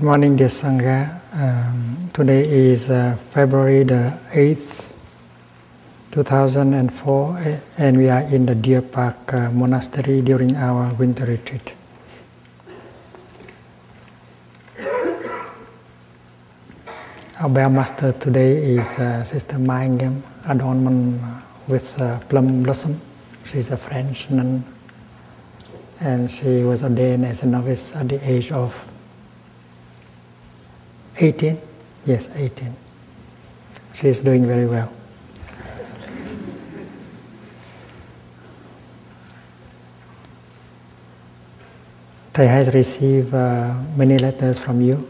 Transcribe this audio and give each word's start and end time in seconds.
Good 0.00 0.06
morning, 0.06 0.36
dear 0.36 0.48
Sangha. 0.48 1.20
Um, 1.36 2.08
today 2.14 2.48
is 2.48 2.88
uh, 2.88 3.18
February 3.36 3.84
the 3.84 4.16
8th, 4.32 4.88
2004, 6.12 7.60
and 7.76 7.98
we 7.98 8.08
are 8.08 8.22
in 8.22 8.46
the 8.46 8.54
Deer 8.54 8.80
Park 8.80 9.34
uh, 9.34 9.50
Monastery 9.52 10.22
during 10.22 10.56
our 10.56 10.94
winter 10.94 11.26
retreat. 11.26 11.74
Our 17.38 17.50
bell 17.50 17.68
Master 17.68 18.12
today 18.12 18.56
is 18.80 18.96
uh, 18.96 19.22
Sister 19.24 19.58
Mai 19.58 19.86
Nghiêm, 19.86 20.22
adornment 20.48 21.20
with 21.68 22.00
uh, 22.00 22.20
plum 22.20 22.62
blossom. 22.62 22.98
She's 23.44 23.68
a 23.68 23.76
French 23.76 24.30
nun, 24.30 24.64
and 26.00 26.30
she 26.30 26.64
was 26.64 26.82
ordained 26.82 27.26
as 27.26 27.42
a 27.42 27.46
novice 27.46 27.94
at 27.94 28.08
the 28.08 28.16
age 28.24 28.50
of 28.50 28.89
18. 31.20 31.58
Yes, 32.06 32.28
18. 32.34 32.74
She 33.92 34.08
is 34.08 34.20
doing 34.20 34.46
very 34.46 34.66
well. 34.66 34.90
Thầy 42.32 42.46
has 42.48 42.72
received 42.74 43.34
uh, 43.34 43.74
many 43.96 44.16
letters 44.18 44.56
from 44.58 44.80
you, 44.80 45.06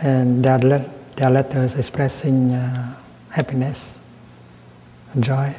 and 0.00 0.44
there 0.44 0.52
are, 0.54 0.58
le- 0.58 0.84
there 1.16 1.26
are 1.26 1.30
letters 1.32 1.74
expressing 1.74 2.52
uh, 2.52 2.94
happiness, 3.30 3.98
joy. 5.20 5.54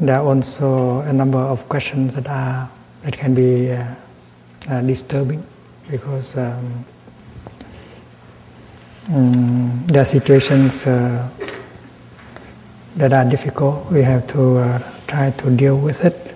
There 0.00 0.16
are 0.18 0.24
also 0.24 1.00
a 1.00 1.12
number 1.12 1.38
of 1.38 1.68
questions 1.68 2.14
that 2.14 2.28
are 2.28 2.68
that 3.02 3.16
can 3.16 3.34
be 3.34 3.70
uh, 3.70 3.84
uh, 4.70 4.80
disturbing 4.80 5.44
because 5.90 6.36
um, 6.36 6.84
um, 9.08 9.86
there 9.86 10.02
are 10.02 10.04
situations 10.04 10.86
uh, 10.86 11.28
that 12.96 13.12
are 13.12 13.24
difficult. 13.24 13.90
We 13.90 14.02
have 14.02 14.26
to 14.28 14.58
uh, 14.58 14.92
try 15.06 15.30
to 15.30 15.50
deal 15.50 15.76
with 15.76 16.04
it. 16.04 16.34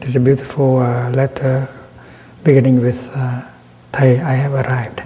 There's 0.00 0.16
a 0.16 0.20
beautiful 0.20 0.78
uh, 0.78 1.10
letter 1.10 1.68
beginning 2.42 2.80
with 2.80 3.10
uh, 3.14 3.42
Thầy, 3.92 4.20
I 4.20 4.34
have 4.34 4.54
arrived. 4.54 5.02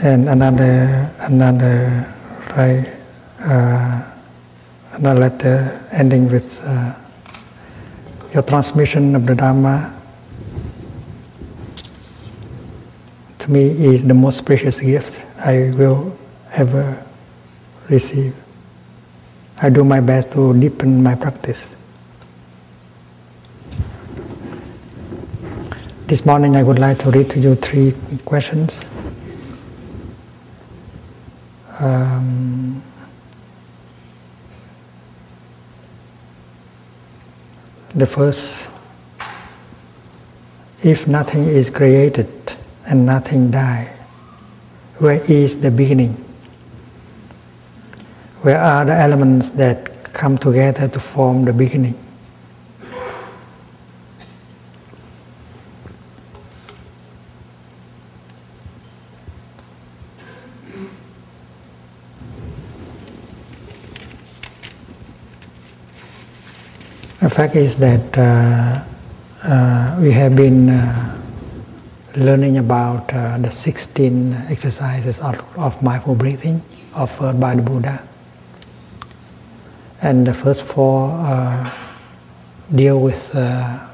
And 0.00 0.28
another, 0.28 1.10
another, 1.18 2.06
right, 2.56 2.88
uh, 3.40 4.02
another 4.98 5.20
letter 5.20 5.88
ending 5.92 6.28
with 6.28 6.60
uh, 6.64 6.92
your 8.34 8.42
transmission 8.42 9.14
of 9.14 9.26
the 9.26 9.34
Dharma 9.34 9.94
to 13.38 13.50
me 13.50 13.62
is 13.86 14.04
the 14.04 14.14
most 14.14 14.44
precious 14.44 14.80
gift 14.80 15.24
I 15.38 15.70
will 15.76 16.16
ever 16.52 17.00
receive. 17.88 18.34
I 19.62 19.70
do 19.70 19.84
my 19.84 20.00
best 20.00 20.32
to 20.32 20.58
deepen 20.58 21.02
my 21.02 21.14
practice. 21.14 21.76
This 26.06 26.24
morning 26.24 26.56
I 26.56 26.62
would 26.62 26.78
like 26.78 26.98
to 27.00 27.10
read 27.10 27.30
to 27.30 27.38
you 27.38 27.54
three 27.54 27.94
questions. 28.24 28.84
Um, 31.78 32.82
the 37.94 38.06
first, 38.06 38.68
if 40.82 41.06
nothing 41.06 41.44
is 41.44 41.70
created 41.70 42.28
and 42.86 43.06
nothing 43.06 43.50
die, 43.50 43.92
where 44.98 45.22
is 45.24 45.60
the 45.60 45.70
beginning? 45.70 46.12
Where 48.42 48.60
are 48.60 48.84
the 48.84 48.94
elements 48.94 49.50
that 49.50 50.12
come 50.12 50.38
together 50.38 50.88
to 50.88 51.00
form 51.00 51.44
the 51.44 51.52
beginning? 51.52 51.94
Fact 67.38 67.54
is 67.54 67.76
that 67.76 68.18
uh, 68.18 68.82
uh, 69.44 69.96
we 70.00 70.10
have 70.10 70.34
been 70.34 70.68
uh, 70.68 71.16
learning 72.16 72.58
about 72.58 73.14
uh, 73.14 73.38
the 73.38 73.48
16 73.48 74.32
exercises 74.50 75.20
of, 75.20 75.38
of 75.56 75.80
mindful 75.80 76.16
breathing 76.16 76.60
offered 76.96 77.38
by 77.38 77.54
the 77.54 77.62
Buddha. 77.62 78.02
And 80.02 80.26
the 80.26 80.34
first 80.34 80.64
four 80.64 81.12
uh, 81.12 81.72
deal 82.74 82.98
with 82.98 83.32
uh, 83.36 83.86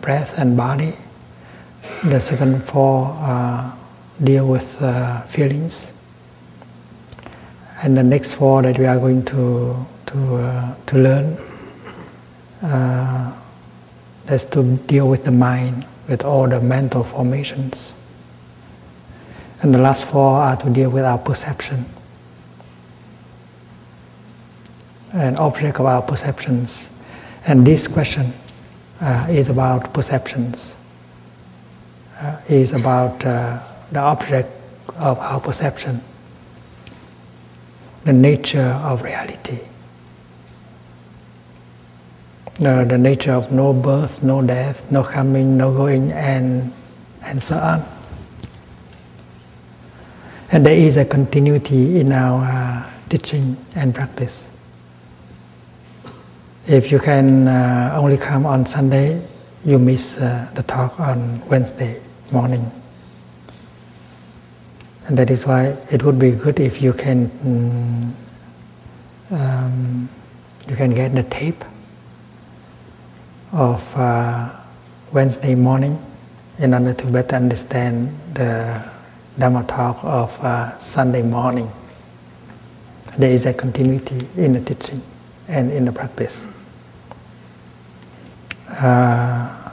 breath 0.00 0.36
and 0.36 0.56
body. 0.56 0.96
The 2.02 2.18
second 2.18 2.64
four 2.64 3.14
deal 4.20 4.48
with 4.48 4.66
feelings. 5.28 5.92
And 7.84 7.96
the 7.96 8.02
next 8.02 8.34
four 8.34 8.62
that 8.62 8.80
we 8.80 8.86
are 8.86 8.98
going 8.98 9.24
to, 9.26 9.86
to, 10.06 10.74
to 10.86 10.98
learn 10.98 11.49
uh, 12.62 13.32
that's 14.26 14.44
to 14.44 14.76
deal 14.86 15.08
with 15.08 15.24
the 15.24 15.30
mind, 15.30 15.84
with 16.08 16.24
all 16.24 16.48
the 16.48 16.60
mental 16.60 17.02
formations. 17.02 17.92
And 19.62 19.74
the 19.74 19.78
last 19.78 20.04
four 20.04 20.38
are 20.38 20.56
to 20.56 20.70
deal 20.70 20.90
with 20.90 21.04
our 21.04 21.18
perception. 21.18 21.84
An 25.12 25.36
object 25.36 25.80
of 25.80 25.86
our 25.86 26.02
perceptions. 26.02 26.88
And 27.46 27.66
this 27.66 27.88
question 27.88 28.32
uh, 29.00 29.26
is 29.30 29.48
about 29.48 29.92
perceptions, 29.92 30.74
uh, 32.20 32.40
is 32.48 32.72
about 32.72 33.24
uh, 33.24 33.58
the 33.90 34.00
object 34.00 34.50
of 34.96 35.18
our 35.18 35.40
perception, 35.40 36.02
the 38.04 38.12
nature 38.12 38.78
of 38.84 39.02
reality 39.02 39.60
uh, 42.64 42.84
the 42.84 42.98
nature 42.98 43.32
of 43.32 43.50
no 43.52 43.72
birth, 43.72 44.22
no 44.22 44.42
death, 44.42 44.90
no 44.90 45.02
coming, 45.02 45.56
no 45.56 45.72
going, 45.72 46.12
and, 46.12 46.72
and 47.22 47.42
so 47.42 47.56
on. 47.56 47.82
And 50.52 50.66
there 50.66 50.76
is 50.76 50.96
a 50.96 51.04
continuity 51.04 52.00
in 52.00 52.12
our 52.12 52.44
uh, 52.44 52.90
teaching 53.08 53.56
and 53.74 53.94
practice. 53.94 54.46
If 56.66 56.92
you 56.92 56.98
can 56.98 57.48
uh, 57.48 57.94
only 57.96 58.16
come 58.16 58.46
on 58.46 58.66
Sunday, 58.66 59.22
you 59.64 59.78
miss 59.78 60.18
uh, 60.18 60.50
the 60.54 60.62
talk 60.62 60.98
on 61.00 61.46
Wednesday 61.48 62.00
morning. 62.32 62.70
And 65.06 65.18
that 65.18 65.30
is 65.30 65.46
why 65.46 65.76
it 65.90 66.02
would 66.02 66.18
be 66.18 66.32
good 66.32 66.60
if 66.60 66.82
you 66.82 66.92
can 66.92 67.28
mm, 67.28 68.12
um, 69.30 70.08
you 70.68 70.76
can 70.76 70.94
get 70.94 71.14
the 71.14 71.22
tape 71.24 71.64
of 73.52 73.96
uh, 73.96 74.50
Wednesday 75.12 75.54
morning 75.54 76.00
in 76.58 76.74
order 76.74 76.94
to 76.94 77.06
better 77.06 77.36
understand 77.36 78.16
the 78.34 78.82
Dhamma 79.38 79.66
talk 79.66 79.98
of 80.04 80.38
uh, 80.44 80.76
Sunday 80.78 81.22
morning. 81.22 81.70
There 83.18 83.30
is 83.30 83.46
a 83.46 83.54
continuity 83.54 84.28
in 84.36 84.52
the 84.52 84.60
teaching 84.60 85.02
and 85.48 85.70
in 85.72 85.84
the 85.84 85.92
practice. 85.92 86.46
Uh, 88.68 89.72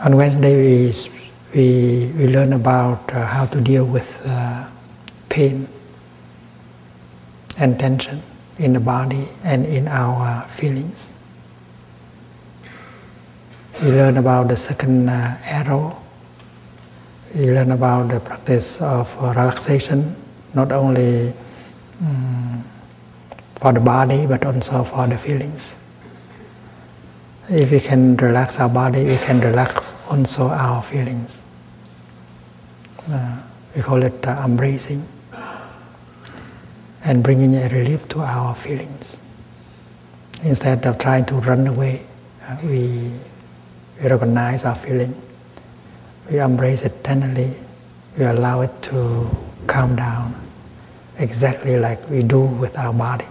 on 0.00 0.16
Wednesday, 0.16 0.56
we, 0.56 0.92
we, 1.54 2.12
we 2.16 2.26
learn 2.28 2.52
about 2.52 3.12
uh, 3.12 3.26
how 3.26 3.46
to 3.46 3.60
deal 3.60 3.84
with 3.84 4.22
uh, 4.26 4.66
pain 5.28 5.68
and 7.58 7.78
tension 7.78 8.22
in 8.58 8.72
the 8.72 8.80
body 8.80 9.28
and 9.44 9.66
in 9.66 9.88
our 9.88 10.42
feelings. 10.48 11.12
We 13.82 13.90
learn 13.92 14.16
about 14.16 14.48
the 14.48 14.56
second 14.56 15.08
uh, 15.08 15.36
arrow. 15.44 15.96
We 17.34 17.50
learn 17.52 17.72
about 17.72 18.08
the 18.08 18.20
practice 18.20 18.80
of 18.80 19.14
uh, 19.22 19.28
relaxation, 19.28 20.16
not 20.54 20.72
only 20.72 21.32
um, 22.00 22.64
for 23.56 23.72
the 23.72 23.80
body 23.80 24.26
but 24.26 24.44
also 24.44 24.84
for 24.84 25.06
the 25.06 25.18
feelings. 25.18 25.74
If 27.48 27.70
we 27.70 27.80
can 27.80 28.16
relax 28.16 28.58
our 28.58 28.68
body, 28.68 29.04
we 29.04 29.18
can 29.18 29.40
relax 29.40 29.94
also 30.10 30.48
our 30.48 30.82
feelings. 30.82 31.44
Uh, 33.10 33.36
we 33.74 33.82
call 33.82 34.02
it 34.02 34.26
uh, 34.26 34.42
embracing. 34.44 35.06
and 37.06 37.22
bringing 37.22 37.54
a 37.54 37.68
relief 37.68 38.08
to 38.08 38.20
our 38.20 38.52
feelings. 38.54 39.18
Instead 40.42 40.84
of 40.86 40.98
trying 40.98 41.24
to 41.24 41.34
run 41.36 41.66
away, 41.68 42.02
uh, 42.48 42.56
we, 42.64 43.12
we 44.00 44.08
recognize 44.08 44.64
our 44.64 44.74
feeling, 44.74 45.14
we 46.30 46.38
embrace 46.38 46.82
it 46.82 47.02
tenderly, 47.04 47.54
we 48.18 48.24
allow 48.24 48.60
it 48.60 48.82
to 48.82 49.28
calm 49.66 49.96
down, 49.96 50.34
exactly 51.18 51.78
like 51.78 52.08
we 52.10 52.22
do 52.22 52.40
with 52.40 52.76
our 52.78 52.92
body. 52.92 53.26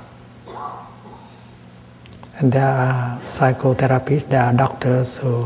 And 2.37 2.51
there 2.51 2.67
are 2.67 3.19
psychotherapists, 3.21 4.27
there 4.29 4.43
are 4.43 4.53
doctors 4.53 5.17
who, 5.17 5.43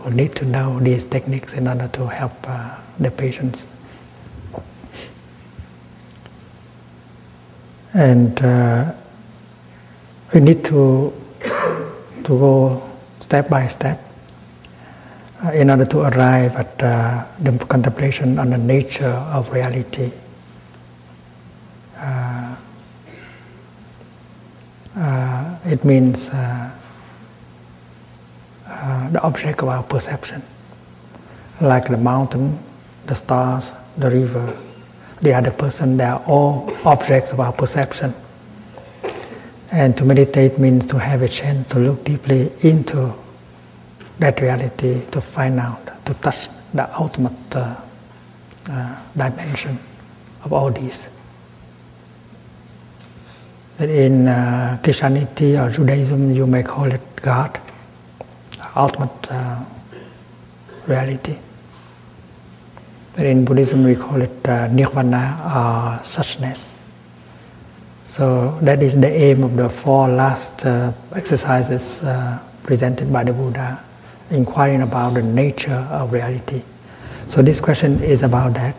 who 0.00 0.10
need 0.10 0.34
to 0.36 0.44
know 0.44 0.78
these 0.80 1.04
techniques 1.04 1.54
in 1.54 1.66
order 1.66 1.88
to 1.88 2.06
help 2.08 2.32
uh, 2.46 2.76
the 2.98 3.10
patients. 3.10 3.64
and 7.96 8.42
uh, 8.42 8.92
we 10.34 10.40
need 10.40 10.62
to 10.62 11.12
to 12.24 12.28
go 12.28 12.82
step 13.20 13.48
by 13.48 13.66
step 13.66 14.05
in 15.52 15.70
order 15.70 15.84
to 15.84 16.00
arrive 16.00 16.56
at 16.56 16.82
uh, 16.82 17.24
the 17.40 17.52
contemplation 17.66 18.38
on 18.38 18.50
the 18.50 18.58
nature 18.58 19.16
of 19.32 19.52
reality. 19.52 20.10
Uh, 21.98 22.56
uh, 24.96 25.58
it 25.66 25.84
means 25.84 26.30
uh, 26.30 26.70
the 29.12 29.22
object 29.22 29.62
of 29.62 29.68
our 29.68 29.82
perception, 29.82 30.42
like 31.60 31.88
the 31.88 31.96
mountain, 31.96 32.58
the 33.06 33.14
stars, 33.14 33.72
the 33.98 34.10
river, 34.10 34.56
the 35.22 35.32
other 35.32 35.50
person, 35.50 35.96
they 35.96 36.04
are 36.04 36.22
all 36.26 36.70
objects 36.84 37.32
of 37.32 37.40
our 37.40 37.52
perception. 37.52 38.14
And 39.72 39.96
to 39.96 40.04
meditate 40.04 40.58
means 40.58 40.86
to 40.86 40.98
have 40.98 41.22
a 41.22 41.28
chance 41.28 41.66
to 41.68 41.78
look 41.78 42.04
deeply 42.04 42.52
into 42.60 43.12
that 44.18 44.40
reality, 44.40 45.04
to 45.10 45.20
find 45.20 45.60
out, 45.60 46.04
to 46.06 46.14
touch 46.14 46.48
the 46.72 46.88
ultimate 46.98 47.56
uh, 47.56 47.76
uh, 48.68 49.02
dimension 49.16 49.78
of 50.44 50.52
all 50.52 50.70
these. 50.70 51.08
That 53.78 53.90
in 53.90 54.26
uh, 54.26 54.78
Christianity 54.82 55.56
or 55.56 55.70
Judaism, 55.70 56.32
you 56.32 56.46
may 56.46 56.62
call 56.62 56.90
it 56.90 57.02
God, 57.16 57.60
ultimate 58.74 59.30
uh, 59.30 59.64
reality. 60.86 61.38
In 63.18 63.44
Buddhism, 63.44 63.84
we 63.84 63.96
call 63.96 64.20
it 64.20 64.48
uh, 64.48 64.68
nirvana 64.68 65.40
or 65.44 66.04
suchness. 66.04 66.76
So 68.04 68.58
that 68.62 68.82
is 68.82 68.94
the 68.94 69.08
aim 69.08 69.42
of 69.42 69.56
the 69.56 69.68
four 69.68 70.08
last 70.08 70.64
uh, 70.64 70.92
exercises 71.14 72.04
presented 72.62 73.12
by 73.12 73.24
the 73.24 73.32
Buddha, 73.32 73.80
inquiring 74.30 74.82
about 74.82 75.14
the 75.14 75.22
nature 75.22 75.86
of 75.90 76.12
reality. 76.12 76.62
So 77.26 77.42
this 77.42 77.60
question 77.60 78.02
is 78.02 78.22
about 78.22 78.54
that, 78.54 78.76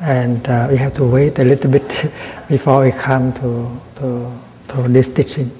and 0.00 0.48
uh, 0.48 0.68
we 0.70 0.76
have 0.76 0.94
to 0.94 1.04
wait 1.04 1.38
a 1.38 1.44
little 1.44 1.70
bit 1.70 1.88
before 2.48 2.84
we 2.84 2.92
come 2.92 3.32
to 3.34 3.80
to, 3.96 4.32
to 4.68 4.88
this 4.88 5.08
teaching. 5.08 5.50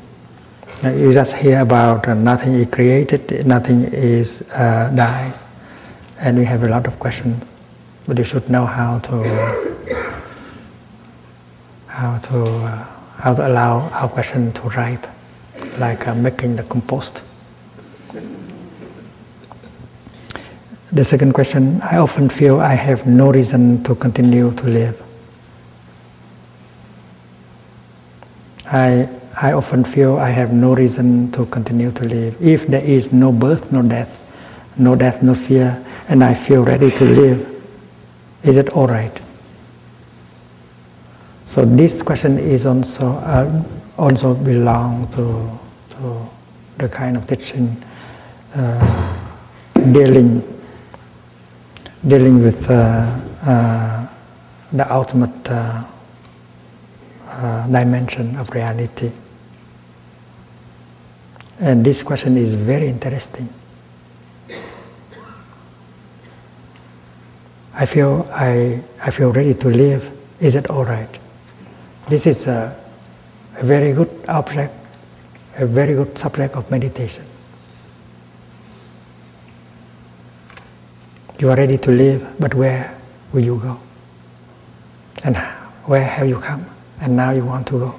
You 0.83 1.13
just 1.13 1.35
hear 1.35 1.61
about 1.61 2.09
uh, 2.09 2.15
nothing 2.15 2.55
is 2.55 2.69
created, 2.71 3.47
nothing 3.47 3.85
is 3.85 4.43
uh, 4.53 4.91
dies, 4.95 5.43
and 6.19 6.39
we 6.39 6.45
have 6.45 6.63
a 6.65 6.69
lot 6.69 6.87
of 6.87 6.99
questions 6.99 7.53
but 8.07 8.19
you 8.19 8.25
should 8.25 8.49
know 8.51 8.67
how 8.67 8.99
to 8.99 9.23
how 11.87 12.19
to 12.19 12.45
uh, 12.45 12.85
how 13.19 13.35
to 13.35 13.47
allow 13.47 13.89
our 13.91 14.09
question 14.09 14.53
to 14.53 14.63
ripe, 14.71 15.07
like 15.79 16.09
uh, 16.09 16.15
making 16.15 16.57
the 16.57 16.65
compost. 16.65 17.23
The 20.93 21.05
second 21.05 21.33
question: 21.33 21.81
I 21.81 21.97
often 21.97 22.29
feel 22.29 22.61
I 22.61 22.75
have 22.75 23.07
no 23.07 23.33
reason 23.33 23.83
to 23.85 23.95
continue 23.95 24.53
to 24.53 24.65
live. 24.67 25.03
I 28.67 29.09
I 29.41 29.53
often 29.53 29.85
feel 29.85 30.19
I 30.19 30.29
have 30.29 30.53
no 30.53 30.75
reason 30.75 31.33
to 31.33 31.47
continue 31.47 31.91
to 31.93 32.05
live. 32.05 32.37
If 32.43 32.67
there 32.67 32.85
is 32.85 33.11
no 33.13 33.33
birth, 33.33 33.73
no 33.73 33.81
death, 33.81 34.21
no 34.77 34.95
death, 34.95 35.23
no 35.23 35.35
fear, 35.35 35.83
and 36.09 36.23
I 36.23 36.35
feel 36.35 36.63
ready 36.63 36.91
to 36.91 37.05
live, 37.05 37.41
is 38.43 38.59
it 38.59 38.69
all 38.77 38.87
right? 38.87 39.19
So 41.45 41.65
this 41.65 42.03
question 42.03 42.39
is 42.39 42.67
also 42.67 43.13
uh, 43.25 43.63
also 43.97 44.35
belong 44.35 45.09
to, 45.09 45.59
to 45.97 46.29
the 46.77 46.89
kind 46.89 47.17
of 47.17 47.27
teaching 47.27 47.83
uh, 48.55 49.17
dealing 49.93 50.43
dealing 52.07 52.43
with 52.43 52.71
uh, 52.71 53.19
uh 53.47 54.07
the 54.73 54.91
ultimate 54.93 55.51
uh, 55.51 55.85
dimension 57.67 58.37
of 58.37 58.51
reality. 58.51 59.11
And 61.61 61.85
this 61.85 62.03
question 62.03 62.37
is 62.37 62.55
very 62.55 62.89
interesting. 62.89 63.49
I 67.75 67.87
feel 67.87 68.29
I, 68.33 68.81
I 69.03 69.11
feel 69.11 69.33
ready 69.33 69.55
to 69.55 69.69
live. 69.69 70.11
Is 70.41 70.55
it 70.55 70.71
all 70.71 70.85
right? 70.85 71.19
This 72.09 72.27
is 72.27 72.47
a, 72.47 72.77
a 73.57 73.65
very 73.65 73.93
good 73.93 74.11
object, 74.29 74.75
a 75.57 75.67
very 75.67 75.95
good 75.95 76.19
subject 76.19 76.55
of 76.57 76.71
meditation. 76.71 77.25
You 81.43 81.51
are 81.51 81.57
ready 81.57 81.77
to 81.77 81.91
leave, 81.91 82.25
but 82.39 82.55
where 82.55 82.97
will 83.33 83.43
you 83.43 83.59
go? 83.59 83.77
And 85.25 85.37
where 85.87 86.05
have 86.05 86.29
you 86.29 86.39
come? 86.39 86.65
And 87.01 87.17
now 87.17 87.33
you 87.33 87.45
want 87.45 87.67
to 87.67 87.81
go. 87.81 87.95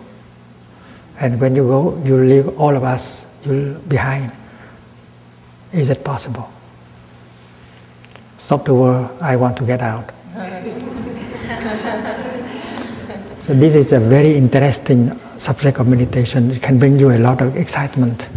And 1.19 1.41
when 1.41 1.53
you 1.53 1.63
go, 1.63 2.01
you 2.05 2.23
leave 2.23 2.57
all 2.57 2.73
of 2.73 2.85
us 2.85 3.27
you 3.43 3.81
behind. 3.89 4.31
Is 5.73 5.89
it 5.89 6.05
possible? 6.05 6.50
stop 8.38 8.63
the 8.63 8.73
world, 8.73 9.09
I 9.21 9.35
want 9.35 9.57
to 9.57 9.65
get 9.65 9.81
out. 9.81 10.09
so 13.39 13.53
this 13.53 13.75
is 13.75 13.91
a 13.91 14.00
very 14.00 14.38
interesting 14.38 15.19
subject 15.38 15.79
of 15.79 15.88
meditation. 15.89 16.50
It 16.51 16.62
can 16.62 16.79
bring 16.79 16.97
you 16.97 17.12
a 17.12 17.19
lot 17.19 17.41
of 17.41 17.57
excitement. 17.57 18.29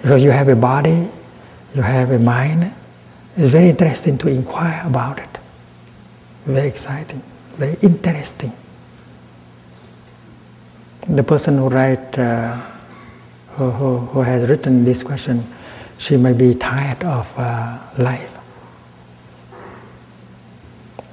because 0.00 0.24
you 0.24 0.30
have 0.30 0.48
a 0.48 0.56
body, 0.56 1.10
you 1.76 1.82
have 1.82 2.10
a 2.10 2.18
mind. 2.18 2.72
It's 3.36 3.48
very 3.48 3.68
interesting 3.68 4.16
to 4.18 4.28
inquire 4.28 4.82
about 4.86 5.18
it. 5.18 5.38
Very 6.46 6.68
exciting, 6.68 7.22
very 7.56 7.76
interesting. 7.82 8.52
The 11.06 11.22
person 11.22 11.58
who 11.58 11.68
write, 11.68 12.18
uh, 12.18 12.56
who, 13.56 13.70
who, 13.70 13.98
who 13.98 14.20
has 14.22 14.48
written 14.48 14.84
this 14.86 15.02
question, 15.02 15.44
she 15.98 16.16
may 16.16 16.32
be 16.32 16.54
tired 16.54 17.04
of 17.04 17.32
uh, 17.38 17.78
life 17.98 18.32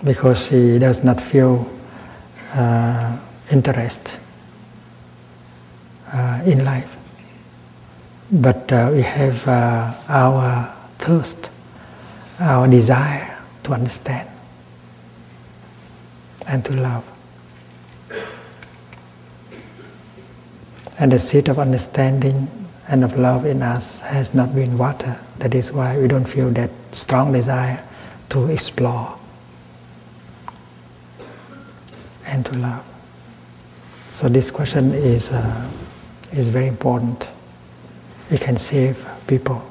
because 0.04 0.48
she 0.48 0.80
does 0.80 1.04
not 1.04 1.20
feel 1.20 1.70
uh, 2.54 3.18
interest 3.52 4.18
uh, 6.14 6.42
in 6.46 6.64
life. 6.64 6.93
But 8.34 8.72
uh, 8.72 8.90
we 8.92 9.04
have 9.04 9.48
uh, 9.48 9.94
our 10.10 10.74
thirst, 10.98 11.52
our 12.40 12.68
desire 12.68 13.38
to 13.62 13.74
understand 13.74 14.28
and 16.48 16.66
to 16.66 16.74
love. 16.74 17.06
And 20.98 21.12
the 21.12 21.20
seed 21.20 21.48
of 21.48 21.60
understanding 21.60 22.48
and 22.88 23.04
of 23.04 23.20
love 23.20 23.46
in 23.46 23.62
us 23.62 24.00
has 24.02 24.34
not 24.34 24.56
been 24.56 24.80
watered. 24.80 25.20
That 25.38 25.54
is 25.54 25.72
why 25.72 26.00
we 26.00 26.08
don't 26.08 26.26
feel 26.26 26.50
that 26.52 26.72
strong 26.92 27.34
desire 27.34 27.84
to 28.30 28.50
explore 28.50 29.16
and 32.26 32.44
to 32.48 32.58
love. 32.58 32.84
So 34.10 34.28
this 34.28 34.50
question 34.50 34.92
is, 34.96 35.32
uh, 35.32 35.70
is 36.32 36.50
very 36.50 36.68
important. 36.68 37.30
It 38.32 38.42
can 38.42 38.58
save 38.58 39.06
people. 39.28 39.62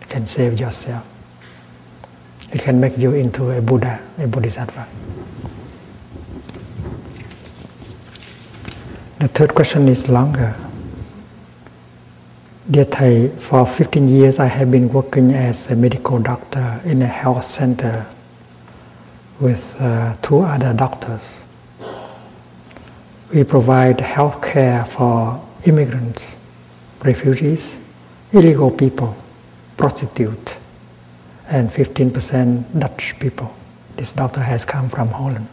It 0.00 0.08
can 0.08 0.26
save 0.26 0.58
yourself. 0.60 1.06
It 2.52 2.62
can 2.62 2.80
make 2.80 2.98
you 2.98 3.14
into 3.14 3.50
a 3.50 3.60
Buddha, 3.60 4.00
a 4.18 4.26
Bodhisattva. 4.26 4.86
The 9.18 9.28
third 9.28 9.54
question 9.54 9.88
is 9.88 10.08
longer. 10.08 10.54
Dear 12.70 12.84
Thầy, 12.84 13.30
for 13.38 13.66
15 13.66 14.08
years 14.08 14.38
I 14.38 14.46
have 14.46 14.70
been 14.70 14.92
working 14.92 15.32
as 15.32 15.70
a 15.70 15.76
medical 15.76 16.18
doctor 16.18 16.80
in 16.84 17.02
a 17.02 17.06
health 17.06 17.44
center 17.44 18.06
with 19.40 19.76
uh, 19.80 20.14
two 20.22 20.40
other 20.40 20.72
doctors. 20.72 21.40
we 23.34 23.42
provide 23.42 24.00
health 24.00 24.40
care 24.40 24.84
for 24.84 25.42
immigrants, 25.64 26.36
refugees, 27.04 27.78
illegal 28.34 28.70
people, 28.70 29.16
prostitutes, 29.76 30.56
and 31.48 31.70
15% 31.70 32.78
Dutch 32.78 33.18
people. 33.18 33.54
This 33.96 34.12
doctor 34.12 34.40
has 34.40 34.64
come 34.64 34.88
from 34.90 35.08
Holland. 35.08 35.46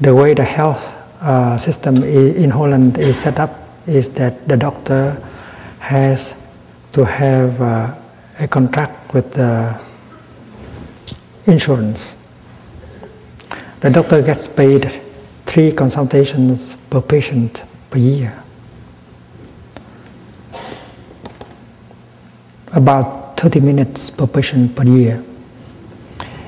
The 0.00 0.14
way 0.14 0.34
the 0.34 0.44
health 0.44 0.84
uh, 1.20 1.58
system 1.58 2.04
in 2.04 2.50
Holland 2.50 2.98
is 2.98 3.18
set 3.18 3.40
up 3.40 3.50
is 3.86 4.08
that 4.10 4.46
the 4.46 4.56
doctor 4.56 5.20
has 5.80 6.34
to 6.92 7.04
have 7.04 7.60
uh, 7.60 7.94
a 8.38 8.46
contract 8.46 9.12
with 9.12 9.32
the 9.32 9.80
insurance. 11.46 12.16
The 13.80 13.90
doctor 13.90 14.22
gets 14.22 14.46
paid 14.46 15.00
three 15.46 15.72
consultations 15.72 16.76
per 16.90 17.00
patient 17.00 17.64
per 17.90 17.98
year. 17.98 18.44
About 22.72 23.40
30 23.40 23.60
minutes 23.60 24.10
per 24.10 24.26
patient 24.26 24.76
per 24.76 24.84
year. 24.84 25.24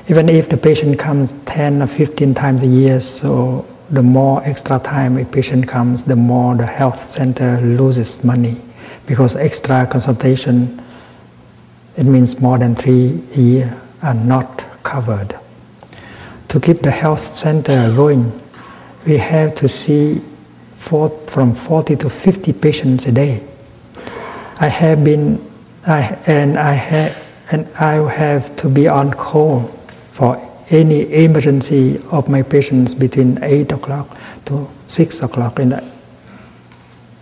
Even 0.07 0.29
if 0.29 0.49
the 0.49 0.57
patient 0.57 0.99
comes 0.99 1.33
10 1.45 1.81
or 1.81 1.87
15 1.87 2.33
times 2.33 2.61
a 2.61 2.67
year, 2.67 2.99
so 2.99 3.65
the 3.89 4.03
more 4.03 4.43
extra 4.45 4.79
time 4.79 5.17
a 5.17 5.25
patient 5.25 5.67
comes, 5.67 6.03
the 6.03 6.15
more 6.15 6.55
the 6.55 6.65
health 6.65 7.05
center 7.05 7.59
loses 7.61 8.23
money 8.23 8.61
because 9.05 9.35
extra 9.35 9.85
consultation, 9.85 10.81
it 11.97 12.05
means 12.05 12.39
more 12.39 12.57
than 12.57 12.75
three 12.75 13.21
a 13.35 13.39
year, 13.39 13.81
are 14.01 14.13
not 14.13 14.63
covered. 14.83 15.37
To 16.49 16.59
keep 16.59 16.81
the 16.81 16.91
health 16.91 17.35
center 17.35 17.93
going, 17.95 18.31
we 19.05 19.17
have 19.17 19.55
to 19.55 19.67
see 19.67 20.21
four, 20.75 21.09
from 21.27 21.53
40 21.53 21.95
to 21.97 22.09
50 22.09 22.53
patients 22.53 23.05
a 23.05 23.11
day. 23.11 23.43
I 24.59 24.67
have 24.67 25.03
been, 25.03 25.50
I, 25.85 26.17
and 26.27 26.59
I 26.59 26.73
have, 26.73 27.23
and 27.51 27.67
I 27.75 27.93
have 28.11 28.55
to 28.57 28.69
be 28.69 28.87
on 28.87 29.11
call 29.11 29.63
for 30.09 30.37
any 30.69 31.11
emergency 31.13 32.01
of 32.11 32.29
my 32.29 32.43
patients 32.43 32.93
between 32.93 33.43
8 33.43 33.71
o'clock 33.71 34.17
to 34.45 34.69
6 34.87 35.23
o'clock 35.23 35.59
in 35.59 35.69
the 35.69 35.83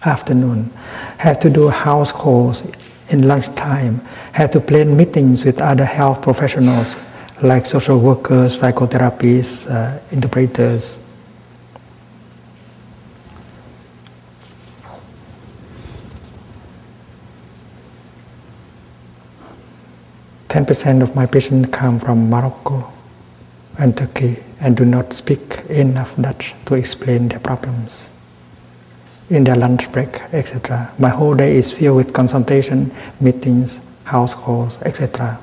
afternoon. 0.05 0.71
Have 1.17 1.39
to 1.39 1.49
do 1.49 1.69
house 1.69 2.11
calls 2.11 2.63
in 3.09 3.27
lunchtime. 3.27 4.01
Have 4.33 4.51
to 4.51 4.59
plan 4.59 4.95
meetings 4.95 5.45
with 5.45 5.61
other 5.61 5.85
health 5.85 6.21
professionals 6.21 6.95
like 7.41 7.65
social 7.65 7.99
workers, 7.99 8.59
psychotherapists, 8.59 9.69
uh, 9.69 9.99
interpreters. 10.11 10.99
Ten 20.49 20.65
percent 20.65 21.03
of 21.03 21.15
my 21.15 21.25
patients 21.27 21.69
come 21.71 21.99
from 21.99 22.29
Morocco 22.29 22.91
and 23.77 23.95
Turkey 23.95 24.37
and 24.59 24.75
do 24.75 24.83
not 24.83 25.13
speak 25.13 25.59
enough 25.69 26.15
Dutch 26.17 26.55
to 26.65 26.75
explain 26.75 27.27
their 27.29 27.39
problems 27.39 28.11
in 29.29 29.43
their 29.43 29.55
lunch 29.55 29.91
break, 29.91 30.21
etc. 30.33 30.91
My 30.97 31.09
whole 31.09 31.35
day 31.35 31.55
is 31.55 31.71
filled 31.71 31.97
with 31.97 32.13
consultation, 32.13 32.91
meetings, 33.21 33.79
house 34.05 34.33
calls, 34.33 34.81
etc. 34.81 35.39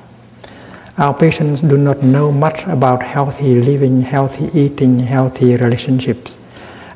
Our 0.97 1.13
patients 1.13 1.61
do 1.61 1.77
not 1.77 2.03
know 2.03 2.31
much 2.31 2.65
about 2.65 3.01
healthy 3.01 3.61
living, 3.61 4.01
healthy 4.01 4.49
eating, 4.53 4.99
healthy 4.99 5.55
relationships. 5.55 6.37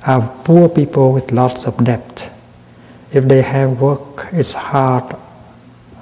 Are 0.06 0.28
poor 0.44 0.68
people 0.68 1.14
with 1.14 1.32
lots 1.32 1.66
of 1.66 1.82
debt. 1.84 2.30
If 3.14 3.26
they 3.26 3.42
have 3.42 3.80
work, 3.80 4.28
it's 4.34 4.54
hard, 4.54 5.16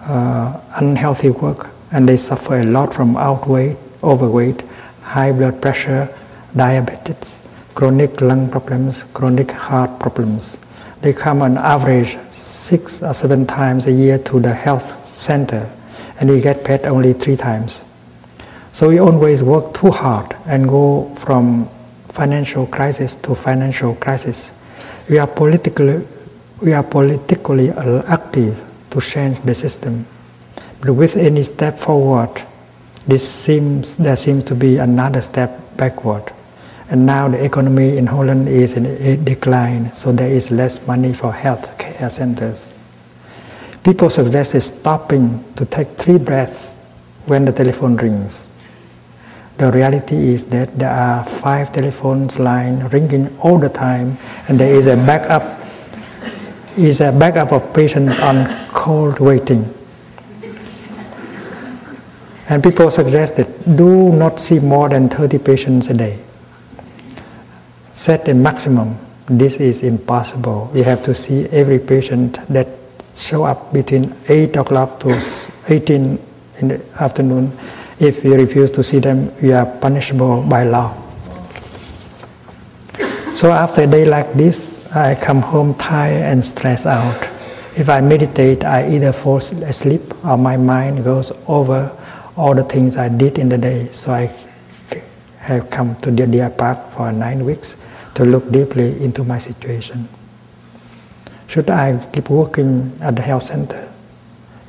uh, 0.06 0.60
unhealthy 0.76 1.30
work, 1.30 1.70
and 1.92 2.08
they 2.08 2.18
suffer 2.18 2.60
a 2.60 2.64
lot 2.64 2.94
from 2.94 3.18
outweight, 3.18 3.78
overweight, 4.04 4.62
high 5.02 5.32
blood 5.32 5.62
pressure, 5.62 6.08
diabetes, 6.56 7.42
chronic 7.76 8.22
lung 8.22 8.50
problems, 8.50 9.04
chronic 9.14 9.52
heart 9.52 10.00
problems. 10.00 10.58
They 11.02 11.14
come 11.14 11.42
on 11.42 11.58
average 11.58 12.18
six 12.32 13.02
or 13.02 13.14
seven 13.14 13.48
times 13.48 13.88
a 13.88 13.92
year 13.92 14.18
to 14.20 14.40
the 14.40 14.54
health 14.54 15.06
center, 15.06 15.70
and 16.20 16.30
we 16.30 16.42
get 16.42 16.64
paid 16.64 16.82
only 16.86 17.14
three 17.14 17.38
times. 17.38 17.82
So 18.72 18.90
we 18.90 19.00
always 19.00 19.42
work 19.44 19.74
too 19.74 19.92
hard 19.92 20.36
and 20.46 20.68
go 20.68 21.14
from 21.16 21.70
financial 22.08 22.68
crisis 22.68 23.16
to 23.16 23.34
financial 23.36 23.96
crisis. 23.96 24.52
We 25.10 25.18
are 25.18 25.28
politically, 25.28 26.06
we 26.62 26.74
are 26.74 26.84
politically 26.84 27.72
active 27.72 28.64
to 28.92 29.02
change 29.02 29.40
the 29.42 29.56
system. 29.56 30.06
With 30.82 31.18
any 31.18 31.44
step 31.44 31.78
forward, 31.78 32.42
this 33.06 33.28
seems, 33.28 33.98
there 33.98 34.16
seems 34.16 34.46
to 34.46 34.56
be 34.56 34.78
another 34.78 35.22
step 35.22 35.76
backward. 35.76 36.32
And 36.90 37.06
now 37.06 37.28
the 37.28 37.44
economy 37.44 37.98
in 37.98 38.08
Holland 38.08 38.48
is 38.48 38.74
in 38.74 38.86
a 38.86 39.18
decline, 39.18 39.94
so 39.94 40.12
there 40.12 40.32
is 40.32 40.52
less 40.52 40.86
money 40.88 41.14
for 41.14 41.34
health 41.34 41.78
care 41.78 42.10
centers. 42.10 42.70
People 43.84 44.10
suggest 44.10 44.60
stopping 44.62 45.44
to 45.56 45.66
take 45.66 45.90
three 45.98 46.18
breaths 46.18 46.70
when 47.26 47.46
the 47.46 47.52
telephone 47.52 47.96
rings. 47.96 48.48
The 49.58 49.72
reality 49.72 50.34
is 50.34 50.46
that 50.46 50.80
there 50.80 50.90
are 50.90 51.26
five 51.26 51.74
telephones 51.74 52.40
line 52.40 52.88
ringing 52.88 53.38
all 53.40 53.60
the 53.60 53.70
time, 53.70 54.18
and 54.48 54.58
there 54.60 54.74
is 54.74 54.88
a 54.88 54.96
backup. 54.96 55.60
Is 56.78 57.02
a 57.02 57.12
backup 57.12 57.52
of 57.52 57.74
patients 57.74 58.18
on 58.20 58.48
cold 58.70 59.20
waiting. 59.20 59.66
And 62.50 62.64
people 62.64 62.90
suggested 62.92 63.48
do 63.78 64.12
not 64.12 64.40
see 64.40 64.60
more 64.60 64.90
than 64.90 65.08
30 65.08 65.38
patients 65.40 65.90
a 65.90 65.94
day. 65.94 66.20
Set 67.94 68.28
a 68.28 68.34
maximum. 68.34 68.98
This 69.28 69.58
is 69.58 69.84
impossible. 69.84 70.72
We 70.74 70.82
have 70.84 71.02
to 71.04 71.14
see 71.14 71.46
every 71.50 71.80
patient 71.80 72.40
that 72.50 72.68
show 73.14 73.44
up 73.44 73.72
between 73.72 74.16
8 74.28 74.56
o'clock 74.56 75.00
to 75.02 75.22
18 75.68 76.20
in 76.60 76.68
the 76.68 76.82
afternoon 77.00 77.58
if 78.00 78.24
we 78.24 78.34
refuse 78.34 78.72
to 78.72 78.84
see 78.84 79.00
them, 79.00 79.30
we 79.42 79.52
are 79.52 79.66
punishable 79.66 80.42
by 80.44 80.64
law. 80.64 80.96
So 83.34 83.52
after 83.52 83.82
a 83.84 83.88
day 83.88 84.06
like 84.06 84.34
this, 84.34 84.88
I 84.96 85.16
come 85.16 85.42
home 85.42 85.76
tired 85.76 86.24
and 86.24 86.44
stressed 86.44 86.86
out. 86.86 87.28
If 87.76 87.90
I 87.90 88.00
meditate, 88.00 88.64
I 88.64 88.90
either 88.90 89.12
fall 89.12 89.38
asleep 89.38 90.02
or 90.26 90.38
my 90.38 90.56
mind 90.56 91.04
goes 91.04 91.32
over 91.48 91.92
all 92.40 92.56
the 92.56 92.64
things 92.64 92.96
I 92.96 93.10
did 93.10 93.38
in 93.38 93.50
the 93.50 93.58
day. 93.58 93.92
So 93.92 94.14
I 94.14 94.32
have 95.40 95.70
come 95.70 95.96
to 95.98 96.12
the 96.12 96.26
Deer 96.26 96.50
Park 96.50 96.90
for 96.90 97.12
nine 97.12 97.44
weeks 97.44 97.76
to 98.16 98.24
look 98.24 98.50
deeply 98.52 99.04
into 99.04 99.24
my 99.24 99.40
situation. 99.40 100.08
Should 101.48 101.70
I 101.70 102.00
keep 102.14 102.30
working 102.30 102.98
at 103.02 103.16
the 103.16 103.22
health 103.22 103.44
center? 103.44 103.90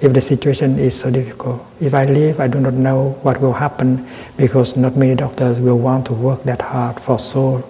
if 0.01 0.13
the 0.15 0.21
situation 0.21 0.79
is 0.79 0.99
so 0.99 1.11
difficult. 1.11 1.63
If 1.81 1.93
I 1.93 2.07
leave, 2.07 2.41
I 2.41 2.49
do 2.49 2.59
not 2.59 2.73
know 2.73 3.11
what 3.23 3.41
will 3.41 3.53
happen 3.53 4.07
because 4.37 4.77
not 4.77 4.97
many 4.97 5.15
doctors 5.15 5.61
will 5.61 5.79
want 5.79 6.07
to 6.07 6.15
work 6.15 6.43
that 6.45 6.63
hard 6.63 6.99
for 7.01 7.19
so 7.19 7.63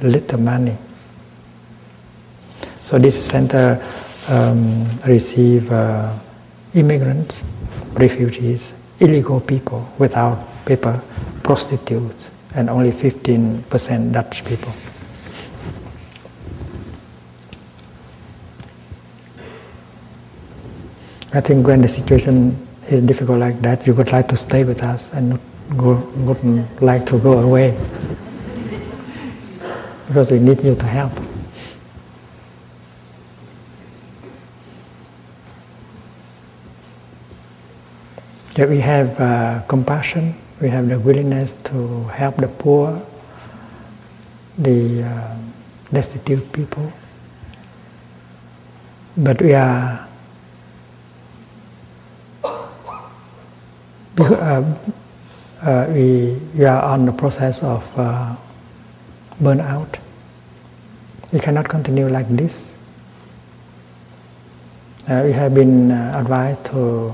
little 0.00 0.38
money. 0.38 0.76
So 2.82 2.98
this 2.98 3.18
center 3.24 3.82
um, 4.28 4.86
receive 5.06 5.72
uh, 5.72 6.16
immigrants, 6.74 7.42
refugees, 7.94 8.74
illegal 9.02 9.40
people 9.40 9.86
without 9.98 10.38
paper, 10.64 11.02
prostitutes, 11.42 12.30
and 12.54 12.70
only 12.70 12.92
15% 12.92 14.12
Dutch 14.12 14.44
people. 14.44 14.72
I 21.34 21.40
think 21.40 21.66
when 21.66 21.80
the 21.80 21.88
situation 21.88 22.56
is 22.88 23.02
difficult 23.02 23.38
like 23.38 23.60
that, 23.62 23.86
you 23.86 23.94
would 23.94 24.12
like 24.12 24.28
to 24.28 24.36
stay 24.36 24.64
with 24.64 24.82
us 24.82 25.12
and 25.14 25.30
not 25.30 25.40
go, 25.76 25.94
wouldn't 26.16 26.82
like 26.82 27.06
to 27.06 27.18
go 27.18 27.40
away 27.40 27.76
because 30.06 30.30
we 30.30 30.38
need 30.38 30.62
you 30.62 30.74
to 30.74 30.86
help. 30.86 31.12
That 38.54 38.68
we 38.68 38.80
have 38.80 39.18
uh, 39.18 39.62
compassion, 39.66 40.34
we 40.60 40.68
have 40.68 40.88
the 40.88 40.98
willingness 40.98 41.52
to 41.64 42.04
help 42.08 42.36
the 42.36 42.48
poor, 42.48 43.00
the 44.58 45.02
uh, 45.04 45.36
destitute 45.90 46.52
people, 46.52 46.92
but 49.16 49.40
we 49.40 49.54
are 49.54 50.06
uh, 54.18 54.64
uh, 55.62 55.86
we, 55.88 56.38
we 56.54 56.64
are 56.64 56.82
on 56.82 57.06
the 57.06 57.12
process 57.12 57.62
of 57.62 57.98
uh, 57.98 58.36
burnout. 59.40 59.98
we 61.32 61.40
cannot 61.40 61.68
continue 61.68 62.08
like 62.08 62.28
this. 62.28 62.76
Uh, 65.08 65.22
we 65.24 65.32
have 65.32 65.54
been 65.54 65.90
uh, 65.90 66.12
advised 66.20 66.64
to, 66.66 67.12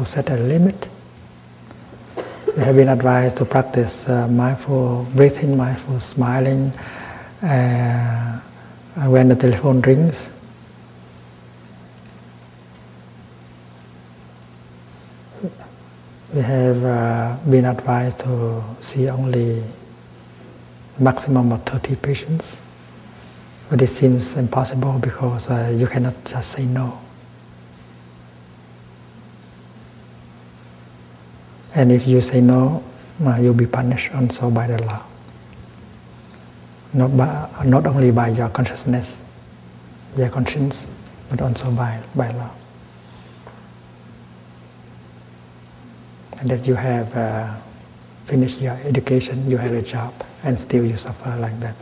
to 0.00 0.06
set 0.06 0.30
a 0.30 0.36
limit. 0.36 0.88
We 2.56 2.62
have 2.62 2.74
been 2.74 2.88
advised 2.88 3.36
to 3.36 3.44
practice 3.44 4.08
uh, 4.08 4.26
mindful 4.28 5.06
breathing, 5.14 5.58
mindful 5.58 6.00
smiling 6.00 6.72
uh, 7.42 8.40
when 9.04 9.28
the 9.28 9.36
telephone 9.36 9.82
rings. 9.82 10.30
We 16.32 16.40
have 16.40 16.82
uh, 16.82 17.36
been 17.50 17.66
advised 17.66 18.20
to 18.20 18.62
see 18.80 19.10
only 19.10 19.62
maximum 20.98 21.52
of 21.52 21.62
30 21.64 21.96
patients. 21.96 22.62
But 23.68 23.82
it 23.82 23.88
seems 23.88 24.34
impossible 24.34 24.98
because 24.98 25.50
uh, 25.50 25.74
you 25.76 25.86
cannot 25.86 26.14
just 26.24 26.52
say 26.52 26.64
no. 26.64 26.98
And 31.74 31.92
if 31.92 32.06
you 32.06 32.20
say 32.20 32.40
no, 32.40 32.82
you'll 33.20 33.54
be 33.54 33.66
punished 33.66 34.14
also 34.14 34.50
by 34.50 34.66
the 34.66 34.82
law. 34.82 35.02
Not, 36.92 37.16
by, 37.16 37.48
not 37.64 37.86
only 37.86 38.10
by 38.10 38.28
your 38.28 38.48
consciousness, 38.48 39.22
your 40.16 40.28
conscience, 40.28 40.88
but 41.28 41.40
also 41.40 41.70
by, 41.70 42.02
by 42.16 42.30
law. 42.32 42.50
And 46.40 46.50
that 46.50 46.66
you 46.66 46.74
have 46.74 47.14
uh, 47.16 47.54
finished 48.24 48.60
your 48.60 48.74
education, 48.84 49.48
you 49.48 49.58
have 49.58 49.72
a 49.72 49.82
job, 49.82 50.12
and 50.42 50.58
still 50.58 50.84
you 50.84 50.96
suffer 50.96 51.36
like 51.36 51.58
that. 51.60 51.76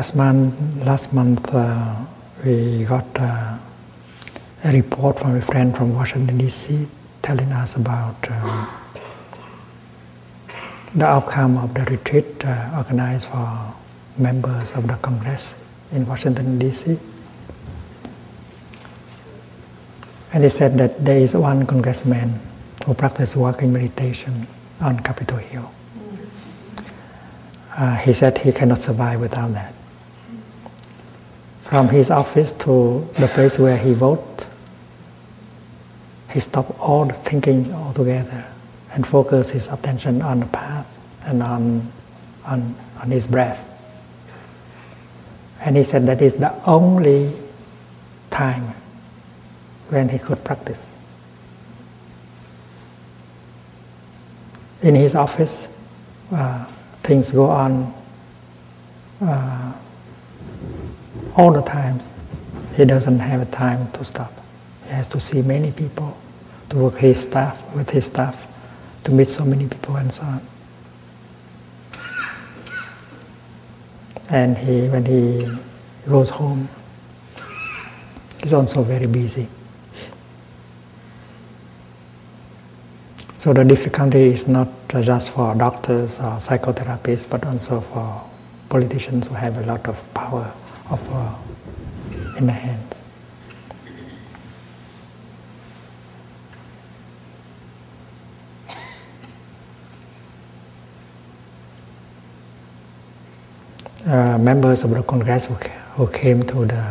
Last 0.00 0.16
month, 0.16 0.56
last 0.82 1.12
month 1.12 1.44
uh, 1.54 1.94
we 2.42 2.84
got 2.84 3.04
uh, 3.20 3.58
a 4.64 4.72
report 4.72 5.18
from 5.18 5.36
a 5.36 5.42
friend 5.42 5.76
from 5.76 5.94
Washington 5.94 6.38
D.C. 6.38 6.88
telling 7.20 7.52
us 7.52 7.76
about 7.76 8.16
uh, 8.30 8.66
the 10.94 11.04
outcome 11.04 11.58
of 11.58 11.74
the 11.74 11.84
retreat 11.84 12.24
uh, 12.46 12.78
organized 12.78 13.28
for 13.28 13.74
members 14.16 14.72
of 14.72 14.88
the 14.88 14.94
Congress 15.04 15.54
in 15.92 16.06
Washington 16.06 16.58
D.C. 16.58 16.98
And 20.32 20.44
he 20.44 20.48
said 20.48 20.78
that 20.78 21.04
there 21.04 21.18
is 21.18 21.36
one 21.36 21.66
congressman 21.66 22.40
who 22.86 22.94
practices 22.94 23.36
walking 23.36 23.70
meditation 23.70 24.46
on 24.80 25.00
Capitol 25.00 25.36
Hill. 25.36 25.70
Uh, 27.76 27.96
he 27.96 28.14
said 28.14 28.38
he 28.38 28.50
cannot 28.50 28.78
survive 28.78 29.20
without 29.20 29.52
that 29.52 29.74
from 31.70 31.88
his 31.88 32.10
office 32.10 32.50
to 32.50 33.08
the 33.20 33.28
place 33.28 33.56
where 33.56 33.76
he 33.76 33.92
vote, 33.92 34.44
he 36.32 36.40
stopped 36.40 36.76
all 36.80 37.04
the 37.04 37.14
thinking 37.14 37.72
altogether 37.72 38.44
and 38.92 39.06
focused 39.06 39.52
his 39.52 39.68
attention 39.68 40.20
on 40.20 40.40
the 40.40 40.46
path 40.46 40.84
and 41.26 41.40
on, 41.40 41.92
on, 42.44 42.74
on 43.00 43.12
his 43.12 43.28
breath. 43.28 43.64
And 45.60 45.76
he 45.76 45.84
said 45.84 46.06
that 46.06 46.20
is 46.20 46.34
the 46.34 46.52
only 46.68 47.32
time 48.30 48.74
when 49.90 50.08
he 50.08 50.18
could 50.18 50.42
practice. 50.42 50.90
In 54.82 54.96
his 54.96 55.14
office, 55.14 55.68
uh, 56.32 56.64
things 57.04 57.30
go 57.30 57.44
on 57.44 57.94
uh, 59.20 59.72
all 61.36 61.52
the 61.52 61.62
times. 61.62 62.12
He 62.76 62.84
doesn't 62.84 63.18
have 63.18 63.50
time 63.50 63.90
to 63.92 64.04
stop. 64.04 64.32
He 64.84 64.90
has 64.90 65.08
to 65.08 65.20
see 65.20 65.42
many 65.42 65.72
people, 65.72 66.16
to 66.70 66.76
work 66.76 66.98
his 66.98 67.20
staff 67.20 67.62
with 67.74 67.90
his 67.90 68.06
staff, 68.06 68.46
to 69.04 69.12
meet 69.12 69.26
so 69.26 69.44
many 69.44 69.68
people 69.68 69.96
and 69.96 70.12
so 70.12 70.22
on. 70.22 70.40
And 74.28 74.56
he, 74.56 74.88
when 74.88 75.04
he 75.04 75.50
goes 76.08 76.30
home, 76.30 76.68
he's 78.42 78.52
also 78.52 78.82
very 78.82 79.06
busy. 79.06 79.48
So 83.34 83.52
the 83.52 83.64
difficulty 83.64 84.32
is 84.34 84.46
not 84.46 84.68
just 84.88 85.30
for 85.30 85.54
doctors 85.54 86.18
or 86.18 86.36
psychotherapists, 86.38 87.28
but 87.28 87.44
also 87.44 87.80
for 87.80 88.22
politicians 88.68 89.26
who 89.26 89.34
have 89.34 89.56
a 89.56 89.66
lot 89.66 89.88
of 89.88 89.98
power 90.14 90.52
of 90.90 91.00
in 92.36 92.46
the 92.46 92.52
hands. 92.52 93.00
Uh, 104.06 104.38
members 104.38 104.82
of 104.82 104.90
the 104.90 105.02
Congress 105.02 105.46
who, 105.46 105.54
who 105.94 106.06
came 106.10 106.42
to 106.42 106.64
the 106.66 106.84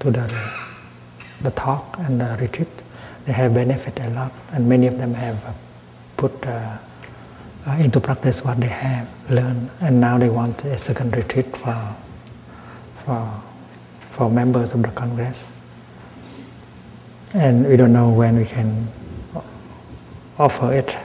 to 0.00 0.10
the 0.10 0.26
the 1.42 1.50
talk 1.52 1.96
and 2.00 2.20
the 2.20 2.36
retreat, 2.40 2.68
they 3.24 3.32
have 3.32 3.54
benefited 3.54 4.04
a 4.06 4.10
lot, 4.10 4.32
and 4.52 4.68
many 4.68 4.86
of 4.86 4.98
them 4.98 5.14
have 5.14 5.38
put 6.16 6.34
uh, 6.46 6.76
uh, 7.66 7.70
into 7.78 8.00
practice 8.00 8.44
what 8.44 8.60
they 8.60 8.66
have 8.68 9.08
learned, 9.30 9.70
and 9.80 10.00
now 10.00 10.18
they 10.18 10.28
want 10.28 10.64
a 10.64 10.76
second 10.76 11.16
retreat 11.16 11.56
for 11.56 11.94
for, 13.08 13.42
for 14.10 14.30
members 14.30 14.74
of 14.74 14.82
the 14.82 14.90
Congress. 14.90 15.50
And 17.32 17.66
we 17.66 17.76
don't 17.76 17.94
know 17.94 18.10
when 18.10 18.36
we 18.36 18.44
can 18.44 18.86
offer 20.38 20.74
it. 20.74 20.98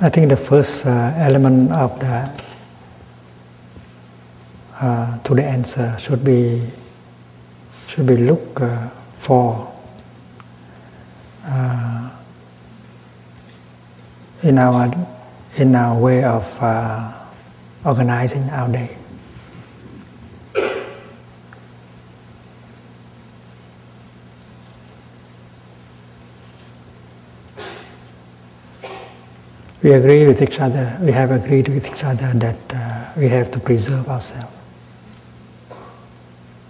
I 0.00 0.10
think 0.10 0.28
the 0.28 0.36
first 0.36 0.84
uh, 0.84 1.14
element 1.16 1.72
of 1.72 1.98
the 1.98 2.42
uh, 4.80 5.18
to 5.20 5.34
the 5.34 5.44
answer 5.44 5.96
should 5.98 6.24
be 6.24 6.60
should 7.86 8.06
be 8.06 8.16
look 8.16 8.60
uh, 8.60 8.88
for 9.14 9.71
in 14.42 14.58
our 14.58 14.90
in 15.56 15.74
our 15.74 15.98
way 15.98 16.24
of 16.24 16.62
uh, 16.62 17.12
organizing 17.84 18.48
our 18.50 18.68
day. 18.68 18.96
We 29.82 29.92
agree 29.94 30.26
with 30.28 30.40
each 30.40 30.60
other, 30.60 30.96
we 31.00 31.10
have 31.10 31.32
agreed 31.32 31.66
with 31.66 31.86
each 31.86 32.04
other 32.04 32.32
that 32.34 32.56
uh, 32.72 33.10
we 33.16 33.28
have 33.28 33.50
to 33.50 33.58
preserve 33.58 34.08
ourselves 34.08 34.54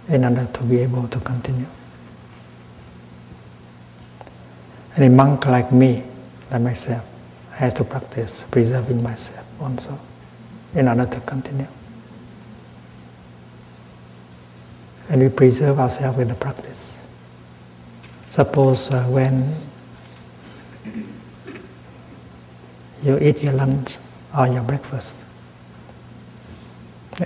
in 0.09 0.25
order 0.25 0.47
to 0.51 0.63
be 0.63 0.79
able 0.79 1.07
to 1.07 1.19
continue. 1.19 1.67
And 4.95 5.05
a 5.05 5.09
monk 5.09 5.45
like 5.45 5.71
me, 5.71 6.03
like 6.51 6.61
myself, 6.61 7.05
has 7.53 7.73
to 7.75 7.83
practice 7.83 8.43
preserving 8.49 9.01
myself 9.03 9.45
also 9.61 9.99
in 10.75 10.87
order 10.87 11.05
to 11.05 11.19
continue. 11.21 11.67
And 15.09 15.21
we 15.21 15.29
preserve 15.29 15.79
ourselves 15.79 16.17
with 16.17 16.29
the 16.29 16.35
practice. 16.35 16.97
Suppose 18.29 18.89
uh, 18.89 19.03
when 19.03 19.55
you 23.03 23.19
eat 23.19 23.43
your 23.43 23.53
lunch 23.53 23.97
or 24.35 24.47
your 24.47 24.63
breakfast, 24.63 25.17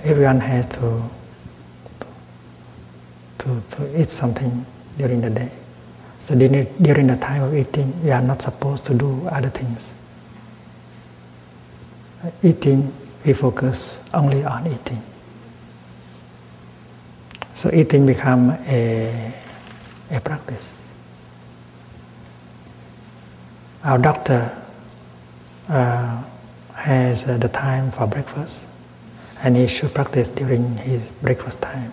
everyone 0.02 0.40
has 0.40 0.66
to, 0.66 1.02
to, 3.38 3.62
to 3.70 4.00
eat 4.00 4.10
something 4.10 4.66
during 4.98 5.22
the 5.22 5.30
day. 5.30 5.50
So 6.18 6.34
during 6.36 7.06
the 7.06 7.16
time 7.16 7.44
of 7.44 7.54
eating, 7.54 8.04
we 8.04 8.10
are 8.10 8.20
not 8.20 8.42
supposed 8.42 8.84
to 8.86 8.94
do 8.94 9.26
other 9.28 9.48
things. 9.48 9.92
Eating, 12.42 12.92
we 13.24 13.32
focus 13.32 14.02
only 14.12 14.44
on 14.44 14.66
eating. 14.66 15.02
So 17.54 17.70
eating 17.72 18.06
become 18.06 18.50
a, 18.66 19.34
a 20.10 20.20
practice. 20.20 20.78
our 23.84 23.98
doctor 23.98 24.50
uh, 25.68 26.22
has 26.74 27.26
uh, 27.28 27.38
the 27.38 27.48
time 27.48 27.90
for 27.90 28.06
breakfast 28.06 28.66
and 29.42 29.56
he 29.56 29.66
should 29.66 29.94
practice 29.94 30.28
during 30.28 30.76
his 30.78 31.08
breakfast 31.22 31.62
time. 31.62 31.92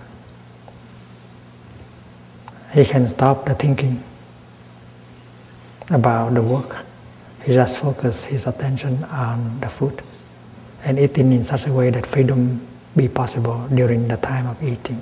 He 2.74 2.84
can 2.84 3.08
stop 3.08 3.46
the 3.46 3.56
thinking 3.56 4.04
about 5.90 6.34
the 6.34 6.42
work. 6.42 6.84
He 7.46 7.54
just 7.54 7.78
focus 7.78 8.26
his 8.26 8.48
attention 8.48 9.04
on 9.06 9.60
the 9.60 9.70
food 9.70 10.02
and 10.86 11.00
eating 11.00 11.34
in 11.34 11.44
such 11.44 11.66
a 11.66 11.74
way 11.74 11.90
that 11.90 12.06
freedom 12.06 12.66
be 12.96 13.08
possible 13.08 13.68
during 13.74 14.08
the 14.08 14.18
time 14.18 14.48
of 14.48 14.62
eating 14.64 15.02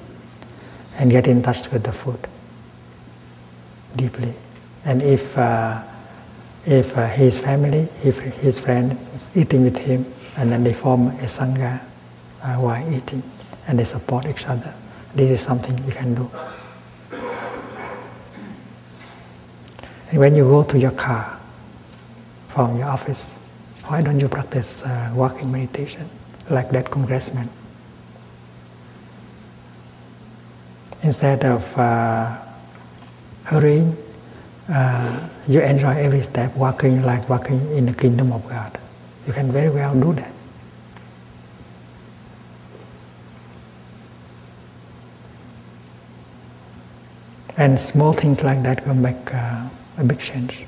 and 0.97 1.11
get 1.11 1.27
in 1.27 1.43
touch 1.43 1.69
with 1.71 1.83
the 1.83 1.91
food 1.91 2.19
deeply. 3.95 4.33
And 4.85 5.01
if 5.01 5.37
uh, 5.37 5.83
if 6.65 6.97
uh, 6.97 7.07
his 7.07 7.37
family, 7.37 7.89
if 8.03 8.19
his 8.19 8.57
friend 8.57 8.97
is 9.13 9.29
eating 9.35 9.63
with 9.63 9.77
him, 9.77 10.05
and 10.37 10.49
then 10.49 10.63
they 10.63 10.73
form 10.73 11.07
a 11.07 11.27
sangha 11.27 11.81
uh, 12.41 12.55
while 12.55 12.93
eating, 12.93 13.21
and 13.67 13.77
they 13.77 13.83
support 13.83 14.25
each 14.25 14.45
other, 14.47 14.73
this 15.13 15.29
is 15.29 15.41
something 15.41 15.77
you 15.85 15.91
can 15.91 16.15
do. 16.15 16.31
And 20.09 20.19
when 20.19 20.35
you 20.35 20.43
go 20.43 20.63
to 20.63 20.79
your 20.79 20.91
car 20.91 21.37
from 22.47 22.77
your 22.77 22.87
office, 22.87 23.37
why 23.87 24.01
don't 24.01 24.19
you 24.19 24.27
practice 24.27 24.83
uh, 24.83 25.11
walking 25.13 25.51
meditation 25.51 26.09
like 26.49 26.69
that 26.71 26.89
congressman? 26.89 27.49
Instead 31.01 31.43
of 31.43 31.77
uh, 31.77 32.37
hurrying 33.43 33.97
uh, 34.69 35.29
you 35.47 35.59
enjoy 35.61 35.95
every 35.97 36.23
step, 36.23 36.55
walking 36.55 37.03
like 37.03 37.27
walking 37.27 37.59
in 37.75 37.85
the 37.85 37.93
kingdom 37.93 38.31
of 38.31 38.47
God. 38.47 38.77
You 39.27 39.33
can 39.33 39.51
very 39.51 39.69
well 39.69 39.93
do 39.93 40.13
that. 40.13 40.31
And 47.57 47.79
small 47.79 48.13
things 48.13 48.41
like 48.41 48.63
that 48.63 48.85
will 48.87 48.95
make 48.95 49.33
uh, 49.33 49.67
a 49.97 50.03
big 50.03 50.19
change. 50.19 50.65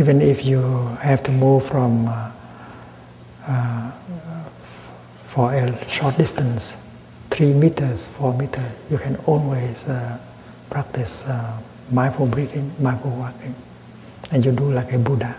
Even 0.00 0.22
if 0.22 0.46
you 0.46 0.62
have 1.02 1.22
to 1.24 1.30
move 1.30 1.66
from 1.66 2.08
uh, 2.08 2.30
uh, 3.46 3.90
for 5.24 5.52
a 5.52 5.88
short 5.88 6.16
distance, 6.16 6.74
three 7.28 7.52
meters, 7.52 8.06
four 8.06 8.32
meters, 8.32 8.72
you 8.90 8.96
can 8.96 9.16
always 9.26 9.86
uh, 9.86 10.16
practice 10.70 11.28
uh, 11.28 11.52
mindful 11.90 12.24
breathing, 12.24 12.72
mindful 12.80 13.10
walking. 13.10 13.54
And 14.32 14.42
you 14.42 14.52
do 14.52 14.72
like 14.72 14.90
a 14.94 14.98
Buddha, 14.98 15.36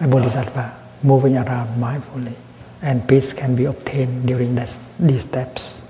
a 0.00 0.06
Bodhisattva, 0.06 0.78
moving 1.02 1.36
around 1.36 1.74
mindfully. 1.82 2.34
And 2.80 3.08
peace 3.08 3.32
can 3.32 3.56
be 3.56 3.64
obtained 3.64 4.24
during 4.24 4.54
these 4.54 5.22
steps. 5.22 5.81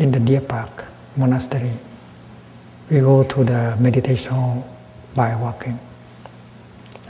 In 0.00 0.10
the 0.10 0.18
Deer 0.18 0.40
Park 0.40 0.86
Monastery, 1.14 1.72
we 2.90 3.00
go 3.00 3.22
to 3.22 3.44
the 3.44 3.76
meditation 3.78 4.32
hall 4.32 4.64
by 5.14 5.36
walking. 5.36 5.78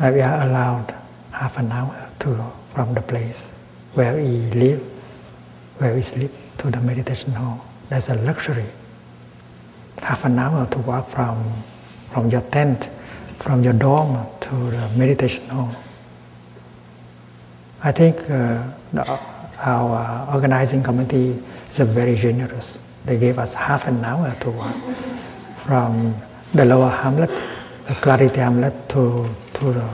And 0.00 0.16
we 0.16 0.20
are 0.20 0.42
allowed 0.42 0.92
half 1.30 1.56
an 1.56 1.70
hour 1.70 2.10
to 2.18 2.50
from 2.74 2.92
the 2.94 3.00
place 3.00 3.52
where 3.94 4.16
we 4.16 4.50
live, 4.58 4.80
where 5.78 5.94
we 5.94 6.02
sleep, 6.02 6.32
to 6.58 6.68
the 6.68 6.80
meditation 6.80 7.32
hall. 7.32 7.64
That's 7.90 8.08
a 8.08 8.16
luxury. 8.16 8.66
Half 9.98 10.24
an 10.24 10.36
hour 10.40 10.66
to 10.66 10.78
walk 10.80 11.10
from, 11.10 11.38
from 12.12 12.28
your 12.28 12.42
tent, 12.50 12.86
from 13.38 13.62
your 13.62 13.72
dorm 13.72 14.26
to 14.40 14.50
the 14.50 14.90
meditation 14.96 15.46
hall. 15.48 15.76
I 17.84 17.92
think 17.92 18.18
uh, 18.28 18.64
the, 18.92 19.20
our 19.60 20.34
organizing 20.34 20.82
committee 20.82 21.40
is 21.78 21.88
very 21.88 22.16
generous. 22.16 22.82
They 23.04 23.18
gave 23.18 23.38
us 23.38 23.54
half 23.54 23.86
an 23.86 24.04
hour 24.04 24.34
to 24.40 24.50
walk 24.50 24.76
from 25.64 26.14
the 26.54 26.64
lower 26.64 26.90
hamlet 26.90 27.30
the 27.90 27.96
clarity 27.96 28.38
hamlet 28.38 28.88
to, 28.88 29.28
to 29.52 29.72
the 29.72 29.88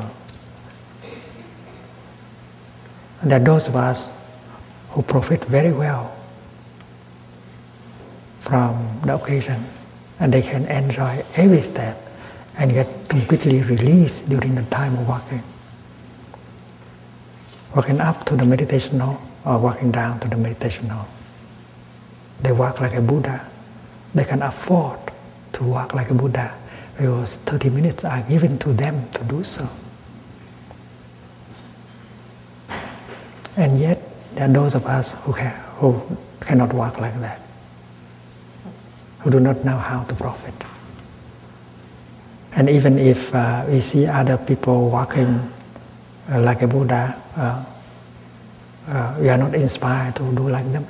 and 3.23 3.31
there 3.31 3.41
are 3.41 3.45
those 3.45 3.69
of 3.69 3.77
us 3.77 4.11
who 4.91 5.01
profit 5.01 5.43
very 5.47 5.73
well 5.73 6.15
from 8.41 9.01
the 9.07 9.15
occasion 9.15 9.65
and 10.21 10.33
they 10.33 10.43
can 10.43 10.67
enjoy 10.67 11.25
every 11.37 11.63
step 11.63 11.97
and 12.59 12.73
get 12.73 12.87
completely 13.09 13.63
released 13.63 14.29
during 14.29 14.55
the 14.55 14.63
time 14.65 14.93
of 14.95 15.09
walking. 15.09 15.43
Walking 17.75 18.01
up 18.01 18.25
to 18.27 18.37
the 18.37 18.45
meditation 18.45 19.01
hall 19.01 19.21
or 19.45 19.59
walking 19.59 19.91
down 19.91 20.21
to 20.21 20.29
the 20.29 20.37
meditation 20.37 20.89
hall. 20.91 21.09
They 22.43 22.53
walk 22.53 22.81
like 22.81 22.95
a 22.95 23.01
Buddha. 23.01 23.41
They 24.15 24.25
can 24.25 24.43
afford 24.43 24.99
to 25.53 25.65
walk 25.65 25.95
like 25.95 26.11
a 26.11 26.15
Buddha 26.15 26.55
because 26.97 27.37
30 27.49 27.71
minutes 27.71 28.05
are 28.05 28.23
given 28.23 28.59
to 28.59 28.73
them 28.73 29.09
to 29.13 29.25
do 29.25 29.45
so. 29.45 29.69
And 33.57 33.81
yet, 33.81 34.01
there 34.35 34.49
are 34.49 34.53
those 34.53 34.75
of 34.75 34.87
us 34.87 35.13
who, 35.25 35.33
can, 35.33 35.53
who 35.77 36.01
cannot 36.41 36.73
walk 36.73 37.01
like 37.01 37.19
that, 37.21 37.41
who 39.21 39.31
do 39.31 39.41
not 39.41 39.65
know 39.65 39.77
how 39.79 40.05
to 40.05 40.15
profit. 40.15 40.55
And 42.53 42.69
even 42.69 42.99
if 42.99 43.35
uh, 43.35 43.65
we 43.69 43.81
see 43.81 44.07
other 44.07 44.37
people 44.37 44.91
walking 44.91 45.53
uh, 46.31 46.41
like 46.41 46.63
a 46.63 46.67
Buddha, 46.67 47.21
uh, 47.37 47.65
uh 48.89 49.17
we 49.19 49.29
are 49.29 49.39
not 49.39 49.55
inspired 49.55 50.15
to 50.17 50.23
do 50.35 50.49
like 50.49 50.71
them 50.73 50.87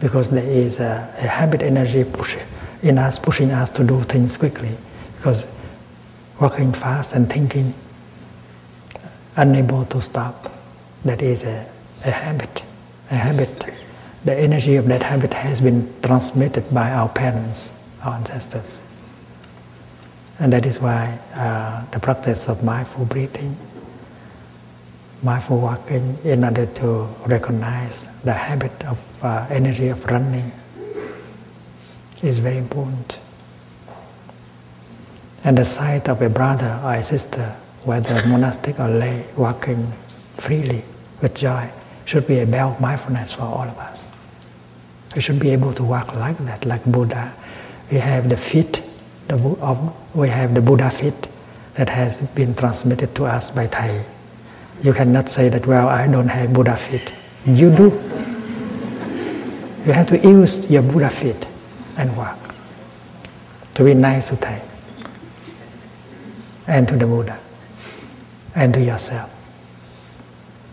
because 0.00 0.30
there 0.30 0.44
is 0.44 0.80
a, 0.80 1.14
a 1.18 1.26
habit 1.26 1.62
energy 1.62 2.04
push 2.04 2.36
in 2.82 2.98
us 2.98 3.18
pushing 3.18 3.50
us 3.50 3.70
to 3.70 3.82
do 3.82 4.02
things 4.02 4.36
quickly 4.36 4.70
because 5.16 5.46
walking 6.40 6.72
fast 6.72 7.12
and 7.12 7.30
thinking, 7.30 7.72
unable 9.36 9.84
to 9.86 10.02
stop, 10.02 10.52
that 11.04 11.22
is 11.22 11.44
a, 11.44 11.66
a 12.04 12.10
habit. 12.10 12.62
A 13.10 13.16
habit. 13.16 13.64
The 14.24 14.34
energy 14.34 14.76
of 14.76 14.86
that 14.88 15.02
habit 15.02 15.32
has 15.32 15.60
been 15.60 15.92
transmitted 16.02 16.72
by 16.72 16.90
our 16.90 17.08
parents, 17.08 17.72
our 18.02 18.14
ancestors. 18.14 18.80
And 20.38 20.52
that 20.52 20.66
is 20.66 20.80
why 20.80 21.18
uh, 21.34 21.84
the 21.90 22.00
practice 22.00 22.48
of 22.48 22.64
mindful 22.64 23.04
breathing, 23.04 23.56
mindful 25.24 25.58
walking, 25.58 26.18
in 26.22 26.44
order 26.44 26.66
to 26.66 27.08
recognize 27.26 28.06
the 28.24 28.32
habit 28.32 28.84
of 28.84 28.98
uh, 29.22 29.46
energy 29.50 29.88
of 29.88 30.04
running, 30.04 30.52
is 32.22 32.38
very 32.38 32.58
important. 32.58 33.18
And 35.42 35.58
the 35.58 35.64
sight 35.64 36.08
of 36.08 36.22
a 36.22 36.28
brother 36.28 36.80
or 36.84 36.94
a 36.94 37.02
sister, 37.02 37.56
whether 37.84 38.26
monastic 38.26 38.78
or 38.78 38.88
lay, 38.88 39.24
walking 39.36 39.92
freely 40.34 40.84
with 41.20 41.34
joy, 41.34 41.70
should 42.04 42.26
be 42.26 42.40
a 42.40 42.46
bell 42.46 42.70
of 42.72 42.80
mindfulness 42.80 43.32
for 43.32 43.42
all 43.42 43.68
of 43.68 43.78
us. 43.78 44.08
We 45.14 45.20
should 45.20 45.38
be 45.38 45.50
able 45.50 45.72
to 45.74 45.84
walk 45.84 46.14
like 46.14 46.38
that, 46.44 46.64
like 46.64 46.84
Buddha. 46.84 47.32
We 47.90 47.98
have 47.98 48.28
the 48.28 48.36
feet, 48.36 48.82
the, 49.28 49.36
of, 49.36 49.94
we 50.14 50.28
have 50.28 50.54
the 50.54 50.60
Buddha 50.60 50.90
feet 50.90 51.14
that 51.74 51.88
has 51.88 52.20
been 52.34 52.54
transmitted 52.54 53.14
to 53.14 53.24
us 53.24 53.50
by 53.50 53.66
Thầy. 53.66 54.04
You 54.82 54.92
cannot 54.92 55.28
say 55.28 55.48
that, 55.48 55.66
well, 55.66 55.88
I 55.88 56.06
don't 56.06 56.28
have 56.28 56.52
Buddha 56.52 56.76
feet. 56.76 57.12
You 57.46 57.70
do. 57.70 57.84
You 59.86 59.92
have 59.92 60.06
to 60.08 60.18
use 60.18 60.70
your 60.70 60.82
Buddha 60.82 61.10
feet 61.10 61.46
and 61.96 62.16
walk 62.16 62.54
to 63.74 63.84
be 63.84 63.94
nice 63.94 64.28
to 64.28 64.36
Thầy 64.36 64.60
and 66.66 66.88
to 66.88 66.96
the 66.96 67.06
Buddha 67.06 67.38
and 68.54 68.72
to 68.74 68.80
yourself. 68.80 69.30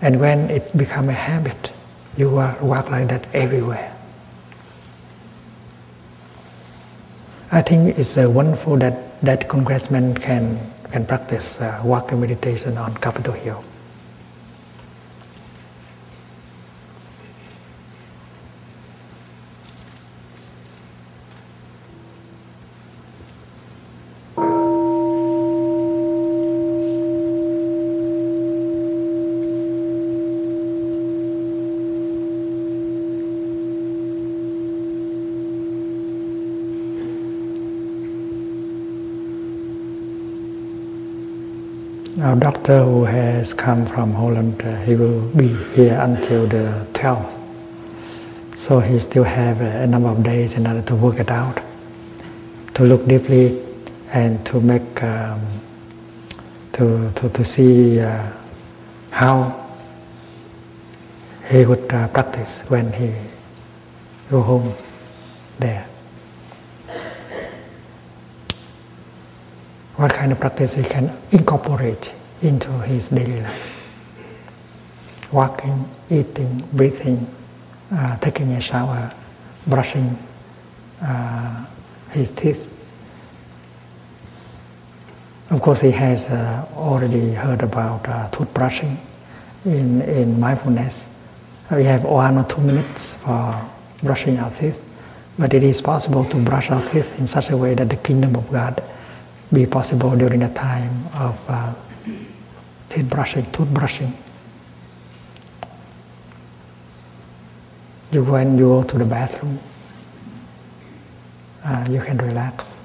And 0.02 0.20
when 0.20 0.50
it 0.50 0.76
becomes 0.78 1.10
a 1.10 1.14
habit, 1.14 1.72
you 2.18 2.30
will 2.30 2.56
work 2.62 2.90
like 2.90 3.08
that 3.10 3.28
everywhere. 3.34 3.96
I 7.52 7.62
think 7.62 7.98
it's 7.98 8.18
uh, 8.18 8.30
wonderful 8.30 8.78
that 8.78 9.20
that 9.22 9.50
congressman 9.50 10.16
can, 10.16 10.60
can 10.92 11.06
practice 11.06 11.60
uh, 11.62 11.82
walking 11.84 12.22
meditation 12.22 12.78
on 12.78 12.96
Capitol 12.96 13.34
Hill. 13.34 13.64
Our 42.22 42.36
doctor 42.36 42.84
who 42.84 43.06
has 43.06 43.52
come 43.52 43.84
from 43.88 44.14
Holland, 44.14 44.62
uh, 44.62 44.76
he 44.84 44.94
will 44.94 45.28
be 45.30 45.48
here 45.74 46.00
until 46.00 46.46
the 46.46 46.86
12th. 46.94 47.34
So 48.54 48.80
he 48.80 49.00
still 49.00 49.24
have 49.24 49.60
a, 49.60 49.82
a 49.82 49.88
number 49.88 50.10
of 50.10 50.22
days 50.22 50.54
in 50.54 50.68
order 50.68 50.84
to 50.84 50.96
work 50.96 51.20
it 51.20 51.32
out, 51.32 51.60
to 52.76 52.84
look 52.84 53.08
deeply 53.08 53.60
and 54.12 54.46
to 54.46 54.62
make, 54.62 55.02
um, 55.02 55.42
to, 56.74 57.12
to, 57.16 57.30
to 57.30 57.44
see 57.44 58.00
uh, 58.00 58.32
how 59.10 59.68
he 61.50 61.66
would 61.66 61.92
uh, 61.92 62.08
practice 62.10 62.62
when 62.70 62.94
he 62.94 63.16
go 64.30 64.44
home 64.44 64.76
there. 65.58 65.88
What 70.02 70.14
kind 70.16 70.32
of 70.32 70.40
practice 70.40 70.74
he 70.74 70.82
can 70.82 71.16
incorporate 71.32 72.12
into 72.42 72.72
his 72.90 73.10
daily 73.10 73.40
life? 73.40 73.78
Walking, 75.32 75.88
eating, 76.10 76.68
breathing, 76.74 77.28
uh, 77.94 78.18
taking 78.18 78.52
a 78.54 78.62
shower, 78.62 79.14
brushing 79.68 80.18
uh, 81.04 81.68
his 82.10 82.32
teeth. 82.32 82.68
Of 85.52 85.62
course, 85.62 85.82
he 85.82 85.92
has 85.92 86.30
uh, 86.30 86.66
already 86.76 87.34
heard 87.34 87.62
about 87.62 88.10
uh, 88.10 88.28
toothbrushing 88.32 88.98
in, 89.66 90.02
in 90.02 90.40
mindfulness. 90.40 91.14
We 91.70 91.84
have 91.84 92.06
one 92.06 92.40
or 92.40 92.44
two 92.46 92.62
minutes 92.62 93.14
for 93.14 93.70
brushing 94.02 94.40
our 94.40 94.50
teeth, 94.50 94.82
but 95.38 95.54
it 95.54 95.62
is 95.62 95.80
possible 95.80 96.26
to 96.26 96.38
brush 96.38 96.72
our 96.72 96.84
teeth 96.90 97.20
in 97.20 97.28
such 97.28 97.52
a 97.52 97.56
way 97.56 97.76
that 97.76 97.92
the 97.92 97.98
kingdom 97.98 98.36
of 98.36 98.52
God 98.52 98.82
be 99.54 99.66
possible 99.66 100.16
during 100.16 100.40
the 100.40 100.50
time 100.50 101.06
of 101.14 101.38
uh, 101.50 101.74
teeth 102.90 103.10
brushing, 103.10 103.44
toothbrushing. 103.46 104.14
You 108.12 108.24
when 108.24 108.58
you 108.58 108.66
go 108.66 108.84
to 108.84 108.98
the 108.98 109.06
bathroom, 109.06 109.60
uh, 111.64 111.88
you 111.90 112.02
can 112.02 112.18
relax. 112.18 112.80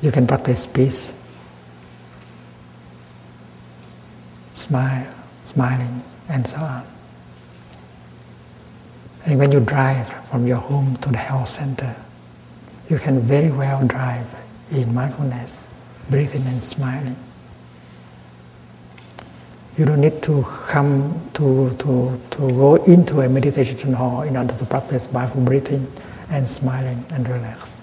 You 0.00 0.10
can 0.10 0.26
practice 0.26 0.66
peace, 0.66 1.12
smile, 4.54 5.14
smiling, 5.44 6.02
and 6.28 6.46
so 6.46 6.58
on. 6.58 6.84
And 9.26 9.38
when 9.38 9.50
you 9.50 9.60
drive 9.60 10.12
from 10.28 10.46
your 10.46 10.58
home 10.58 10.96
to 10.96 11.08
the 11.08 11.16
health 11.16 11.48
center, 11.48 11.96
you 12.88 12.98
can 12.98 13.20
very 13.20 13.50
well 13.50 13.86
drive 13.86 14.26
in 14.70 14.92
mindfulness, 14.92 15.72
breathing 16.10 16.46
and 16.46 16.62
smiling. 16.62 17.16
You 19.78 19.84
don't 19.84 20.00
need 20.00 20.22
to 20.22 20.42
come 20.66 21.30
to, 21.34 21.74
to, 21.78 22.20
to 22.30 22.38
go 22.38 22.76
into 22.84 23.22
a 23.22 23.28
meditation 23.28 23.92
hall 23.92 24.22
in 24.22 24.36
order 24.36 24.56
to 24.56 24.64
practice 24.66 25.12
mindful 25.12 25.42
breathing 25.42 25.90
and 26.30 26.48
smiling 26.48 27.04
and 27.10 27.28
relax. 27.28 27.80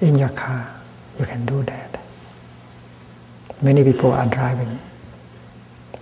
In 0.00 0.16
your 0.16 0.30
car, 0.30 0.68
you 1.18 1.26
can 1.26 1.44
do 1.44 1.62
that. 1.64 2.00
Many 3.62 3.84
people 3.84 4.12
are 4.12 4.26
driving, 4.26 4.78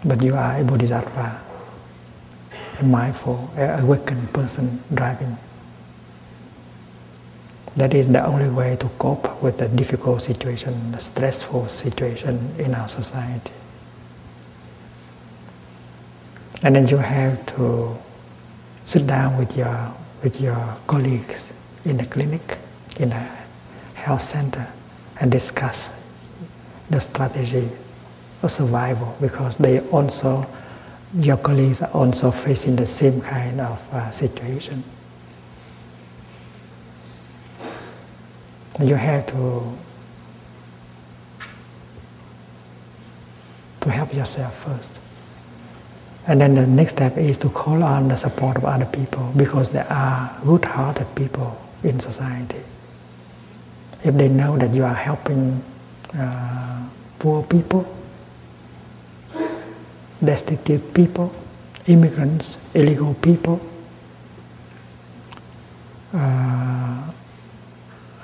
but 0.05 0.23
you 0.23 0.35
are 0.35 0.61
a 0.61 0.65
bodhisattva, 0.65 1.41
a 2.81 2.85
mindful, 2.85 3.51
a 3.57 3.79
awakened 3.81 4.33
person 4.33 4.83
driving. 4.93 5.37
That 7.77 7.93
is 7.93 8.07
the 8.09 8.25
only 8.25 8.49
way 8.49 8.77
to 8.77 8.89
cope 8.99 9.43
with 9.43 9.59
the 9.59 9.67
difficult 9.69 10.23
situation, 10.23 10.93
the 10.93 11.01
stressful 11.01 11.69
situation 11.69 12.55
in 12.59 12.75
our 12.75 12.87
society. 12.87 13.53
And 16.63 16.77
then 16.77 16.87
you 16.87 16.99
have 16.99 17.45
to 17.57 17.97
sit 18.85 19.07
down 19.07 19.37
with 19.37 19.57
your, 19.57 19.93
with 20.23 20.41
your 20.41 20.77
colleagues 20.87 21.53
in 21.85 21.97
the 21.97 22.07
clinic, 22.07 22.59
in 23.01 23.11
the 23.11 23.29
health 23.95 24.23
center, 24.23 24.67
and 25.21 25.31
discuss 25.31 25.91
the 26.91 27.01
strategy 27.01 27.69
of 28.43 28.53
survival 28.53 29.17
because 29.21 29.57
they 29.57 29.81
also, 29.89 30.47
your 31.19 31.39
colleagues 31.39 31.83
are 31.83 31.91
also 31.91 32.31
facing 32.31 32.77
the 32.77 32.87
same 32.87 33.21
kind 33.21 33.61
of 33.61 33.79
uh, 33.93 34.11
situation. 34.11 34.85
You 38.81 38.97
have 38.97 39.27
to 39.27 39.73
to 43.81 43.91
help 43.91 44.15
yourself 44.15 44.65
first. 44.65 44.91
And 46.27 46.41
then 46.41 46.55
the 46.55 46.67
next 46.67 46.95
step 46.95 47.19
is 47.19 47.37
to 47.39 47.51
call 47.51 47.83
on 47.83 48.09
the 48.09 48.17
support 48.17 48.57
of 48.57 48.65
other 48.65 48.87
people 48.87 49.31
because 49.37 49.69
there 49.71 49.87
are 49.93 50.35
good 50.45 50.65
hearted 50.65 51.07
people 51.15 51.57
in 51.83 52.01
society. 52.01 52.63
If 54.03 54.15
they 54.15 54.29
know 54.29 54.57
that 54.57 54.73
you 54.73 54.85
are 54.85 54.95
helping 54.95 55.63
uh, 56.19 56.89
poor 57.19 57.43
people, 57.43 57.87
destitute 60.25 60.95
people, 60.95 61.35
immigrants, 61.87 62.57
illegal 62.73 63.15
people, 63.15 63.61
uh, 66.15 67.04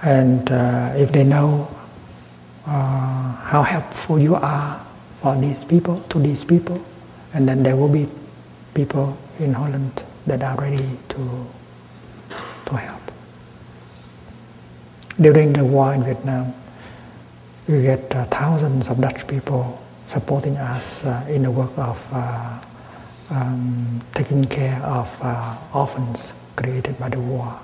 and 0.02 0.50
uh, 0.50 0.92
if 0.96 1.12
they 1.12 1.24
know 1.24 1.68
uh, 2.66 3.32
how 3.44 3.62
helpful 3.62 4.18
you 4.18 4.34
are 4.34 4.80
for 5.20 5.36
these 5.36 5.64
people, 5.64 6.00
to 6.08 6.18
these 6.18 6.44
people, 6.44 6.82
and 7.34 7.48
then 7.48 7.62
there 7.62 7.76
will 7.76 7.88
be 7.88 8.08
people 8.74 9.16
in 9.38 9.52
Holland 9.52 10.02
that 10.26 10.42
are 10.42 10.56
ready 10.56 10.98
to, 11.08 11.46
to 12.66 12.76
help. 12.76 13.00
During 15.20 15.52
the 15.52 15.64
war 15.64 15.92
in 15.92 16.04
Vietnam, 16.04 16.54
we 17.68 17.82
get 17.82 18.14
uh, 18.14 18.24
thousands 18.26 18.88
of 18.88 19.00
Dutch 19.00 19.26
people 19.26 19.80
supporting 20.06 20.56
us 20.56 21.04
uh, 21.04 21.24
in 21.28 21.42
the 21.42 21.50
work 21.50 21.76
of 21.78 22.08
uh, 22.12 22.58
um, 23.30 24.00
taking 24.14 24.44
care 24.44 24.80
of 24.82 25.16
uh, 25.22 25.56
orphans 25.72 26.34
created 26.56 26.98
by 26.98 27.08
the 27.08 27.20
war. 27.20 27.60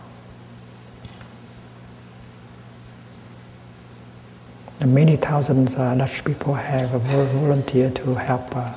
And 4.80 4.94
many 4.94 5.16
thousands 5.16 5.74
uh, 5.74 5.94
Dutch 5.94 6.24
people 6.24 6.54
have 6.54 6.90
volunteered 6.90 7.96
to 7.96 8.14
help 8.14 8.54
uh, 8.54 8.74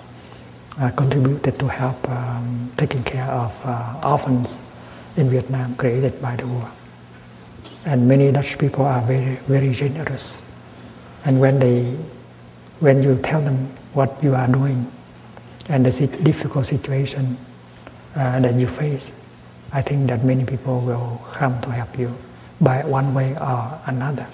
uh, 0.80 0.92
contributed 0.92 1.60
to 1.60 1.68
help 1.68 2.10
um, 2.10 2.72
taking 2.78 3.04
care 3.04 3.26
of 3.26 3.54
uh, 3.66 4.00
orphans 4.04 4.64
in 5.18 5.30
Vietnam 5.30 5.76
created 5.76 6.22
by 6.22 6.38
the 6.38 6.48
war. 6.48 6.72
And 7.86 8.08
many 8.08 8.32
Dutch 8.32 8.58
people 8.58 8.86
are 8.86 9.02
very, 9.02 9.36
very 9.48 9.74
generous. 9.74 10.42
And 11.26 11.42
when 11.42 11.60
they, 11.60 11.84
when 12.80 13.04
you 13.04 13.18
tell 13.22 13.42
them 13.42 13.68
what 13.94 14.24
you 14.24 14.36
are 14.36 14.48
doing 14.48 14.90
and 15.68 15.86
the 15.86 16.08
difficult 16.24 16.66
situation 16.66 17.38
that 18.16 18.56
you 18.56 18.68
face, 18.68 19.12
I 19.74 19.82
think 19.82 20.08
that 20.08 20.24
many 20.24 20.46
people 20.46 20.80
will 20.80 21.22
come 21.34 21.60
to 21.62 21.72
help 21.72 22.00
you 22.00 22.16
by 22.62 22.84
one 22.86 23.14
way 23.14 23.36
or 23.40 23.80
another. 23.86 24.28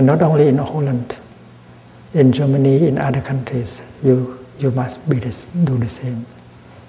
And 0.00 0.06
not 0.06 0.22
only 0.22 0.48
in 0.48 0.56
Holland, 0.56 1.14
in 2.14 2.32
Germany, 2.32 2.88
in 2.88 2.96
other 2.96 3.20
countries, 3.20 3.82
you, 4.02 4.38
you 4.58 4.70
must 4.70 5.06
be 5.06 5.18
this, 5.18 5.44
do 5.48 5.76
the 5.76 5.90
same. 5.90 6.24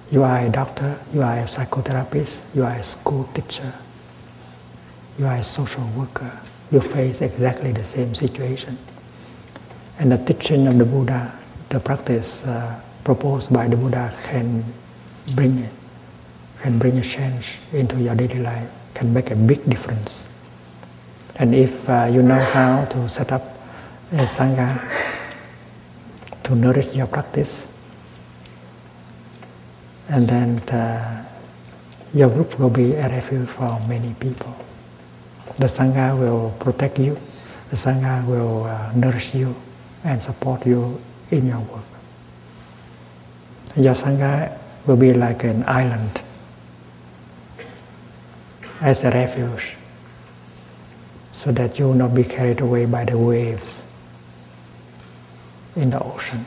You 0.10 0.24
are 0.24 0.40
a 0.40 0.50
doctor, 0.50 0.98
you 1.14 1.22
are 1.22 1.40
a 1.40 1.44
psychotherapist, 1.44 2.40
you 2.56 2.64
are 2.64 2.72
a 2.72 2.82
school 2.86 3.26
teacher, 3.34 3.74
you 5.20 5.26
are 5.26 5.36
a 5.36 5.44
social 5.44 5.84
worker. 5.88 6.32
You 6.72 6.80
face 6.80 7.22
exactly 7.22 7.74
the 7.74 7.84
same 7.84 8.16
situation. 8.16 8.78
And 10.00 10.14
the 10.14 10.18
teaching 10.18 10.66
of 10.68 10.78
the 10.78 10.86
Buddha, 10.86 11.38
the 11.68 11.82
practice 11.82 12.48
uh, 12.48 12.80
proposed 13.04 13.52
by 13.52 13.68
the 13.68 13.76
Buddha 13.76 14.14
can 14.24 14.64
bring 15.36 15.68
can 16.62 16.80
bring 16.80 16.98
a 16.98 17.02
change 17.04 17.58
into 17.74 18.00
your 18.02 18.16
daily 18.16 18.40
life, 18.40 18.70
can 18.94 19.14
make 19.14 19.32
a 19.32 19.36
big 19.36 19.70
difference. 19.70 20.31
And 21.36 21.56
if 21.56 21.90
uh, 21.90 22.10
you 22.12 22.22
know 22.22 22.40
how 22.40 22.86
to 22.86 23.10
set 23.10 23.32
up 23.32 23.44
a 24.12 24.28
sangha 24.28 24.82
to 26.52 26.56
nourish 26.56 26.94
your 26.94 27.08
practice. 27.08 27.68
And 30.10 30.28
then 30.28 30.60
uh, 30.70 31.24
your 32.14 32.30
group 32.30 32.60
will 32.60 32.70
be 32.70 32.94
a 32.94 33.08
refuge 33.08 33.48
for 33.48 33.80
many 33.88 34.14
people. 34.20 34.54
The 35.58 35.68
Sangha 35.68 36.18
will 36.18 36.52
protect 36.60 37.00
you, 37.00 37.18
the 37.70 37.78
Sangha 37.78 38.26
will 38.26 38.66
uh, 38.66 38.92
nourish 38.96 39.34
you 39.34 39.56
and 40.04 40.22
support 40.22 40.66
you 40.66 41.00
in 41.30 41.48
your 41.48 41.60
work. 41.60 41.88
Your 43.78 43.94
Sangha 43.94 44.58
will 44.86 44.98
be 44.98 45.14
like 45.14 45.46
an 45.46 45.64
island 45.68 46.22
as 48.82 49.04
a 49.04 49.12
refuge 49.12 49.76
so 51.32 51.52
that 51.52 51.80
you 51.80 51.86
will 51.88 51.94
not 51.94 52.14
be 52.14 52.24
carried 52.24 52.60
away 52.60 52.86
by 52.86 53.06
the 53.06 53.18
waves 53.18 53.84
in 55.76 55.90
the 55.90 56.00
ocean. 56.04 56.46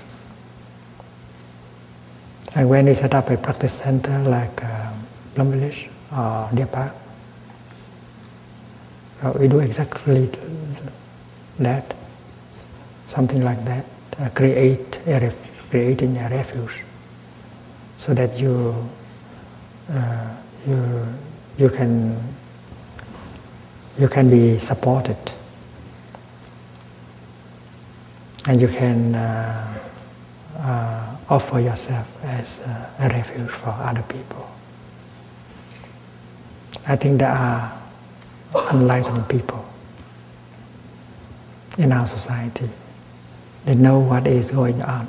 And 2.54 2.68
when 2.68 2.86
you 2.86 2.94
set 2.94 3.14
up 3.14 3.30
a 3.30 3.36
practice 3.36 3.72
center 3.72 4.16
like 4.22 4.62
uh, 4.62 4.92
Plum 5.34 5.50
Village 5.50 5.88
or 6.16 6.48
Deer 6.54 6.66
Park, 6.66 6.92
uh, 9.22 9.32
we 9.38 9.48
do 9.48 9.60
exactly 9.60 10.30
that, 11.58 11.94
something 13.06 13.42
like 13.42 13.64
that, 13.64 13.84
uh, 14.20 14.28
create 14.30 15.00
a 15.06 15.18
ref- 15.18 15.70
creating 15.70 16.16
a 16.18 16.28
refuge, 16.28 16.84
so 17.96 18.14
that 18.14 18.38
you 18.38 18.74
uh, 19.90 20.30
you 20.66 21.06
you 21.58 21.68
can 21.68 22.16
you 23.98 24.08
can 24.08 24.28
be 24.28 24.58
supported 24.58 25.16
and 28.46 28.60
you 28.60 28.68
can 28.68 29.14
uh, 29.14 29.78
uh, 30.58 31.16
offer 31.28 31.60
yourself 31.60 32.06
as 32.24 32.60
a, 32.60 32.90
a 33.00 33.08
refuge 33.08 33.50
for 33.50 33.70
other 33.70 34.02
people. 34.02 34.48
I 36.86 36.96
think 36.96 37.20
there 37.20 37.30
are 37.30 37.80
enlightened 38.72 39.28
people 39.28 39.64
in 41.78 41.92
our 41.92 42.06
society. 42.06 42.68
They 43.64 43.74
know 43.74 43.98
what 43.98 44.26
is 44.26 44.50
going 44.50 44.82
on. 44.82 45.08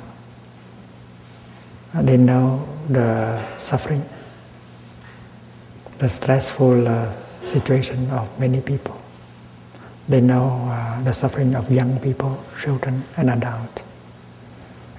They 1.94 2.16
know 2.16 2.66
the 2.88 3.42
suffering, 3.58 4.04
the 5.98 6.08
stressful 6.08 6.88
uh, 6.88 7.12
situation 7.46 8.10
of 8.10 8.28
many 8.40 8.60
people. 8.60 9.00
They 10.08 10.20
know 10.20 10.68
uh, 10.70 11.02
the 11.02 11.12
suffering 11.12 11.54
of 11.54 11.70
young 11.70 11.98
people, 12.00 12.42
children, 12.60 13.02
and 13.16 13.30
adults. 13.30 13.82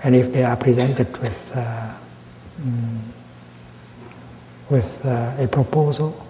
And 0.04 0.16
if 0.16 0.32
they 0.32 0.44
are 0.44 0.56
presented 0.56 1.16
with, 1.18 1.52
uh, 1.56 1.94
mm, 2.62 3.00
with 4.70 5.06
uh, 5.06 5.34
a 5.40 5.48
proposal, 5.48 6.26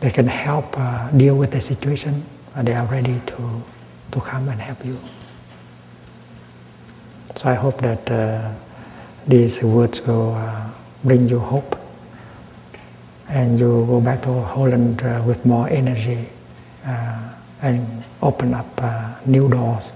they 0.00 0.10
can 0.10 0.26
help 0.26 0.78
uh, 0.78 1.10
deal 1.10 1.36
with 1.36 1.50
the 1.50 1.60
situation, 1.60 2.24
and 2.54 2.66
they 2.66 2.74
are 2.74 2.86
ready 2.86 3.20
to, 3.26 3.62
to 4.12 4.20
come 4.20 4.48
and 4.48 4.60
help 4.60 4.84
you. 4.84 4.98
So 7.34 7.48
I 7.50 7.54
hope 7.54 7.80
that 7.82 8.10
uh, 8.10 8.52
these 9.26 9.62
words 9.62 10.00
will 10.06 10.34
uh, 10.34 10.70
bring 11.04 11.28
you 11.28 11.38
hope 11.38 11.76
and 13.28 13.58
you 13.58 13.84
go 13.86 14.00
back 14.00 14.22
to 14.22 14.32
Holland 14.32 15.02
uh, 15.02 15.22
with 15.26 15.44
more 15.44 15.68
energy 15.68 16.26
uh, 16.86 17.34
and 17.62 18.04
open 18.22 18.54
up 18.54 18.66
uh, 18.78 19.14
new 19.26 19.48
doors 19.48 19.92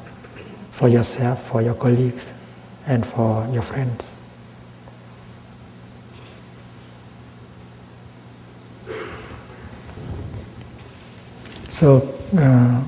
for 0.71 0.89
yourself, 0.89 1.47
for 1.49 1.63
your 1.63 1.75
colleagues, 1.75 2.35
and 2.87 3.07
for 3.07 3.47
your 3.53 3.63
friends. 3.63 4.17
So 11.69 12.15
uh, 12.37 12.83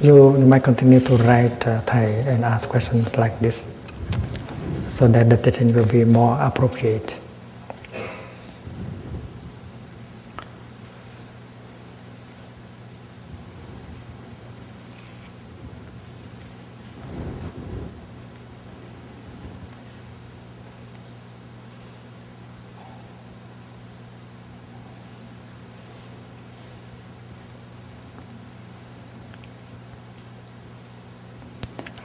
you, 0.00 0.38
you, 0.38 0.46
might 0.46 0.64
continue 0.64 1.00
to 1.00 1.16
write 1.18 1.66
uh, 1.66 1.80
Thầy 1.82 2.26
and 2.26 2.44
ask 2.44 2.68
questions 2.68 3.18
like 3.18 3.38
this, 3.40 3.66
so 4.88 5.06
that 5.08 5.28
the 5.28 5.36
teaching 5.36 5.74
will 5.74 5.84
be 5.84 6.04
more 6.04 6.38
appropriate. 6.40 7.19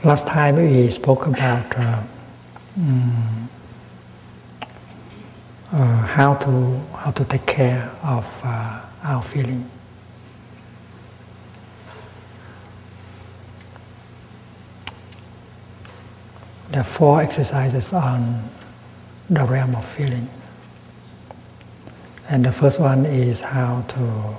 Last 0.06 0.28
time 0.28 0.54
we 0.54 0.88
spoke 0.92 1.26
about 1.26 1.76
uh, 1.76 2.00
um, 2.78 3.48
uh, 5.72 6.06
how 6.06 6.34
to 6.34 6.80
how 6.94 7.10
to 7.10 7.24
take 7.24 7.44
care 7.44 7.90
of 8.04 8.40
uh, 8.44 8.82
our 9.02 9.20
feeling. 9.20 9.68
There 16.70 16.82
are 16.82 16.84
four 16.84 17.20
exercises 17.20 17.92
on 17.92 18.48
the 19.28 19.44
realm 19.44 19.74
of 19.74 19.84
feeling, 19.84 20.28
and 22.28 22.44
the 22.44 22.52
first 22.52 22.78
one 22.78 23.06
is 23.06 23.40
how 23.40 23.82
to 23.88 24.36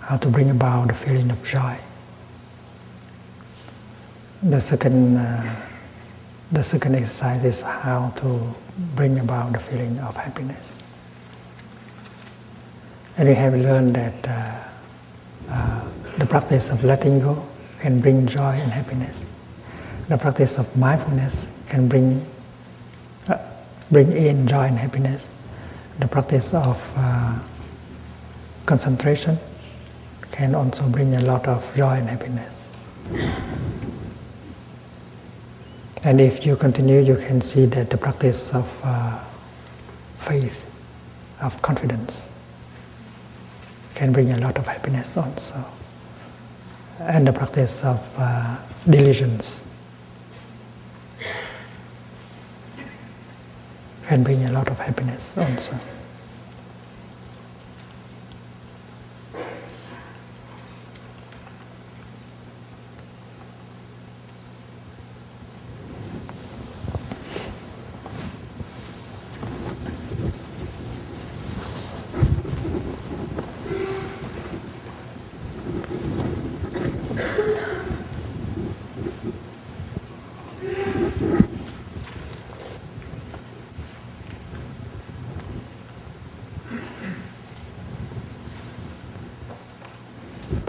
how 0.00 0.18
to 0.18 0.28
bring 0.28 0.50
about 0.50 0.88
the 0.88 0.94
feeling 0.94 1.30
of 1.30 1.42
joy. 1.42 1.78
The 4.42 4.60
second, 4.60 5.16
uh, 5.16 5.56
the 6.50 6.64
second 6.64 6.96
exercise 6.96 7.44
is 7.44 7.60
how 7.60 8.12
to 8.16 8.54
bring 8.96 9.20
about 9.20 9.52
the 9.52 9.60
feeling 9.60 10.00
of 10.00 10.16
happiness. 10.16 10.76
And 13.16 13.28
we 13.28 13.36
have 13.36 13.54
learned 13.54 13.94
that 13.94 14.28
uh, 14.28 14.58
uh, 15.48 15.88
the 16.18 16.26
practice 16.26 16.70
of 16.70 16.82
letting 16.82 17.20
go 17.20 17.46
can 17.78 18.00
bring 18.00 18.26
joy 18.26 18.58
and 18.58 18.72
happiness. 18.72 19.32
The 20.08 20.18
practice 20.18 20.58
of 20.58 20.76
mindfulness 20.76 21.46
can 21.68 21.86
bring 21.86 22.26
uh, 23.28 23.38
bring 23.92 24.10
in 24.10 24.48
joy 24.48 24.64
and 24.64 24.76
happiness. 24.76 25.40
The 26.00 26.08
practice 26.08 26.52
of 26.52 26.82
uh, 26.96 27.38
concentration 28.66 29.38
can 30.32 30.56
also 30.56 30.88
bring 30.88 31.14
a 31.14 31.20
lot 31.20 31.46
of 31.46 31.62
joy 31.76 31.94
and 31.94 32.08
happiness. 32.08 32.68
And 36.04 36.20
if 36.20 36.44
you 36.44 36.56
continue, 36.56 37.00
you 37.00 37.16
can 37.16 37.40
see 37.40 37.64
that 37.66 37.90
the 37.90 37.96
practice 37.96 38.52
of 38.54 38.80
uh, 38.82 39.20
faith, 40.18 40.64
of 41.40 41.60
confidence, 41.62 42.26
can 43.94 44.12
bring 44.12 44.32
a 44.32 44.38
lot 44.38 44.58
of 44.58 44.66
happiness 44.66 45.16
also. 45.16 45.64
And 46.98 47.26
the 47.26 47.32
practice 47.32 47.84
of 47.84 48.00
uh, 48.18 48.56
diligence 48.88 49.62
can 54.06 54.22
bring 54.24 54.44
a 54.44 54.52
lot 54.52 54.68
of 54.68 54.78
happiness 54.78 55.36
also. 55.38 55.78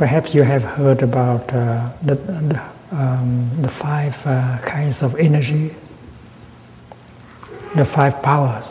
Perhaps 0.03 0.33
you 0.35 0.43
have 0.43 0.65
heard 0.65 1.01
about 1.01 1.53
uh, 1.53 1.89
the, 2.01 2.15
the, 2.15 2.61
um, 2.91 3.49
the, 3.61 3.69
five 3.69 4.13
uh, 4.27 4.57
kinds 4.65 5.01
of 5.01 5.15
energy, 5.15 5.73
the 7.73 7.85
five 7.85 8.21
powers. 8.21 8.67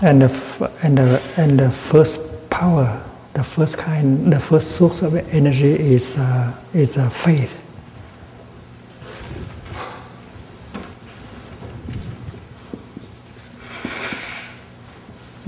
And 0.00 0.22
the, 0.22 0.72
and, 0.84 0.96
the, 0.96 1.20
and 1.36 1.58
the 1.58 1.72
first 1.72 2.48
power, 2.48 3.02
the 3.34 3.42
first 3.42 3.76
kind, 3.76 4.32
the 4.32 4.38
first 4.38 4.76
source 4.76 5.02
of 5.02 5.16
energy 5.34 5.72
is, 5.72 6.16
uh, 6.16 6.54
is 6.72 6.96
uh, 6.96 7.10
faith. 7.10 7.59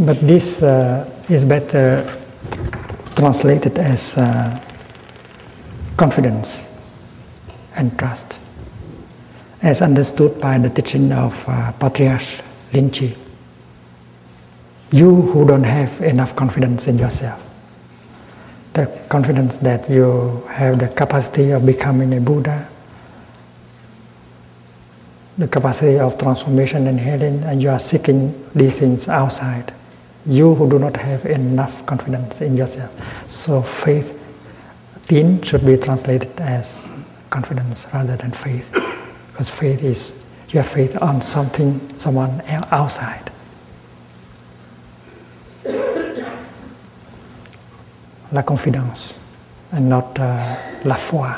But 0.05 0.21
this 0.27 0.65
uh, 0.65 1.09
is 1.29 1.45
better 1.45 2.03
translated 3.15 3.79
as 3.79 4.19
uh, 4.19 4.61
confidence 5.97 6.69
and 7.77 7.97
trust, 7.97 8.37
as 9.63 9.81
understood 9.81 10.41
by 10.41 10.59
the 10.59 10.71
teaching 10.71 11.13
of 11.13 11.45
uh, 11.47 11.71
Patriarch 11.79 12.25
Lin 12.73 12.91
Chi. 12.91 13.15
you 14.91 15.23
who 15.23 15.47
don't 15.47 15.63
have 15.63 16.01
enough 16.03 16.35
confidence 16.35 16.89
in 16.89 16.99
yourself, 16.99 17.41
the 18.73 18.87
confidence 19.09 19.59
that 19.59 19.89
you 19.89 20.43
have 20.51 20.81
the 20.81 20.89
capacity 20.89 21.53
of 21.53 21.65
becoming 21.65 22.13
a 22.15 22.21
Buddha, 22.21 22.67
the 25.39 25.47
capacity 25.47 26.01
of 26.01 26.19
transformation 26.19 26.89
and 26.89 26.99
healing, 26.99 27.45
and 27.45 27.63
you 27.63 27.71
are 27.71 27.79
seeking 27.79 28.35
these 28.53 28.81
things 28.81 29.07
outside. 29.07 29.73
You 30.27 30.55
who 30.55 30.71
do 30.71 30.79
not 30.79 30.97
have 30.97 31.27
enough 31.27 31.85
confidence 31.87 32.41
in 32.41 32.57
yourself. 32.57 32.93
So 33.31 33.63
faith, 33.63 34.19
tin 35.09 35.43
should 35.43 35.67
be 35.67 35.77
translated 35.77 36.33
as 36.41 36.89
confidence 37.31 37.87
rather 37.93 38.17
than 38.17 38.31
faith. 38.31 38.71
Because 39.33 39.51
faith 39.51 39.83
is, 39.83 40.25
you 40.51 40.61
have 40.61 40.69
faith 40.69 41.01
on 41.03 41.23
something, 41.23 41.81
someone 41.99 42.41
outside. 42.71 43.31
La 48.31 48.43
confidence 48.43 49.19
and 49.73 49.89
not 49.89 50.19
uh, 50.19 50.57
la 50.85 50.95
foi. 50.95 51.35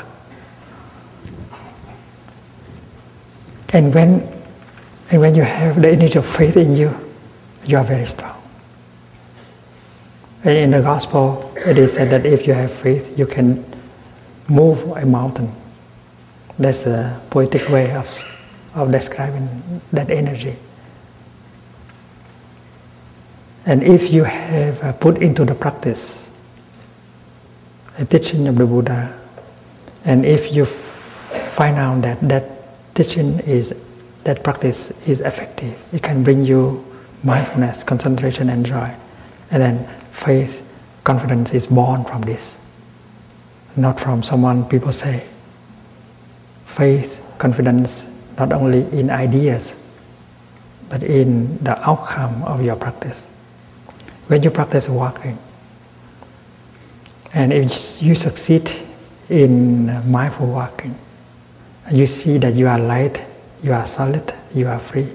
And 3.73 3.93
when, 3.93 4.21
and 5.09 5.21
when 5.21 5.35
you 5.35 5.43
have 5.43 5.81
the 5.81 5.89
energy 5.89 6.17
of 6.17 6.25
faith 6.25 6.55
in 6.55 6.75
you, 6.75 6.95
you 7.65 7.77
are 7.77 7.83
very 7.83 8.05
strong. 8.05 8.34
And 10.45 10.57
in 10.57 10.71
the 10.71 10.81
gospel, 10.81 11.51
it 11.65 11.77
is 11.79 11.93
said 11.93 12.11
that 12.11 12.25
if 12.25 12.45
you 12.45 12.53
have 12.53 12.71
faith, 12.71 13.17
you 13.17 13.25
can 13.25 13.65
move 14.47 14.83
a 14.91 15.05
mountain. 15.05 15.51
That's 16.59 16.85
a 16.85 17.19
poetic 17.31 17.67
way 17.67 17.91
of, 17.91 18.07
of 18.75 18.91
describing 18.91 19.81
that 19.91 20.11
energy. 20.11 20.55
And 23.65 23.81
if 23.81 24.13
you 24.13 24.23
have 24.23 24.83
uh, 24.83 24.93
put 24.93 25.17
into 25.17 25.43
the 25.43 25.55
practice 25.55 26.29
a 27.97 28.05
teaching 28.05 28.47
of 28.47 28.55
the 28.55 28.67
Buddha, 28.67 29.19
and 30.05 30.23
if 30.25 30.55
you 30.55 30.65
find 30.65 31.77
out 31.77 32.03
that 32.03 32.21
that 32.21 32.43
teaching 32.93 33.39
is 33.39 33.73
that 34.25 34.43
practice 34.43 34.91
is 35.07 35.21
effective. 35.21 35.81
It 35.93 36.03
can 36.03 36.23
bring 36.23 36.45
you 36.45 36.83
mindfulness, 37.23 37.83
concentration, 37.83 38.49
and 38.49 38.65
joy. 38.65 38.93
And 39.51 39.61
then 39.61 39.89
faith, 40.15 40.63
confidence 41.03 41.53
is 41.53 41.67
born 41.67 42.05
from 42.05 42.21
this, 42.21 42.57
not 43.75 43.99
from 43.99 44.23
someone 44.23 44.67
people 44.67 44.91
say. 44.91 45.27
Faith, 46.65 47.21
confidence, 47.37 48.09
not 48.37 48.53
only 48.53 48.81
in 48.97 49.09
ideas, 49.09 49.75
but 50.89 51.03
in 51.03 51.57
the 51.63 51.77
outcome 51.87 52.43
of 52.43 52.63
your 52.63 52.75
practice. 52.75 53.25
When 54.27 54.41
you 54.41 54.49
practice 54.49 54.87
walking, 54.87 55.37
and 57.33 57.51
if 57.51 58.01
you 58.01 58.15
succeed 58.15 58.71
in 59.29 60.09
mindful 60.09 60.47
walking, 60.47 60.95
you 61.91 62.07
see 62.07 62.37
that 62.37 62.55
you 62.55 62.67
are 62.67 62.79
light, 62.79 63.21
you 63.61 63.73
are 63.73 63.85
solid, 63.85 64.33
you 64.53 64.67
are 64.67 64.79
free. 64.79 65.09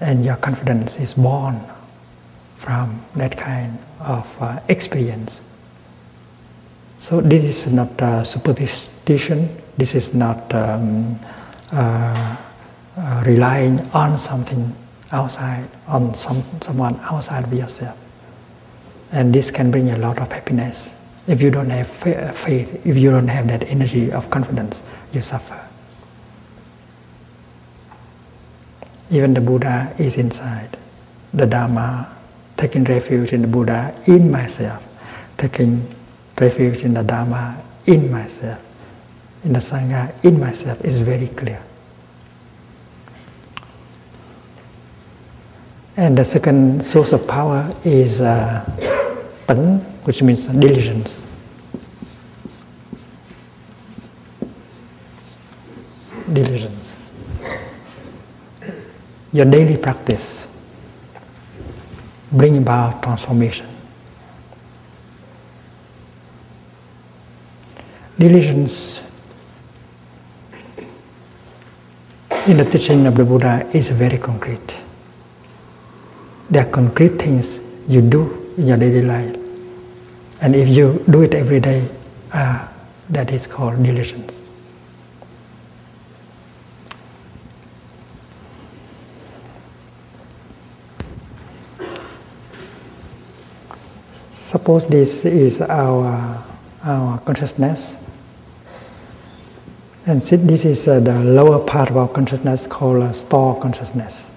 And 0.00 0.24
your 0.24 0.36
confidence 0.36 0.98
is 0.98 1.14
born 1.14 1.60
from 2.56 3.00
that 3.14 3.36
kind 3.36 3.78
of 4.00 4.26
uh, 4.42 4.60
experience. 4.68 5.42
So 6.98 7.20
this 7.20 7.44
is 7.44 7.72
not 7.72 8.00
uh, 8.00 8.24
superstition, 8.24 9.48
this 9.76 9.94
is 9.94 10.14
not 10.14 10.54
um, 10.54 11.18
uh, 11.72 12.36
uh 12.96 13.22
relying 13.26 13.80
on 13.92 14.18
something 14.18 14.74
outside, 15.12 15.68
on 15.86 16.14
some, 16.14 16.42
someone 16.60 16.98
outside 17.02 17.44
of 17.44 17.52
yourself. 17.52 17.98
And 19.12 19.34
this 19.34 19.50
can 19.50 19.70
bring 19.70 19.90
a 19.90 19.98
lot 19.98 20.18
of 20.18 20.32
happiness. 20.32 20.94
If 21.26 21.42
you 21.42 21.50
don't 21.50 21.70
have 21.70 21.88
faith, 21.88 22.86
if 22.86 22.96
you 22.96 23.10
don't 23.10 23.28
have 23.28 23.48
that 23.48 23.64
energy 23.64 24.12
of 24.12 24.30
confidence, 24.30 24.82
you 25.12 25.22
suffer. 25.22 25.60
Even 29.10 29.34
the 29.34 29.40
Buddha 29.40 29.94
is 29.98 30.16
inside. 30.16 30.76
The 31.32 31.46
Dharma, 31.46 32.15
taking 32.56 32.84
refuge 32.84 33.32
in 33.32 33.42
the 33.42 33.48
Buddha 33.48 33.94
in 34.06 34.30
myself, 34.30 34.82
taking 35.36 35.86
refuge 36.40 36.80
in 36.80 36.94
the 36.94 37.02
Dharma 37.02 37.62
in 37.86 38.10
myself, 38.10 38.60
in 39.44 39.52
the 39.52 39.58
Sangha 39.58 40.12
in 40.24 40.40
myself 40.40 40.84
is 40.84 40.98
very 40.98 41.28
clear. 41.28 41.62
And 45.96 46.16
the 46.16 46.24
second 46.24 46.84
source 46.84 47.12
of 47.12 47.26
power 47.26 47.70
is 47.84 48.20
uh, 48.20 48.60
which 50.04 50.22
means 50.22 50.46
diligence. 50.46 51.22
Diligence. 56.32 56.96
Your 59.32 59.46
daily 59.46 59.76
practice 59.76 60.45
bring 62.36 62.58
about 62.58 63.02
transformation. 63.02 63.68
Diligence 68.18 69.02
in 72.46 72.56
the 72.56 72.64
teaching 72.64 73.06
of 73.06 73.14
the 73.16 73.24
Buddha 73.24 73.68
is 73.72 73.88
very 73.90 74.18
concrete. 74.18 74.76
There 76.48 76.66
are 76.66 76.70
concrete 76.70 77.18
things 77.18 77.58
you 77.88 78.00
do 78.00 78.54
in 78.56 78.68
your 78.68 78.76
daily 78.76 79.02
life. 79.02 79.36
And 80.40 80.54
if 80.54 80.68
you 80.68 81.04
do 81.10 81.22
it 81.22 81.34
every 81.34 81.60
day, 81.60 81.88
uh, 82.32 82.68
that 83.10 83.32
is 83.32 83.46
called 83.46 83.82
diligence. 83.82 84.40
Suppose 94.56 94.86
this 94.86 95.26
is 95.26 95.60
our, 95.60 96.42
our 96.82 97.18
consciousness, 97.18 97.94
and 100.06 100.22
this 100.22 100.64
is 100.64 100.88
uh, 100.88 100.98
the 100.98 101.22
lower 101.22 101.62
part 101.62 101.90
of 101.90 101.98
our 101.98 102.08
consciousness 102.08 102.66
called 102.66 103.02
uh, 103.02 103.12
store 103.12 103.60
consciousness. 103.60 104.30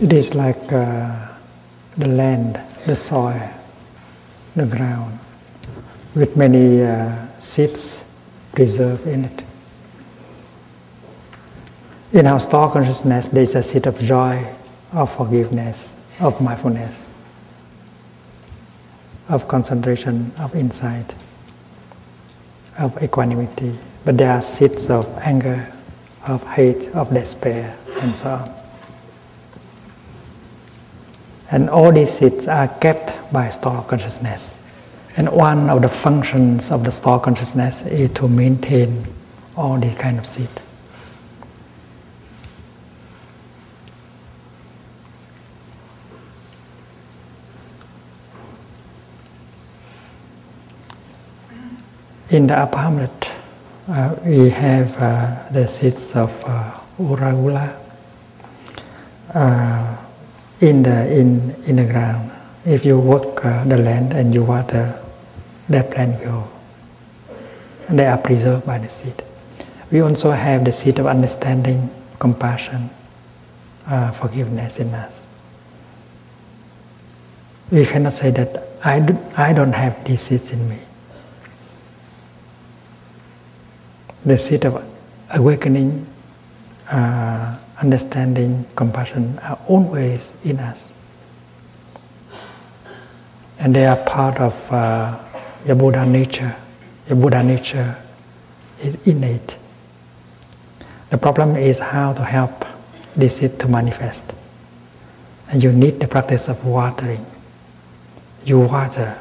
It 0.00 0.12
is 0.12 0.36
like 0.36 0.72
uh, 0.72 1.26
the 1.96 2.06
land, 2.06 2.60
the 2.86 2.94
soil, 2.94 3.57
the 4.58 4.66
ground, 4.66 5.18
with 6.14 6.36
many 6.36 6.82
uh, 6.82 7.26
seeds 7.38 8.04
preserved 8.52 9.06
in 9.06 9.24
it. 9.24 9.42
In 12.12 12.26
our 12.26 12.40
store 12.40 12.70
consciousness, 12.70 13.26
there 13.26 13.42
is 13.42 13.54
a 13.54 13.62
seed 13.62 13.86
of 13.86 13.98
joy, 13.98 14.46
of 14.92 15.14
forgiveness, 15.14 15.94
of 16.20 16.40
mindfulness, 16.40 17.06
of 19.28 19.46
concentration, 19.46 20.32
of 20.38 20.54
insight, 20.54 21.14
of 22.78 23.00
equanimity. 23.02 23.76
But 24.04 24.16
there 24.16 24.32
are 24.32 24.42
seeds 24.42 24.88
of 24.88 25.06
anger, 25.18 25.70
of 26.26 26.46
hate, 26.46 26.88
of 26.88 27.12
despair, 27.12 27.76
and 28.00 28.16
so 28.16 28.30
on. 28.30 28.57
And 31.50 31.70
all 31.70 31.92
these 31.92 32.12
seeds 32.12 32.46
are 32.46 32.68
kept 32.68 33.32
by 33.32 33.48
store 33.48 33.82
consciousness. 33.84 34.64
And 35.16 35.30
one 35.30 35.70
of 35.70 35.82
the 35.82 35.88
functions 35.88 36.70
of 36.70 36.84
the 36.84 36.90
store 36.90 37.20
consciousness 37.20 37.86
is 37.86 38.10
to 38.14 38.28
maintain 38.28 39.04
all 39.56 39.78
these 39.78 39.96
kind 39.98 40.18
of 40.18 40.26
seeds. 40.26 40.62
In 52.30 52.46
the 52.46 52.54
upper 52.58 52.76
hamlet, 52.76 53.32
uh, 53.88 54.14
we 54.22 54.50
have 54.50 54.96
uh, 54.98 55.48
the 55.50 55.66
seeds 55.66 56.14
of 56.14 56.30
uh, 56.44 56.78
Uraula. 56.98 57.74
Uh, 59.32 59.96
in 60.60 60.82
the 60.82 61.06
in 61.12 61.54
in 61.66 61.76
the 61.76 61.84
ground. 61.84 62.30
If 62.66 62.84
you 62.84 62.98
work 62.98 63.44
uh, 63.44 63.64
the 63.64 63.78
land 63.78 64.12
and 64.12 64.34
you 64.34 64.42
water, 64.44 64.98
that 65.68 65.90
plant 65.90 66.20
will. 66.20 66.48
They 67.88 68.06
are 68.06 68.18
preserved 68.18 68.66
by 68.66 68.78
the 68.78 68.88
seed. 68.88 69.22
We 69.90 70.00
also 70.00 70.30
have 70.30 70.64
the 70.64 70.72
seed 70.72 70.98
of 70.98 71.06
understanding, 71.06 71.88
compassion, 72.18 72.90
uh, 73.86 74.10
forgiveness 74.12 74.78
in 74.78 74.92
us. 74.94 75.24
we 77.70 77.84
cannot 77.84 78.12
say 78.12 78.30
that 78.30 78.64
I, 78.82 79.00
do, 79.00 79.18
I 79.36 79.52
don't 79.52 79.72
have 79.72 80.04
these 80.04 80.22
seeds 80.22 80.50
in 80.50 80.68
me. 80.68 80.78
The 84.24 84.38
seed 84.38 84.64
of 84.64 84.84
awakening, 85.30 86.06
uh, 86.90 87.56
understanding, 87.80 88.66
compassion 88.76 89.38
are 89.42 89.58
always 89.68 90.32
in 90.44 90.58
us. 90.58 90.90
And 93.58 93.74
they 93.74 93.86
are 93.86 93.96
part 93.96 94.38
of 94.38 94.72
uh, 94.72 95.18
your 95.66 95.76
Buddha 95.76 96.06
nature. 96.06 96.56
Your 97.08 97.16
Buddha 97.16 97.42
nature 97.42 97.96
is 98.82 98.96
innate. 99.04 99.56
The 101.10 101.18
problem 101.18 101.56
is 101.56 101.78
how 101.78 102.12
to 102.12 102.24
help 102.24 102.64
this 103.16 103.38
seed 103.38 103.58
to 103.60 103.68
manifest. 103.68 104.32
And 105.50 105.62
you 105.62 105.72
need 105.72 106.00
the 106.00 106.06
practice 106.06 106.48
of 106.48 106.64
watering. 106.64 107.24
You 108.44 108.60
water 108.60 109.18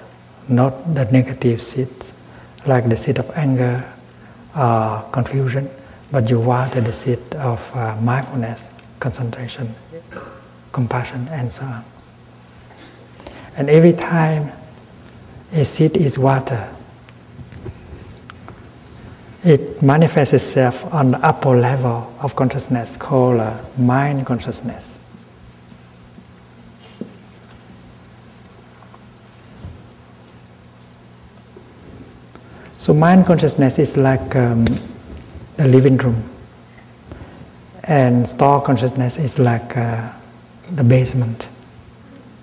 not 0.48 0.94
the 0.94 1.06
negative 1.06 1.62
seeds, 1.62 2.14
like 2.66 2.88
the 2.90 2.98
seed 2.98 3.20
of 3.20 3.30
anger 3.36 3.84
or 4.56 5.04
confusion, 5.12 5.70
but 6.12 6.30
you 6.30 6.40
water 6.40 6.82
the 6.82 6.94
seed 6.94 7.20
of 7.36 7.76
uh, 7.76 7.96
mindfulness, 8.02 8.70
concentration, 9.00 9.74
compassion, 10.72 11.28
and 11.30 11.52
so 11.52 11.64
on. 11.66 11.84
And 13.56 13.70
every 13.70 13.94
time 13.94 14.52
a 15.52 15.66
seed 15.66 15.98
is 15.98 16.18
watered, 16.18 16.70
it 19.44 19.82
manifests 19.82 20.34
itself 20.34 20.94
on 20.94 21.12
the 21.12 21.26
upper 21.26 21.58
level 21.58 22.14
of 22.22 22.36
consciousness 22.36 22.98
called 22.98 23.40
uh, 23.40 23.58
mind 23.78 24.26
consciousness. 24.26 25.00
So 32.78 32.94
mind 32.94 33.26
consciousness 33.26 33.80
is 33.80 33.98
like 33.98 34.36
um, 34.36 34.66
the 35.58 35.68
living 35.68 35.98
room, 35.98 36.24
and 37.84 38.28
store 38.28 38.62
consciousness 38.62 39.18
is 39.18 39.40
like 39.40 39.76
uh, 39.76 40.10
the 40.72 40.84
basement. 40.84 41.48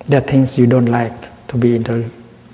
There 0.08 0.20
are 0.20 0.24
things 0.24 0.58
you 0.58 0.66
don't 0.66 0.86
like 0.86 1.46
to 1.48 1.56
be 1.56 1.76
in 1.76 1.84
the 1.84 2.10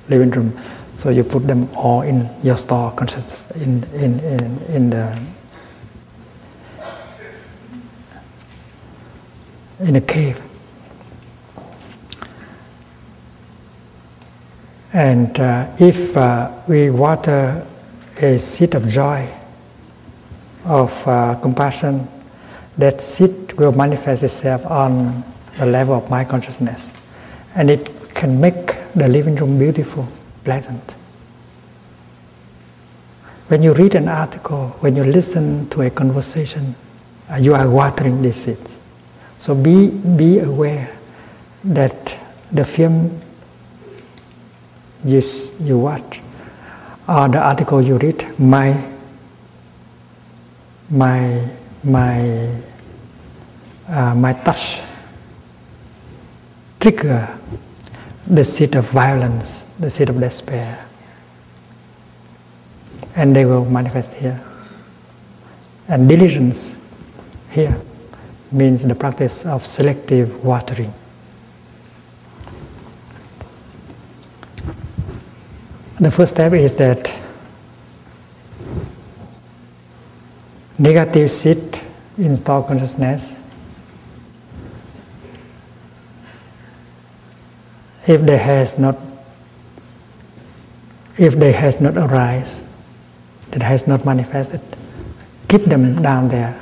living 0.09 0.31
room, 0.31 0.59
so 0.95 1.11
you 1.11 1.25
put 1.25 1.47
them 1.47 1.69
all 1.75 2.03
in 2.03 2.29
your 2.43 2.57
store 2.57 2.93
consciousness 2.93 3.51
in 3.53 3.85
in 3.95 4.21
in, 4.21 4.59
in 4.69 4.91
the 4.91 5.19
in 9.81 9.97
a 9.97 10.01
cave. 10.01 10.43
And 14.93 15.39
uh, 15.39 15.71
if 15.79 16.17
uh, 16.17 16.51
we 16.69 16.91
water 16.91 17.67
a 18.21 18.39
seed 18.39 18.75
of 18.75 18.89
joy, 18.89 19.29
of 20.65 20.93
uh, 21.07 21.35
compassion, 21.37 22.09
that 22.79 23.01
seed 23.01 23.53
will 23.55 23.73
manifest 23.73 24.23
itself 24.23 24.65
on 24.67 25.25
the 25.59 25.67
level 25.67 25.95
of 25.95 26.09
my 26.11 26.25
consciousness. 26.25 26.93
And 27.55 27.71
it 27.71 28.15
can 28.15 28.41
make 28.41 28.77
the 28.95 29.09
living 29.09 29.37
room 29.37 29.59
beautiful, 29.59 30.09
pleasant. 30.45 30.95
When 33.49 33.63
you 33.63 33.73
read 33.73 33.95
an 33.95 34.09
article, 34.09 34.69
when 34.81 34.95
you 34.95 35.05
listen 35.05 35.69
to 35.71 35.83
a 35.83 35.91
conversation, 35.91 36.75
uh, 37.31 37.37
you 37.37 37.55
are 37.55 37.69
watering 37.69 38.23
these 38.23 38.37
seeds. 38.37 38.79
So 39.39 39.55
be, 39.55 39.91
be 39.91 40.39
aware 40.39 40.97
that 41.65 42.17
the 42.53 42.65
film 42.65 43.21
you, 45.05 45.23
you 45.61 45.79
watch 45.79 46.21
or 47.09 47.29
the 47.29 47.39
article 47.39 47.81
you 47.81 47.99
read 47.99 48.39
my 48.39 48.89
my 50.91 51.49
my 51.85 52.51
uh, 53.89 54.15
my 54.15 54.33
touch 54.33 54.81
trigger 56.79 57.39
the 58.27 58.45
seed 58.45 58.77
of 58.77 58.89
violence, 58.91 59.65
the 59.79 59.91
seed 59.91 60.09
of 60.09 60.21
despair, 60.21 60.87
and 63.17 63.35
they 63.35 63.45
will 63.45 63.65
manifest 63.65 64.13
here. 64.15 64.41
And 65.89 66.09
diligence 66.09 66.73
here 67.51 67.81
means 68.53 68.85
the 68.85 68.95
practice 68.95 69.45
of 69.45 69.67
selective 69.67 70.45
watering. 70.45 70.95
The 75.99 76.11
first 76.11 76.33
step 76.33 76.53
is 76.53 76.75
that 76.75 77.13
negative 80.81 81.31
sit 81.31 81.85
in 82.17 82.35
stored 82.35 82.67
consciousness. 82.67 83.39
If 88.09 88.23
they 88.23 88.39
has 88.39 88.79
not 88.79 88.97
if 91.19 91.37
they 91.39 91.53
has 91.53 91.83
not 91.83 91.99
arise, 91.99 92.65
that 93.51 93.61
has 93.61 93.87
not 93.87 94.07
manifested, 94.07 94.63
keep 95.49 95.65
them 95.65 96.01
down 96.01 96.29
there. 96.29 96.59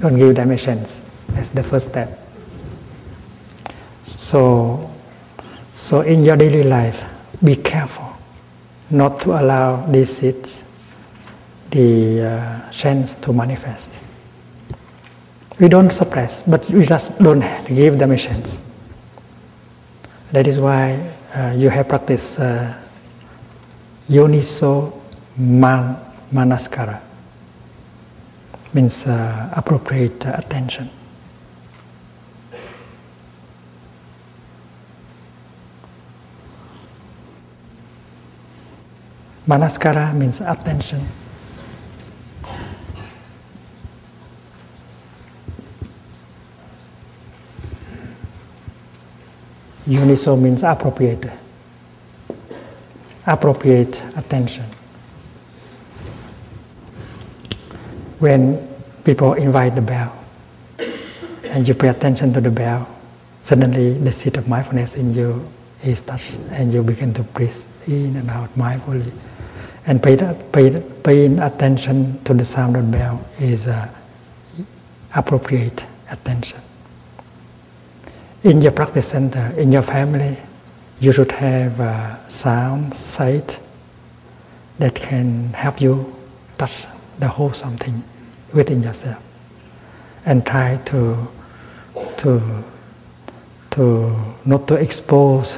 Don't 0.00 0.18
give 0.18 0.34
them 0.34 0.50
a 0.50 0.58
chance. 0.58 1.00
That's 1.28 1.50
the 1.50 1.62
first 1.62 1.90
step. 1.90 2.18
So, 4.02 4.90
so 5.72 6.00
in 6.00 6.24
your 6.24 6.36
daily 6.36 6.64
life, 6.64 7.04
be 7.42 7.54
careful 7.54 8.16
not 8.90 9.20
to 9.20 9.38
allow 9.40 9.86
these 9.86 10.16
seeds 10.16 10.63
the 11.74 12.22
uh, 12.22 12.70
chance 12.70 13.14
to 13.14 13.32
manifest. 13.32 13.90
We 15.58 15.68
don't 15.68 15.90
suppress, 15.90 16.42
but 16.42 16.68
we 16.70 16.84
just 16.84 17.18
don't 17.18 17.42
give 17.66 17.98
them 17.98 18.12
a 18.12 18.16
chance. 18.16 18.60
That 20.30 20.46
is 20.46 20.60
why 20.60 21.12
uh, 21.34 21.54
you 21.56 21.68
have 21.70 21.88
practiced 21.88 22.38
uh, 22.38 22.74
yoniso 24.08 25.00
man, 25.36 25.96
manaskara, 26.32 27.00
means 28.72 29.06
uh, 29.06 29.50
appropriate 29.56 30.24
attention. 30.26 30.88
Manaskara 39.48 40.14
means 40.14 40.40
attention. 40.40 41.04
Yoniso 49.86 50.40
means 50.40 50.62
appropriate. 50.62 51.30
Appropriate 53.26 54.02
attention. 54.16 54.64
When 58.18 58.66
people 59.04 59.34
invite 59.34 59.74
the 59.74 59.82
bell 59.82 60.16
and 61.44 61.68
you 61.68 61.74
pay 61.74 61.88
attention 61.88 62.32
to 62.32 62.40
the 62.40 62.50
bell, 62.50 62.88
suddenly 63.42 63.98
the 63.98 64.12
seat 64.12 64.36
of 64.36 64.48
mindfulness 64.48 64.94
in 64.94 65.12
you 65.12 65.46
is 65.82 66.00
touched 66.00 66.32
and 66.50 66.72
you 66.72 66.82
begin 66.82 67.12
to 67.14 67.22
breathe 67.22 67.62
in 67.86 68.16
and 68.16 68.30
out 68.30 68.54
mindfully 68.56 69.12
and 69.86 70.02
pay, 70.02 70.16
pay, 70.52 70.80
paying 71.02 71.38
attention 71.38 72.22
to 72.24 72.32
the 72.32 72.44
sound 72.44 72.76
of 72.76 72.90
the 72.90 72.96
bell 72.96 73.24
is 73.38 73.66
uh, 73.66 73.88
appropriate 75.14 75.84
attention. 76.10 76.63
In 78.44 78.60
your 78.60 78.72
practice 78.72 79.08
center, 79.08 79.54
in 79.56 79.72
your 79.72 79.80
family, 79.80 80.36
you 81.00 81.12
should 81.12 81.32
have 81.32 81.80
uh, 81.80 82.28
sound, 82.28 82.94
sight 82.94 83.58
that 84.78 84.94
can 84.94 85.54
help 85.54 85.80
you 85.80 86.14
touch 86.58 86.84
the 87.18 87.26
whole 87.26 87.54
something 87.54 88.04
within 88.52 88.82
yourself, 88.82 89.22
and 90.26 90.44
try 90.44 90.76
to 90.84 91.26
to 92.18 92.62
to 93.70 94.14
not 94.44 94.68
to 94.68 94.74
expose 94.74 95.56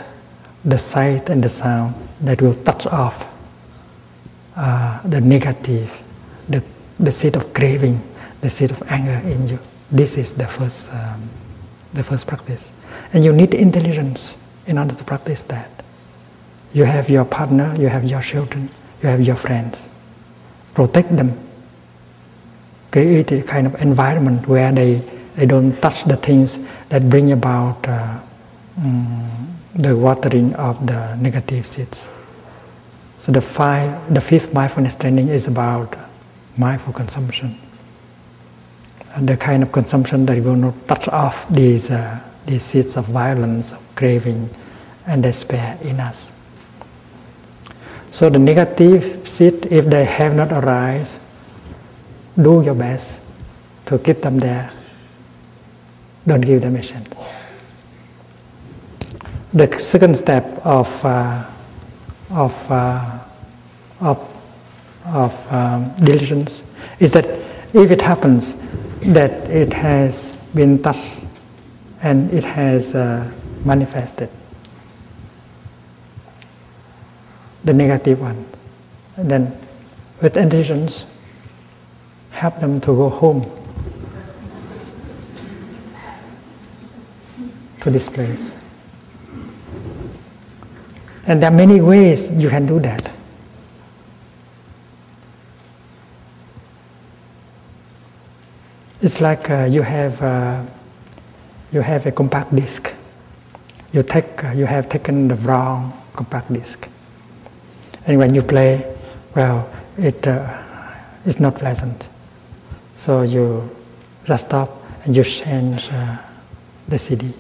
the 0.64 0.78
sight 0.78 1.28
and 1.28 1.42
the 1.42 1.48
sound 1.48 1.92
that 2.20 2.40
will 2.40 2.54
touch 2.54 2.86
off 2.86 3.26
uh, 4.56 5.00
the 5.04 5.20
negative, 5.20 5.90
the, 6.48 6.62
the 7.00 7.10
seed 7.10 7.34
of 7.34 7.52
craving, 7.52 8.00
the 8.42 8.50
seed 8.50 8.70
of 8.70 8.80
anger 8.90 9.20
in 9.28 9.48
you. 9.48 9.58
This 9.90 10.16
is 10.16 10.32
the 10.32 10.46
first, 10.46 10.92
um, 10.92 11.28
the 11.96 12.04
first 12.04 12.26
practice. 12.26 12.70
And 13.12 13.24
you 13.24 13.32
need 13.32 13.54
intelligence 13.54 14.36
in 14.66 14.78
order 14.78 14.94
to 14.94 15.04
practice 15.04 15.42
that. 15.44 15.70
You 16.72 16.84
have 16.84 17.08
your 17.08 17.24
partner, 17.24 17.74
you 17.78 17.88
have 17.88 18.04
your 18.04 18.20
children, 18.20 18.70
you 19.02 19.08
have 19.08 19.20
your 19.20 19.36
friends. 19.36 19.86
Protect 20.74 21.16
them. 21.16 21.38
Create 22.92 23.32
a 23.32 23.42
kind 23.42 23.66
of 23.66 23.74
environment 23.80 24.46
where 24.46 24.72
they, 24.72 25.02
they 25.36 25.46
don't 25.46 25.80
touch 25.80 26.04
the 26.04 26.16
things 26.16 26.58
that 26.88 27.08
bring 27.08 27.32
about 27.32 27.86
uh, 27.88 28.18
um, 28.78 29.56
the 29.74 29.96
watering 29.96 30.54
of 30.54 30.86
the 30.86 31.14
negative 31.16 31.66
seeds. 31.66 32.08
So 33.18 33.32
the 33.32 33.40
five, 33.40 34.12
the 34.12 34.20
fifth 34.20 34.52
mindfulness 34.52 34.96
training 34.96 35.28
is 35.28 35.46
about 35.46 35.96
mindful 36.56 36.92
consumption. 36.92 37.58
The 39.18 39.36
kind 39.36 39.62
of 39.62 39.72
consumption 39.72 40.26
that 40.26 40.42
will 40.42 40.56
not 40.56 40.86
touch 40.86 41.08
off 41.08 41.48
these, 41.48 41.90
uh, 41.90 42.20
these 42.44 42.62
seeds 42.62 42.96
of 42.96 43.06
violence, 43.06 43.72
of 43.72 43.82
craving, 43.94 44.50
and 45.06 45.22
despair 45.22 45.78
in 45.82 46.00
us. 46.00 46.30
So 48.12 48.28
the 48.28 48.38
negative 48.38 49.26
seed, 49.28 49.66
if 49.70 49.86
they 49.86 50.04
have 50.04 50.34
not 50.34 50.52
arise, 50.52 51.20
do 52.40 52.62
your 52.62 52.74
best 52.74 53.20
to 53.86 53.98
keep 53.98 54.20
them 54.20 54.38
there. 54.38 54.72
Don't 56.26 56.40
give 56.40 56.60
them 56.60 56.76
a 56.76 56.82
chance. 56.82 57.08
The 59.54 59.78
second 59.78 60.16
step 60.16 60.44
of 60.66 61.04
uh, 61.04 61.44
of 62.30 62.70
uh, 62.70 63.18
of 64.00 64.18
of 65.06 65.52
um, 65.52 65.94
diligence 66.04 66.62
is 66.98 67.12
that 67.12 67.24
if 67.72 67.90
it 67.90 68.02
happens 68.02 68.54
that 69.06 69.48
it 69.48 69.72
has 69.72 70.32
been 70.54 70.82
touched 70.82 71.18
and 72.02 72.32
it 72.32 72.44
has 72.44 72.94
uh, 72.94 73.30
manifested 73.64 74.28
the 77.64 77.72
negative 77.72 78.20
one, 78.20 78.46
then 79.18 79.56
with 80.22 80.36
intentions, 80.36 81.04
help 82.30 82.60
them 82.60 82.80
to 82.80 82.86
go 82.86 83.08
home 83.08 83.42
to 87.80 87.90
this 87.90 88.08
place. 88.08 88.56
And 91.26 91.42
there 91.42 91.50
are 91.50 91.54
many 91.54 91.80
ways 91.80 92.30
you 92.30 92.48
can 92.48 92.66
do 92.66 92.78
that. 92.80 93.15
It's 99.06 99.20
like 99.20 99.48
uh, 99.50 99.66
you 99.70 99.82
have 99.82 100.20
uh, 100.20 100.64
you 101.70 101.80
have 101.80 102.06
a 102.06 102.10
compact 102.10 102.50
disc. 102.56 102.90
You 103.92 104.02
take 104.02 104.42
uh, 104.42 104.50
you 104.50 104.66
have 104.66 104.88
taken 104.88 105.28
the 105.28 105.36
wrong 105.46 105.92
compact 106.16 106.52
disc, 106.52 106.88
and 108.08 108.18
when 108.18 108.34
you 108.34 108.42
play, 108.42 108.82
well, 109.36 109.70
it 109.96 110.26
uh, 110.26 110.42
is 111.24 111.38
not 111.38 111.54
pleasant. 111.54 112.08
So 112.94 113.22
you 113.22 113.70
just 114.24 114.48
stop 114.48 114.70
and 115.04 115.14
you 115.14 115.22
change 115.22 115.88
uh, 115.92 116.16
the 116.88 116.98
CD. 116.98 117.32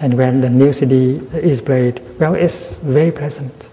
And 0.00 0.14
when 0.18 0.40
the 0.40 0.50
new 0.50 0.72
CD 0.72 1.20
is 1.32 1.60
played, 1.60 2.02
well, 2.18 2.34
it's 2.34 2.72
very 2.82 3.12
pleasant. 3.12 3.70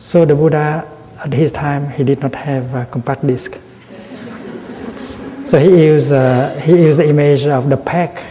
So 0.00 0.26
the 0.26 0.34
Buddha, 0.34 0.84
at 1.24 1.32
his 1.32 1.50
time, 1.50 1.88
he 1.88 2.04
did 2.04 2.20
not 2.20 2.34
have 2.34 2.74
a 2.74 2.84
compact 2.84 3.26
disc. 3.26 3.56
So 5.46 5.58
he 5.58 5.86
used, 5.86 6.12
uh, 6.12 6.58
he 6.58 6.72
used 6.72 6.98
the 6.98 7.08
image 7.08 7.46
of 7.46 7.68
the 7.68 7.76
pack, 7.76 8.24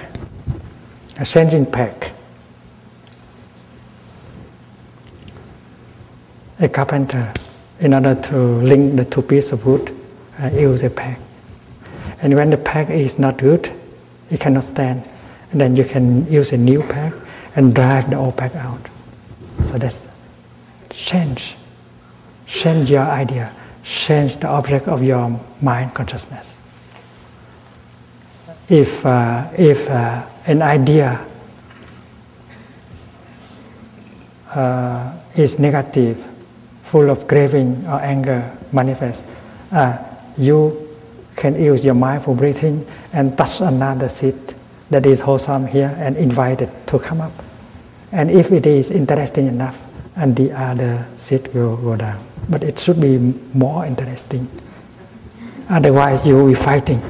a 1.18 1.26
changing 1.26 1.66
pack. 1.66 2.12
A 6.60 6.68
carpenter, 6.68 7.34
in 7.80 7.94
order 7.94 8.16
to 8.16 8.38
link 8.38 8.98
the 8.98 9.06
two 9.06 9.22
pieces 9.22 9.54
of 9.54 9.66
wood, 9.66 9.96
uh, 10.42 10.48
use 10.48 10.84
a 10.84 10.90
pack. 10.90 11.20
And 12.22 12.36
when 12.36 12.50
the 12.50 12.58
pack 12.58 12.90
is 12.90 13.18
not 13.18 13.38
good, 13.38 13.72
it 14.30 14.40
cannot 14.42 14.66
stand. 14.66 15.08
And 15.52 15.62
then 15.62 15.76
you 15.76 15.86
can 15.86 16.30
use 16.30 16.52
a 16.52 16.58
new 16.58 16.82
pack 16.82 17.14
and 17.56 17.74
drive 17.74 18.10
the 18.10 18.18
old 18.18 18.36
pack 18.36 18.56
out. 18.56 18.82
So 19.64 19.78
that's 19.78 20.06
change. 20.90 21.56
Change 22.46 22.92
your 22.92 23.04
idea. 23.04 23.54
Change 23.84 24.38
the 24.38 24.48
object 24.48 24.88
of 24.88 25.02
your 25.02 25.40
mind 25.62 25.94
consciousness. 25.94 26.62
If, 28.68 29.06
uh, 29.06 29.50
if 29.58 29.90
uh, 29.90 30.26
an 30.48 30.62
idea 30.62 31.26
uh, 34.50 35.14
is 35.36 35.60
negative, 35.60 36.26
full 36.84 37.10
of 37.10 37.28
craving 37.28 37.86
or 37.88 38.00
anger 38.02 38.58
manifest, 38.72 39.24
uh, 39.72 39.98
you 40.38 40.88
can 41.36 41.62
use 41.62 41.84
your 41.84 41.96
mindful 41.96 42.34
breathing 42.36 42.86
and 43.14 43.38
touch 43.38 43.62
another 43.62 44.10
seat 44.10 44.56
that 44.90 45.06
is 45.06 45.20
wholesome 45.20 45.68
here 45.68 45.96
and 46.00 46.16
invite 46.18 46.62
it 46.62 46.70
to 46.88 47.00
come 47.00 47.22
up. 47.22 47.34
And 48.12 48.32
if 48.32 48.52
it 48.52 48.66
is 48.66 48.92
interesting 48.92 49.48
enough, 49.48 49.82
and 50.16 50.36
the 50.36 50.52
other 50.52 51.06
seat 51.16 51.54
will 51.54 51.76
go 51.78 51.96
down. 51.96 52.24
But 52.50 52.64
it 52.64 52.80
should 52.80 53.02
be 53.02 53.18
more 53.54 53.86
interesting. 53.86 54.48
Otherwise, 55.70 56.26
you 56.26 56.36
will 56.36 56.48
be 56.48 56.54
fighting. 56.54 57.02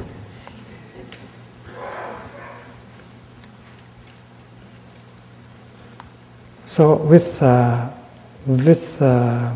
So, 6.76 6.96
with, 6.96 7.42
uh, 7.42 7.88
with 8.44 9.00
uh, 9.00 9.50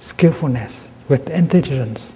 skillfulness, 0.00 0.88
with 1.08 1.30
intelligence, 1.30 2.14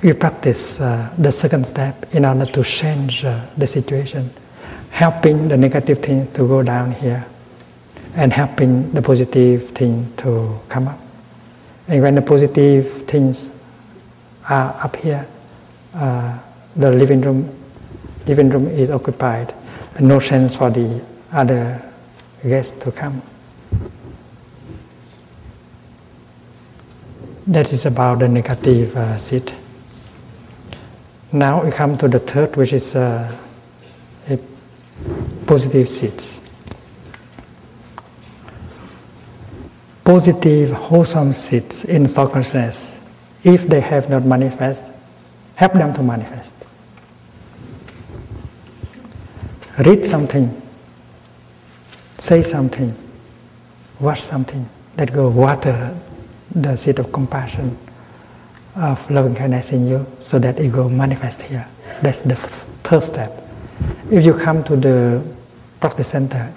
we 0.00 0.12
practice 0.12 0.80
uh, 0.80 1.12
the 1.18 1.32
second 1.32 1.66
step 1.66 2.06
in 2.14 2.24
order 2.24 2.46
to 2.46 2.62
change 2.62 3.24
uh, 3.24 3.44
the 3.56 3.66
situation, 3.66 4.30
helping 4.90 5.48
the 5.48 5.56
negative 5.56 5.98
things 5.98 6.32
to 6.34 6.46
go 6.46 6.62
down 6.62 6.92
here 6.92 7.26
and 8.14 8.32
helping 8.32 8.92
the 8.92 9.02
positive 9.02 9.70
thing 9.70 10.06
to 10.18 10.60
come 10.68 10.86
up. 10.86 11.00
And 11.88 12.00
when 12.00 12.14
the 12.14 12.22
positive 12.22 13.08
things 13.08 13.48
are 14.48 14.78
up 14.84 14.94
here, 14.94 15.26
uh, 15.94 16.38
the 16.76 16.92
living 16.92 17.22
room, 17.22 17.52
living 18.24 18.50
room 18.50 18.68
is 18.68 18.88
occupied, 18.88 19.52
no 19.98 20.20
chance 20.20 20.54
for 20.54 20.70
the 20.70 21.00
other 21.32 21.82
guests 22.44 22.78
to 22.84 22.92
come. 22.92 23.20
That 27.48 27.72
is 27.72 27.86
about 27.86 28.18
the 28.18 28.28
negative 28.28 28.94
uh, 28.94 29.16
seed. 29.16 29.50
Now 31.32 31.64
we 31.64 31.70
come 31.70 31.96
to 31.96 32.06
the 32.06 32.18
third, 32.18 32.56
which 32.56 32.74
is 32.74 32.94
uh, 32.94 33.34
a 34.28 34.38
positive 35.46 35.88
seeds. 35.88 36.38
Positive, 40.04 40.70
wholesome 40.72 41.32
seeds 41.32 41.86
in 41.86 42.06
stock 42.06 42.32
consciousness, 42.32 43.00
if 43.42 43.66
they 43.66 43.80
have 43.80 44.10
not 44.10 44.26
manifest, 44.26 44.82
help 45.54 45.72
them 45.72 45.94
to 45.94 46.02
manifest. 46.02 46.52
Read 49.78 50.04
something, 50.04 50.60
say 52.18 52.42
something, 52.42 52.94
watch 54.00 54.20
something 54.20 54.68
that 54.96 55.14
go 55.14 55.30
water 55.30 55.96
the 56.54 56.76
seed 56.76 56.98
of 56.98 57.12
compassion 57.12 57.76
of 58.76 59.10
loving 59.10 59.34
kindness 59.34 59.72
in 59.72 59.86
you 59.86 60.06
so 60.20 60.38
that 60.38 60.58
it 60.60 60.72
will 60.72 60.88
manifest 60.88 61.42
here. 61.42 61.66
That's 62.02 62.22
the 62.22 62.36
first 62.36 63.12
step. 63.12 63.32
If 64.10 64.24
you 64.24 64.34
come 64.34 64.62
to 64.64 64.76
the 64.76 65.24
practice 65.80 66.08
center, 66.08 66.52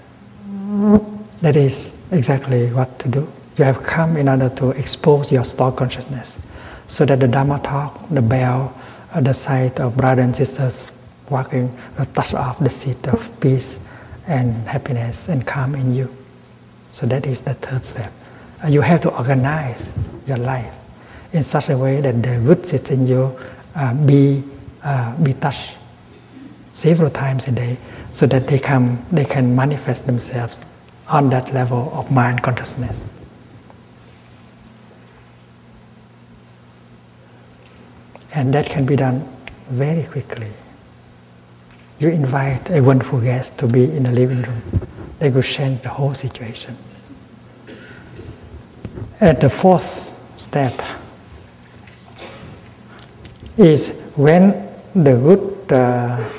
that 1.42 1.56
is 1.56 1.94
exactly 2.12 2.68
what 2.72 3.00
to 3.00 3.10
do. 3.10 3.32
You 3.58 3.66
have 3.66 3.84
come 3.84 4.18
in 4.18 4.30
order 4.30 4.50
to 4.50 4.72
expose 4.72 5.32
your 5.32 5.44
stored 5.44 5.76
consciousness 5.76 6.40
so 6.88 7.06
that 7.06 7.20
the 7.20 7.28
Dharma 7.28 7.60
talk, 7.60 8.00
the 8.10 8.22
bell, 8.22 8.74
uh, 9.14 9.22
the 9.22 9.34
sight 9.34 9.80
of 9.80 9.98
brothers 9.98 10.26
and 10.26 10.36
sisters 10.36 10.92
walking 11.30 11.76
will 11.98 12.06
touch 12.06 12.34
off 12.34 12.60
the 12.60 12.70
seed 12.70 13.08
of 13.08 13.40
peace 13.40 13.80
and 14.28 14.68
happiness 14.68 15.30
and 15.30 15.46
calm 15.46 15.76
in 15.76 15.94
you. 15.94 16.14
So 16.92 17.06
that 17.08 17.26
is 17.26 17.42
the 17.42 17.54
third 17.56 17.86
step. 17.86 18.12
You 18.68 18.82
have 18.82 19.02
to 19.02 19.10
organize 19.10 19.92
your 20.28 20.38
life 20.38 20.74
in 21.34 21.44
such 21.44 21.70
a 21.70 21.78
way 21.78 22.02
that 22.02 22.22
the 22.22 22.40
good 22.40 22.66
seeds 22.66 22.92
in 22.92 23.08
you 23.08 23.36
uh, 23.76 23.94
be 23.94 24.44
uh, 24.84 25.16
be 25.18 25.34
touched 25.34 25.78
several 26.72 27.10
times 27.10 27.48
a 27.48 27.52
day, 27.52 27.78
so 28.12 28.26
that 28.28 28.48
they 28.48 28.60
come 28.60 29.04
they 29.12 29.26
can 29.26 29.56
manifest 29.56 30.06
themselves 30.06 30.62
on 31.08 31.30
that 31.30 31.54
level 31.54 31.92
of 31.94 32.12
mind 32.12 32.44
consciousness. 32.44 33.08
And 38.34 38.54
that 38.54 38.68
can 38.68 38.86
be 38.86 38.96
done 38.96 39.28
very 39.70 40.04
quickly. 40.04 40.52
You 42.00 42.10
invite 42.10 42.70
a 42.70 42.82
wonderful 42.82 43.22
guest 43.22 43.58
to 43.60 43.68
be 43.68 43.84
in 43.84 44.04
the 44.04 44.12
living 44.12 44.42
room, 44.42 44.62
they 45.20 45.30
will 45.30 45.44
change 45.44 45.82
the 45.82 45.90
whole 45.90 46.14
situation. 46.14 46.78
At 49.22 49.40
the 49.40 49.50
fourth 49.50 50.12
step, 50.36 50.74
is 53.56 53.90
when 54.16 54.68
the 54.96 55.16
good, 55.16 55.72
uh, 55.72 56.30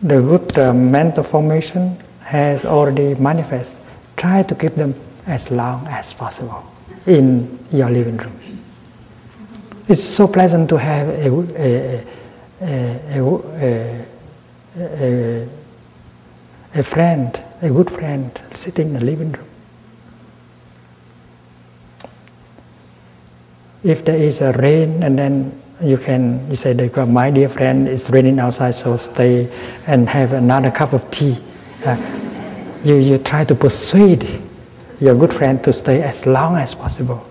the 0.00 0.20
good 0.20 0.58
uh, 0.58 0.72
mental 0.72 1.24
formation 1.24 1.98
has 2.22 2.64
already 2.64 3.14
manifest, 3.16 3.76
try 4.16 4.42
to 4.44 4.54
keep 4.54 4.74
them 4.76 4.94
as 5.26 5.50
long 5.50 5.86
as 5.88 6.14
possible 6.14 6.64
in 7.06 7.58
your 7.70 7.90
living 7.90 8.16
room. 8.16 8.38
It's 9.86 10.02
so 10.02 10.26
pleasant 10.26 10.70
to 10.70 10.78
have 10.78 11.08
a, 11.08 11.28
a, 11.58 12.06
a, 12.62 14.06
a, 14.78 15.48
a 16.74 16.82
friend, 16.82 17.38
a 17.60 17.68
good 17.68 17.90
friend, 17.90 18.40
sitting 18.54 18.88
in 18.88 18.94
the 18.94 19.04
living 19.04 19.32
room. 19.32 19.51
If 23.84 24.04
there 24.04 24.16
is 24.16 24.40
a 24.40 24.52
rain 24.52 25.02
and 25.02 25.18
then 25.18 25.60
you 25.80 25.98
can 25.98 26.48
you 26.48 26.56
say 26.56 26.74
my 27.06 27.30
dear 27.30 27.48
friend 27.48 27.88
it's 27.88 28.08
raining 28.08 28.38
outside 28.38 28.70
so 28.72 28.96
stay 28.96 29.50
and 29.86 30.08
have 30.08 30.32
another 30.32 30.70
cup 30.70 30.92
of 30.92 31.10
tea. 31.10 31.36
Uh, 31.84 31.96
you, 32.84 32.96
you 32.96 33.18
try 33.18 33.44
to 33.44 33.54
persuade 33.54 34.40
your 35.00 35.16
good 35.16 35.32
friend 35.32 35.62
to 35.64 35.72
stay 35.72 36.02
as 36.02 36.26
long 36.26 36.56
as 36.56 36.74
possible. 36.74 37.26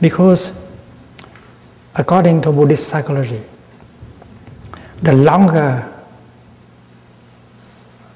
Because 0.00 0.52
according 1.94 2.42
to 2.42 2.52
buddhist 2.52 2.88
psychology 2.88 3.42
the 5.02 5.12
longer 5.12 5.86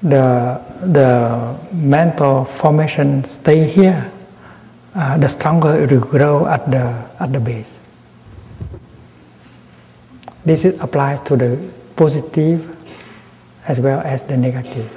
the, 0.03 0.61
the 0.83 1.57
mental 1.73 2.45
formation 2.45 3.23
stay 3.23 3.67
here 3.67 4.11
uh, 4.95 5.17
the 5.17 5.27
stronger 5.27 5.75
it 5.83 5.91
will 5.91 5.99
grow 5.99 6.47
at 6.47 6.69
the, 6.71 7.05
at 7.19 7.31
the 7.31 7.39
base 7.39 7.79
this 10.45 10.63
applies 10.79 11.19
to 11.21 11.35
the 11.35 11.57
positive 11.95 12.71
as 13.67 13.81
well 13.81 13.99
as 14.01 14.23
the 14.23 14.37
negative. 14.37 14.89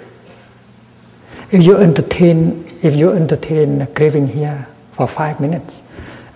If 1.50 1.62
you 1.62 1.78
entertain, 1.78 2.78
if 2.82 2.94
you 2.94 3.12
entertain 3.12 3.86
craving 3.94 4.28
here 4.28 4.68
for 4.92 5.08
five 5.08 5.40
minutes, 5.40 5.82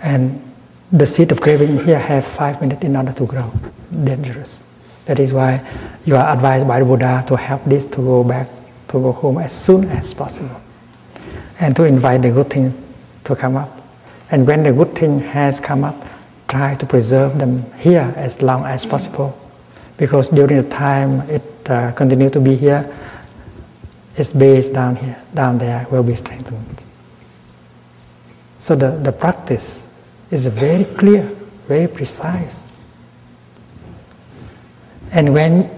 and 0.03 0.41
the 0.91 1.07
seed 1.07 1.31
of 1.31 1.43
craving 1.43 1.85
here 1.85 1.99
have 1.99 2.25
five 2.25 2.61
minutes 2.63 2.83
in 2.83 2.97
order 2.97 3.13
to 3.13 3.27
grow, 3.27 3.53
dangerous. 4.05 4.63
That 5.05 5.19
is 5.19 5.35
why 5.35 5.61
you 6.07 6.17
are 6.17 6.33
advised 6.33 6.67
by 6.67 6.79
the 6.79 6.87
Buddha 6.87 7.25
to 7.29 7.37
help 7.37 7.65
this 7.65 7.85
to 7.87 7.97
go 7.97 8.25
back, 8.25 8.49
to 8.89 8.95
go 8.95 9.13
home 9.13 9.39
as 9.39 9.53
soon 9.53 9.85
as 9.91 10.15
possible, 10.15 10.61
and 11.61 11.77
to 11.77 11.85
invite 11.85 12.23
the 12.23 12.31
good 12.31 12.49
thing 12.49 12.82
to 13.25 13.37
come 13.37 13.57
up. 13.57 13.71
And 14.31 14.47
when 14.47 14.63
the 14.63 14.73
good 14.73 14.95
thing 14.95 15.21
has 15.21 15.61
come 15.61 15.85
up, 15.85 15.97
try 16.49 16.75
to 16.75 16.87
preserve 16.87 17.39
them 17.39 17.71
here 17.79 18.13
as 18.17 18.43
long 18.43 18.65
as 18.65 18.85
possible. 18.85 19.39
Because 19.97 20.29
during 20.29 20.57
the 20.57 20.69
time 20.69 21.21
it 21.31 21.43
uh, 21.71 21.93
continue 21.93 22.31
to 22.31 22.41
be 22.41 22.57
here 22.57 22.93
its 24.17 24.33
base 24.33 24.69
down 24.69 24.97
here 24.97 25.17
down 25.35 25.59
there 25.59 25.87
will 25.91 26.03
be 26.03 26.15
strengthened. 26.15 26.83
So 28.59 28.77
the, 28.77 28.91
the 28.91 29.13
practice 29.13 29.87
is 30.31 30.47
very 30.47 30.85
clear 30.85 31.23
very 31.69 31.89
precise. 31.89 32.63
And 35.13 35.33
when 35.35 35.71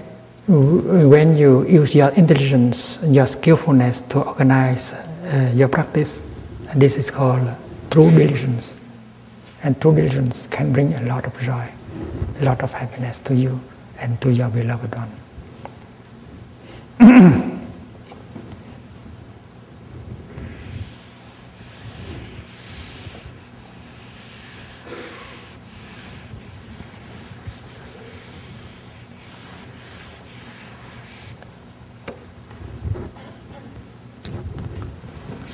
when 0.47 1.37
you 1.37 1.67
use 1.67 1.95
your 1.95 2.11
intelligence 2.11 2.99
your 3.03 3.27
skillfulness 3.27 4.01
to 4.13 4.21
organize 4.21 4.93
uh, 4.93 5.53
your 5.55 5.69
practice 5.69 6.21
this 6.75 6.97
is 6.97 7.11
called 7.11 7.49
true 7.91 8.11
diligence 8.11 8.75
and 9.63 9.81
true 9.81 9.95
diligence 9.95 10.47
can 10.49 10.73
bring 10.73 10.93
a 10.95 11.03
lot 11.03 11.27
of 11.27 11.41
joy, 11.41 11.69
a 12.41 12.45
lot 12.45 12.63
of 12.63 12.73
happiness 12.73 13.19
to 13.21 13.35
you 13.35 13.61
and 13.99 14.21
to 14.21 14.33
your 14.33 14.49
beloved 14.49 14.95
one. 14.95 15.11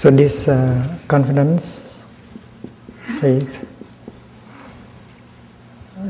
so 0.00 0.10
this 0.10 0.48
uh, 0.48 0.96
confidence, 1.06 2.02
faith, 3.20 3.68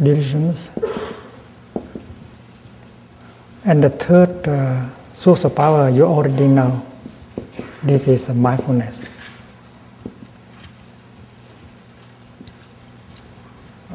diligence. 0.00 0.70
And 3.64 3.82
the 3.82 3.90
third 3.90 4.46
uh, 4.46 4.88
source 5.12 5.42
of 5.42 5.56
power 5.56 5.88
you 5.88 6.04
already 6.04 6.46
know. 6.46 6.86
This 7.82 8.06
is 8.06 8.28
mindfulness. 8.28 9.06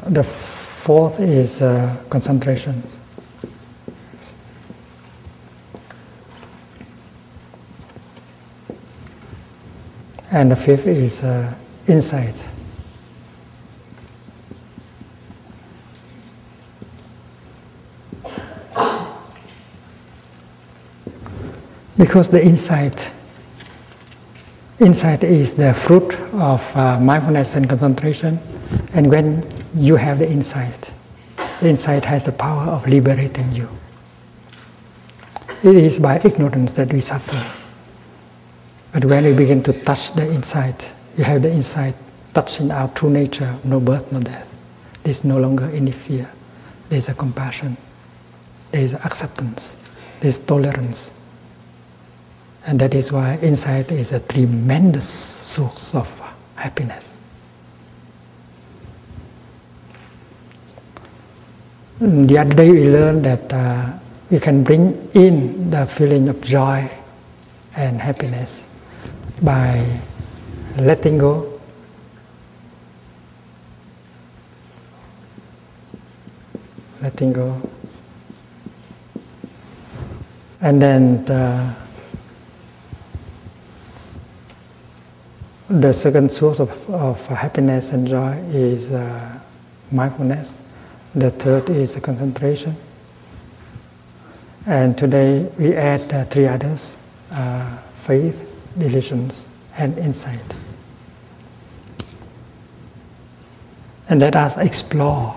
The 0.08 0.24
fourth 0.24 1.20
is 1.20 1.62
uh, 1.62 1.96
concentration. 2.10 2.82
And 10.36 10.50
the 10.50 10.56
fifth 10.56 10.86
is 10.86 11.24
uh, 11.24 11.54
insight. 11.88 12.44
Because 21.96 22.28
the 22.28 22.44
insight, 22.44 23.08
insight 24.78 25.24
is 25.24 25.54
the 25.54 25.72
fruit 25.72 26.12
of 26.34 26.76
uh, 26.76 27.00
mindfulness 27.00 27.54
and 27.54 27.66
concentration. 27.66 28.38
And 28.92 29.10
when 29.10 29.42
you 29.74 29.96
have 29.96 30.18
the 30.18 30.30
insight, 30.30 30.90
the 31.62 31.70
insight 31.70 32.04
has 32.04 32.26
the 32.26 32.32
power 32.32 32.64
of 32.64 32.86
liberating 32.86 33.52
you. 33.52 33.70
It 35.62 35.76
is 35.76 35.98
by 35.98 36.20
ignorance 36.22 36.74
that 36.74 36.92
we 36.92 37.00
suffer. 37.00 37.65
But 38.96 39.04
when 39.04 39.24
we 39.26 39.34
begin 39.34 39.62
to 39.64 39.74
touch 39.74 40.14
the 40.14 40.26
insight, 40.26 40.90
you 41.18 41.24
have 41.24 41.42
the 41.42 41.52
insight 41.52 41.94
touching 42.32 42.70
our 42.70 42.88
true 42.88 43.10
nature, 43.10 43.54
no 43.62 43.78
birth, 43.78 44.10
no 44.10 44.20
death. 44.20 44.48
There's 45.02 45.22
no 45.22 45.36
longer 45.38 45.66
any 45.66 45.90
fear. 45.90 46.30
There's 46.88 47.10
a 47.10 47.12
compassion. 47.12 47.76
There's 48.70 48.94
acceptance. 48.94 49.76
There's 50.20 50.38
tolerance. 50.38 51.10
And 52.66 52.80
that 52.80 52.94
is 52.94 53.12
why 53.12 53.36
insight 53.42 53.92
is 53.92 54.12
a 54.12 54.20
tremendous 54.20 55.06
source 55.06 55.94
of 55.94 56.08
happiness. 56.54 57.20
The 62.00 62.38
other 62.38 62.54
day 62.54 62.70
we 62.70 62.88
learned 62.88 63.26
that 63.26 63.52
uh, 63.52 63.92
we 64.30 64.40
can 64.40 64.64
bring 64.64 65.10
in 65.12 65.68
the 65.68 65.84
feeling 65.84 66.30
of 66.30 66.40
joy 66.40 66.90
and 67.76 68.00
happiness 68.00 68.65
by 69.42 70.00
letting 70.78 71.18
go. 71.18 71.60
Letting 77.02 77.32
go. 77.32 77.60
And 80.60 80.80
then 80.80 81.30
uh, 81.30 81.74
The 85.68 85.92
second 85.92 86.30
source 86.30 86.60
of, 86.60 86.70
of 86.90 87.26
happiness 87.26 87.90
and 87.90 88.06
joy 88.06 88.36
is 88.52 88.92
uh, 88.92 89.40
mindfulness. 89.90 90.60
The 91.12 91.32
third 91.32 91.68
is 91.70 91.96
concentration. 91.96 92.76
And 94.64 94.96
today 94.96 95.50
we 95.58 95.74
add 95.74 96.12
uh, 96.12 96.24
three 96.26 96.46
others 96.46 96.96
uh, 97.32 97.78
faith, 97.96 98.45
diligence, 98.78 99.46
and 99.76 99.96
insight. 99.98 100.54
And 104.08 104.20
let 104.20 104.36
us 104.36 104.56
explore 104.56 105.34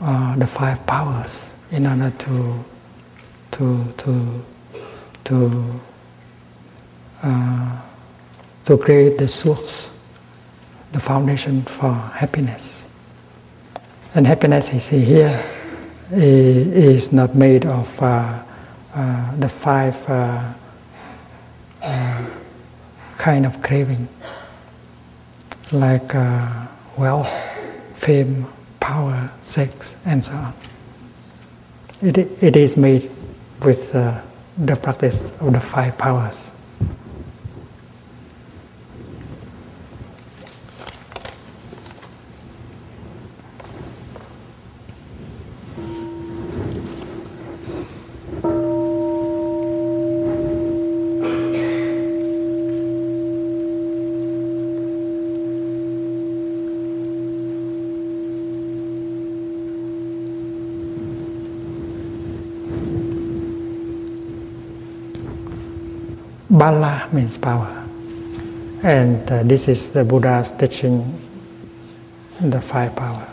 uh, 0.00 0.36
the 0.36 0.46
five 0.46 0.84
powers 0.86 1.52
in 1.70 1.86
order 1.86 2.10
to, 2.10 2.64
to, 3.52 3.94
to, 3.96 4.44
to 5.24 5.80
uh, 7.22 7.80
to 8.64 8.78
create 8.78 9.18
the 9.18 9.28
source, 9.28 9.90
the 10.92 11.00
foundation 11.00 11.62
for 11.62 11.92
happiness. 11.92 12.86
And 14.14 14.26
happiness 14.26 14.72
you 14.72 14.80
see 14.80 15.00
here 15.00 15.42
is 16.10 17.12
not 17.12 17.34
made 17.34 17.64
of 17.64 18.02
uh, 18.02 18.42
uh, 18.94 19.36
the 19.36 19.48
five 19.48 19.96
uh, 20.08 20.52
uh 21.82 22.26
kind 23.22 23.46
of 23.46 23.62
craving, 23.62 24.08
like 25.70 26.12
uh, 26.12 26.66
wealth, 26.98 27.32
fame, 27.94 28.46
power, 28.80 29.30
sex, 29.42 29.94
and 30.04 30.24
so 30.24 30.32
on. 30.32 30.52
It, 32.02 32.18
it 32.18 32.56
is 32.56 32.76
made 32.76 33.08
with 33.62 33.94
uh, 33.94 34.20
the 34.58 34.74
practice 34.74 35.30
of 35.40 35.52
the 35.52 35.60
five 35.60 35.96
powers. 35.96 36.50
Means 67.22 67.38
power. 67.38 67.70
And 68.82 69.22
uh, 69.30 69.44
this 69.44 69.68
is 69.68 69.92
the 69.92 70.04
Buddha's 70.04 70.50
teaching, 70.50 71.06
the 72.40 72.60
five 72.60 72.96
power. 72.96 73.28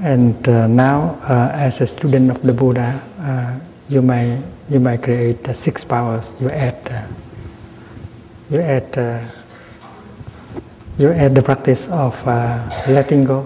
And 0.00 0.36
uh, 0.48 0.66
now, 0.66 1.20
uh, 1.28 1.50
as 1.52 1.82
a 1.82 1.86
student 1.86 2.30
of 2.30 2.40
the 2.40 2.54
Buddha, 2.54 3.02
uh, 3.20 3.58
you 3.88 4.00
may 4.00 4.40
you 4.70 4.80
may 4.80 4.96
create 4.96 5.46
uh, 5.46 5.52
six 5.52 5.84
powers. 5.84 6.34
You 6.40 6.48
add 6.48 6.80
uh, 6.88 7.04
you 8.50 8.60
add 8.60 8.96
you 10.98 11.12
add 11.12 11.34
the 11.34 11.42
practice 11.42 11.88
of 11.88 12.16
letting 12.88 13.24
go, 13.24 13.44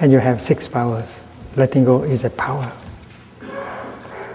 and 0.00 0.12
you 0.12 0.18
have 0.18 0.40
six 0.42 0.68
powers. 0.68 1.22
Letting 1.56 1.84
go 1.84 2.02
is 2.04 2.24
a 2.24 2.30
power. 2.30 2.70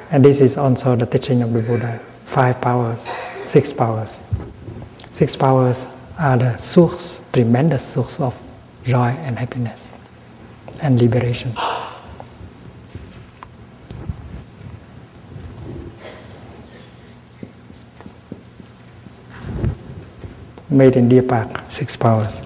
And 0.10 0.24
this 0.24 0.40
is 0.40 0.58
also 0.58 0.96
the 0.96 1.06
teaching 1.06 1.42
of 1.42 1.52
the 1.52 1.62
Buddha 1.62 2.00
five 2.26 2.62
powers, 2.62 3.08
six 3.46 3.74
powers. 3.74 4.24
Six 5.12 5.36
powers 5.36 5.88
are 6.20 6.38
the 6.38 6.58
source, 6.58 7.20
tremendous 7.34 7.84
source 7.86 8.20
of 8.20 8.40
joy 8.84 9.10
and 9.10 9.38
happiness 9.38 9.92
and 10.82 11.02
liberation. 11.02 11.54
Made 20.70 20.96
in 20.96 21.10
Deer 21.10 21.24
Park, 21.24 21.62
six 21.70 21.96
powers. 21.96 22.42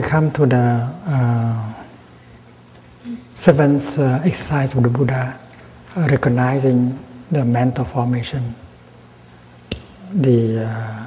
We 0.00 0.08
come 0.08 0.30
to 0.30 0.46
the 0.46 0.88
uh, 1.06 1.74
seventh 3.34 3.98
uh, 3.98 4.20
exercise 4.24 4.74
of 4.74 4.82
the 4.82 4.88
Buddha, 4.88 5.38
uh, 5.96 6.06
recognizing 6.10 6.98
the 7.30 7.44
mental 7.44 7.84
formation, 7.84 8.54
the 10.14 10.64
uh, 10.64 11.06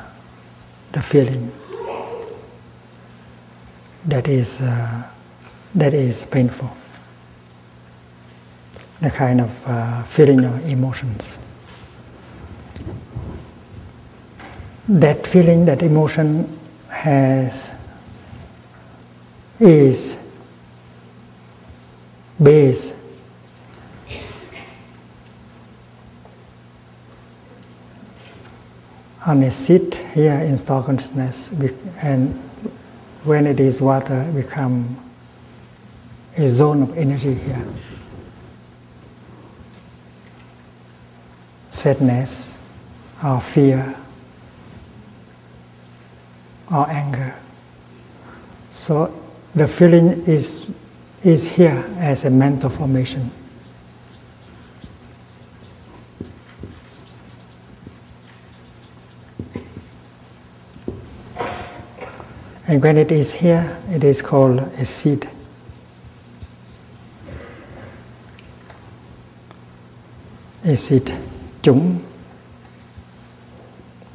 the 0.92 1.02
feeling 1.02 1.52
that 4.06 4.28
is 4.28 4.62
uh, 4.62 5.04
that 5.74 5.94
is 5.96 6.26
painful, 6.26 6.70
the 9.02 9.10
kind 9.10 9.42
of 9.42 9.68
uh, 9.68 10.04
feeling 10.04 10.46
or 10.46 10.60
emotions. 10.68 11.38
That 14.88 15.26
feeling, 15.26 15.66
that 15.66 15.82
emotion 15.82 16.60
has 16.90 17.74
is 19.64 20.18
base. 22.42 22.94
on 29.26 29.42
a 29.42 29.50
seat 29.50 29.96
here 30.14 30.34
in 30.34 30.58
star 30.58 30.84
consciousness 30.84 31.48
and 32.02 32.34
when 33.24 33.48
it 33.48 33.58
is 33.58 33.82
water 33.82 34.30
become 34.36 34.98
a 36.36 36.50
zone 36.50 36.84
of 36.84 36.98
energy 36.98 37.34
here 37.34 37.66
sadness 41.70 42.58
or 43.24 43.40
fear 43.40 43.96
or 46.70 46.90
anger 46.90 47.34
so 48.70 49.23
the 49.56 49.68
feeling 49.68 50.26
is, 50.26 50.72
is 51.24 51.48
here 51.48 51.86
as 52.00 52.26
a 52.26 52.30
mental 52.30 52.70
formation. 52.70 53.30
And 62.66 62.82
when 62.82 62.98
it 62.98 63.12
is 63.12 63.34
here, 63.34 63.78
it 63.92 64.04
is 64.04 64.22
called 64.22 64.60
a 64.60 64.86
seed. 64.86 65.30
A 70.66 70.76
seed, 70.76 71.12
chúng, 71.62 72.00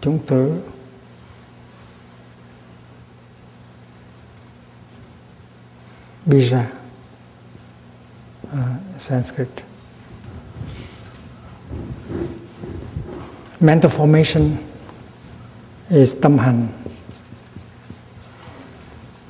chúng 0.01 0.19
tử. 0.27 0.78
Bija, 6.29 6.67
uh, 8.53 8.77
Sanskrit. 8.99 9.63
Mental 13.61 13.91
formation 13.91 14.59
is 15.91 16.15
tâm 16.15 16.39
hành. 16.39 16.69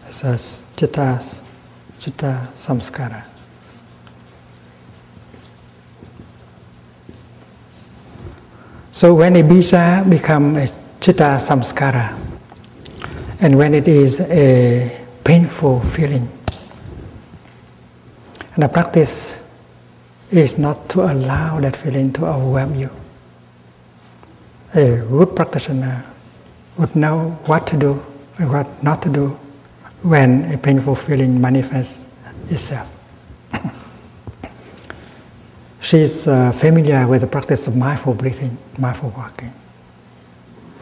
It 0.08 0.12
says 0.12 0.62
chitta, 0.76 1.20
chitta 1.98 2.48
samskara. 2.56 3.22
So 8.90 9.14
when 9.14 9.36
a 9.36 9.42
bija 9.42 10.08
become 10.10 10.56
a 10.56 10.66
chitta 11.00 11.38
samskara, 11.38 12.18
and 13.40 13.56
when 13.56 13.74
it 13.74 13.86
is 13.86 14.20
a 14.20 15.00
painful 15.22 15.80
feeling, 15.80 16.28
and 18.58 18.64
the 18.64 18.68
practice 18.68 19.38
is 20.32 20.58
not 20.58 20.88
to 20.88 21.02
allow 21.02 21.60
that 21.60 21.76
feeling 21.76 22.12
to 22.12 22.26
overwhelm 22.26 22.74
you. 22.74 22.90
A 24.74 24.96
good 25.08 25.36
practitioner 25.36 26.04
would 26.76 26.96
know 26.96 27.38
what 27.46 27.68
to 27.68 27.76
do 27.76 28.04
and 28.36 28.50
what 28.50 28.82
not 28.82 29.00
to 29.02 29.08
do 29.10 29.38
when 30.02 30.52
a 30.52 30.58
painful 30.58 30.96
feeling 30.96 31.40
manifests 31.40 32.04
itself. 32.50 32.92
she 35.80 35.98
is 35.98 36.26
uh, 36.26 36.50
familiar 36.50 37.06
with 37.06 37.20
the 37.20 37.28
practice 37.28 37.68
of 37.68 37.76
mindful 37.76 38.14
breathing, 38.14 38.58
mindful 38.76 39.10
walking. 39.10 39.52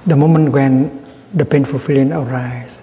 The 0.07 0.17
moment 0.17 0.49
when 0.49 1.05
the 1.35 1.45
painful 1.45 1.79
feeling 1.79 2.11
arises, 2.11 2.81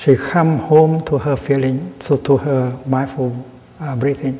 she 0.00 0.16
come 0.16 0.58
home 0.60 1.04
to 1.04 1.18
her 1.18 1.36
feeling, 1.36 1.92
to, 1.98 2.16
to 2.16 2.38
her 2.38 2.74
mindful 2.86 3.46
uh, 3.78 3.94
breathing. 3.96 4.38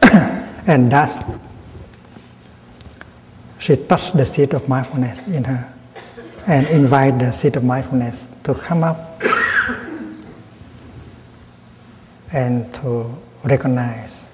and 0.02 0.90
thus, 0.90 1.22
she 3.58 3.76
touched 3.76 4.16
the 4.16 4.24
seed 4.24 4.54
of 4.54 4.66
mindfulness 4.70 5.26
in 5.26 5.44
her 5.44 5.70
and 6.46 6.66
invite 6.68 7.18
the 7.18 7.30
seed 7.30 7.56
of 7.56 7.64
mindfulness 7.64 8.26
to 8.42 8.54
come 8.54 8.82
up 8.82 9.20
and 12.32 12.72
to 12.72 13.14
recognize 13.44 14.28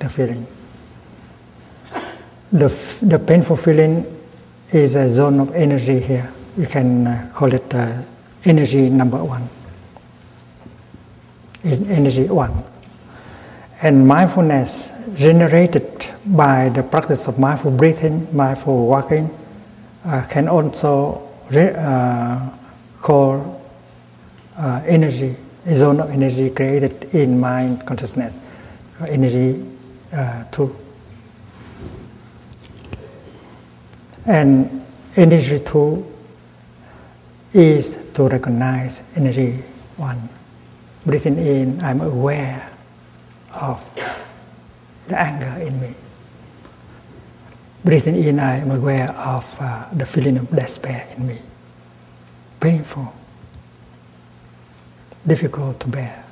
the 0.00 0.08
feeling. 0.08 0.44
The, 2.50 2.68
the 3.02 3.20
painful 3.20 3.54
feeling 3.54 4.04
is 4.72 4.96
a 4.96 5.08
zone 5.08 5.38
of 5.38 5.54
energy 5.54 6.00
here 6.00 6.32
we 6.56 6.66
can 6.66 7.06
uh, 7.06 7.30
call 7.34 7.52
it 7.52 7.74
uh, 7.74 8.02
energy 8.44 8.90
number 8.90 9.22
one. 9.22 9.48
energy 11.64 12.24
one. 12.24 12.64
And 13.80 14.06
mindfulness 14.06 14.92
generated 15.14 16.06
by 16.26 16.68
the 16.68 16.82
practice 16.82 17.26
of 17.26 17.38
mindful 17.38 17.70
breathing, 17.70 18.28
mindful 18.34 18.86
walking, 18.86 19.30
uh, 20.04 20.22
can 20.28 20.48
also 20.48 21.28
re- 21.50 21.74
uh, 21.74 22.48
call 23.00 23.60
uh, 24.56 24.82
energy, 24.86 25.36
a 25.66 25.74
zone 25.74 26.00
of 26.00 26.10
energy 26.10 26.50
created 26.50 27.04
in 27.14 27.40
mind 27.40 27.84
consciousness, 27.86 28.38
energy 29.08 29.64
uh, 30.12 30.44
too. 30.50 30.74
And 34.26 34.84
energy 35.16 35.58
two 35.58 36.11
is 37.52 37.98
to 38.14 38.28
recognize 38.28 39.02
energy 39.16 39.62
one. 39.96 40.28
Breathing 41.04 41.38
in, 41.38 41.82
I'm 41.82 42.00
aware 42.00 42.70
of 43.52 43.80
the 45.08 45.18
anger 45.18 45.62
in 45.62 45.80
me. 45.80 45.94
Breathing 47.84 48.22
in, 48.22 48.38
I 48.38 48.58
am 48.58 48.70
aware 48.70 49.10
of 49.12 49.44
uh, 49.60 49.86
the 49.92 50.06
feeling 50.06 50.38
of 50.38 50.48
despair 50.50 51.08
in 51.16 51.26
me. 51.26 51.38
Painful, 52.60 53.12
difficult 55.26 55.80
to 55.80 55.88
bear. 55.88 56.24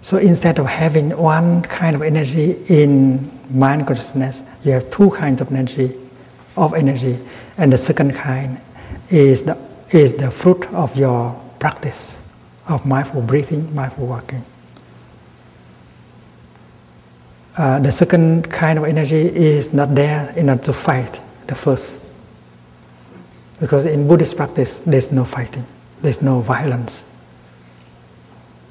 So 0.00 0.18
instead 0.18 0.58
of 0.58 0.66
having 0.66 1.16
one 1.16 1.62
kind 1.62 1.96
of 1.96 2.02
energy 2.02 2.52
in 2.68 3.30
mind 3.50 3.86
consciousness, 3.86 4.42
you 4.62 4.72
have 4.72 4.90
two 4.90 5.10
kinds 5.10 5.40
of 5.40 5.50
energy, 5.50 5.94
of 6.56 6.74
energy, 6.74 7.18
and 7.56 7.72
the 7.72 7.78
second 7.78 8.14
kind 8.14 8.60
is 9.10 9.42
the 9.42 9.67
is 9.90 10.12
the 10.12 10.30
fruit 10.30 10.66
of 10.74 10.96
your 10.96 11.38
practice 11.58 12.20
of 12.66 12.84
mindful 12.84 13.22
breathing, 13.22 13.74
mindful 13.74 14.06
walking. 14.06 14.44
Uh, 17.56 17.78
the 17.80 17.90
second 17.90 18.48
kind 18.50 18.78
of 18.78 18.84
energy 18.84 19.26
is 19.34 19.72
not 19.72 19.94
there 19.94 20.32
in 20.36 20.48
order 20.48 20.62
to 20.62 20.72
fight 20.72 21.20
the 21.46 21.54
first. 21.54 21.96
Because 23.58 23.86
in 23.86 24.06
Buddhist 24.06 24.36
practice, 24.36 24.80
there's 24.80 25.10
no 25.10 25.24
fighting, 25.24 25.66
there's 26.00 26.22
no 26.22 26.40
violence. 26.40 27.04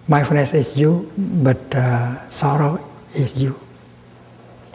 Mindfulness 0.08 0.54
is 0.54 0.78
you, 0.78 1.12
but 1.18 1.76
uh, 1.76 2.30
sorrow 2.30 2.80
is 3.14 3.36
you. 3.36 3.60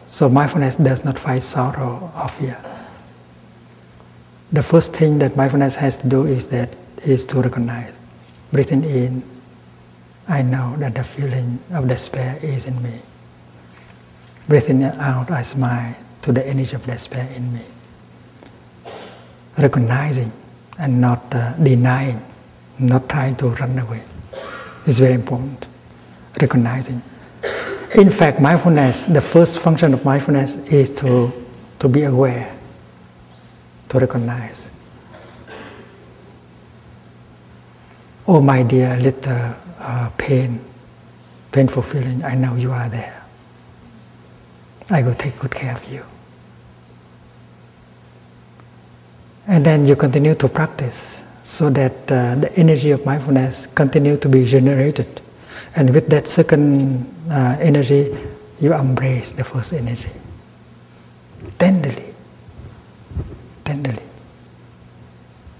So 0.08 0.28
mindfulness 0.28 0.76
does 0.76 1.04
not 1.04 1.18
fight 1.18 1.42
sorrow 1.42 2.12
or 2.14 2.28
fear. 2.28 2.58
The 4.52 4.62
first 4.62 4.92
thing 4.92 5.18
that 5.20 5.36
mindfulness 5.36 5.76
has 5.76 5.96
to 5.98 6.08
do 6.08 6.26
is 6.26 6.46
that 6.48 6.68
is 7.04 7.24
to 7.26 7.40
recognize, 7.40 7.94
breathing 8.52 8.84
in. 8.84 9.22
I 10.28 10.42
know 10.42 10.76
that 10.76 10.94
the 10.94 11.04
feeling 11.04 11.58
of 11.72 11.88
despair 11.88 12.38
is 12.42 12.64
in 12.64 12.80
me. 12.82 13.00
Breathing 14.46 14.84
out, 14.84 15.30
I 15.30 15.42
smile 15.42 15.96
to 16.22 16.32
the 16.32 16.46
energy 16.46 16.76
of 16.76 16.84
despair 16.86 17.28
in 17.34 17.52
me. 17.52 17.64
Recognizing 19.58 20.32
and 20.78 21.00
not 21.00 21.34
uh, 21.34 21.54
denying, 21.54 22.22
not 22.78 23.08
trying 23.08 23.36
to 23.36 23.48
run 23.48 23.78
away 23.78 24.02
is 24.86 24.98
very 24.98 25.14
important. 25.14 25.66
Recognizing. 26.40 27.02
In 27.94 28.10
fact, 28.10 28.40
mindfulness, 28.40 29.04
the 29.06 29.20
first 29.20 29.58
function 29.58 29.92
of 29.94 30.04
mindfulness 30.04 30.56
is 30.66 30.90
to, 30.96 31.32
to 31.78 31.88
be 31.88 32.04
aware, 32.04 32.54
to 33.92 33.98
recognize. 33.98 34.70
Oh, 38.26 38.40
my 38.40 38.62
dear 38.62 38.96
little 38.96 39.54
uh, 39.78 40.08
pain, 40.16 40.64
painful 41.52 41.82
feeling, 41.82 42.24
I 42.24 42.34
know 42.34 42.56
you 42.56 42.72
are 42.72 42.88
there. 42.88 43.22
I 44.88 45.02
will 45.02 45.14
take 45.14 45.38
good 45.38 45.50
care 45.50 45.76
of 45.76 45.84
you. 45.92 46.04
And 49.46 49.66
then 49.66 49.86
you 49.86 49.96
continue 49.96 50.34
to 50.36 50.48
practice 50.48 51.22
so 51.42 51.68
that 51.70 52.10
uh, 52.10 52.36
the 52.36 52.50
energy 52.56 52.92
of 52.92 53.04
mindfulness 53.04 53.66
continue 53.74 54.16
to 54.16 54.28
be 54.28 54.46
generated. 54.46 55.20
And 55.76 55.92
with 55.92 56.08
that 56.08 56.28
second 56.28 57.04
uh, 57.28 57.58
energy, 57.60 58.16
you 58.58 58.72
embrace 58.72 59.32
the 59.32 59.44
first 59.44 59.74
energy. 59.74 60.10
Tenderly, 61.58 61.94
tenderly, 61.98 62.11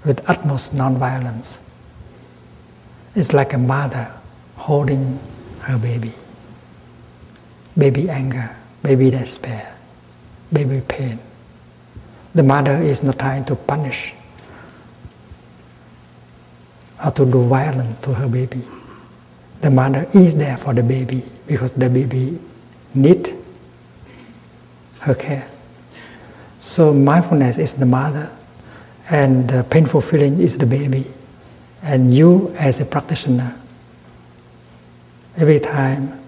with 0.05 0.29
utmost 0.29 0.75
non-violence. 0.75 1.59
It's 3.15 3.33
like 3.33 3.53
a 3.53 3.59
mother 3.59 4.13
holding 4.57 5.19
her 5.61 5.79
baby. 5.79 6.13
Baby 7.77 8.11
anger, 8.11 8.57
baby 8.83 9.11
despair, 9.11 9.75
baby 10.53 10.81
pain. 10.87 11.19
The 12.35 12.43
mother 12.43 12.77
is 12.83 13.03
not 13.03 13.19
trying 13.19 13.45
to 13.47 13.57
punish 13.57 14.15
or 17.05 17.11
to 17.11 17.27
do 17.27 17.45
violence 17.47 17.99
to 17.99 18.15
her 18.15 18.29
baby. 18.29 18.63
The 19.61 19.71
mother 19.71 20.09
is 20.15 20.35
there 20.35 20.57
for 20.57 20.75
the 20.75 20.83
baby 20.83 21.25
because 21.47 21.73
the 21.73 21.89
baby 21.89 22.39
need 22.95 23.35
her 25.01 25.15
care. 25.15 25.49
So 26.59 26.93
mindfulness 26.93 27.59
is 27.59 27.75
the 27.75 27.87
mother 27.87 28.31
and 29.13 29.47
the 29.47 29.63
painful 29.65 30.01
feeling 30.01 30.41
is 30.41 30.57
the 30.57 30.65
baby. 30.65 31.05
And 31.83 32.15
you 32.15 32.55
as 32.57 32.81
a 32.81 32.87
practitioner, 32.87 33.55
every 35.37 35.61
time 35.61 36.19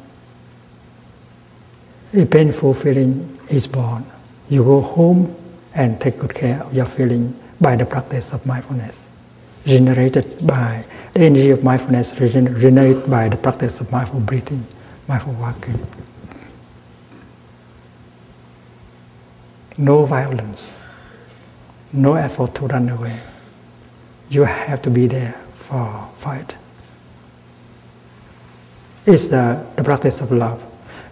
a 2.12 2.26
painful 2.26 2.74
feeling 2.74 3.38
is 3.48 3.66
born, 3.66 4.04
you 4.50 4.62
go 4.62 4.82
home 4.82 5.34
and 5.74 5.98
take 5.98 6.18
good 6.18 6.34
care 6.34 6.62
of 6.62 6.74
your 6.74 6.84
feeling 6.84 7.34
by 7.58 7.74
the 7.74 7.86
practice 7.86 8.34
of 8.34 8.44
mindfulness, 8.44 9.08
generated 9.64 10.46
by 10.46 10.84
the 11.14 11.20
energy 11.20 11.50
of 11.50 11.64
mindfulness, 11.64 12.12
generated 12.12 13.08
by 13.08 13.30
the 13.30 13.36
practice 13.36 13.80
of 13.80 13.90
mindful 13.90 14.20
breathing, 14.20 14.66
mindful 15.08 15.32
walking. 15.34 15.78
No 19.78 20.04
violence, 20.04 20.70
no 21.94 22.14
effort 22.14 22.54
to 22.56 22.66
run 22.66 22.88
away. 22.88 23.18
You 24.28 24.44
have 24.44 24.82
to 24.82 24.90
be 24.90 25.06
there 25.06 25.32
for, 25.54 26.10
it. 26.36 26.54
It's 29.06 29.28
the, 29.28 29.64
the 29.76 29.84
practice 29.84 30.20
of 30.20 30.32
love. 30.32 30.60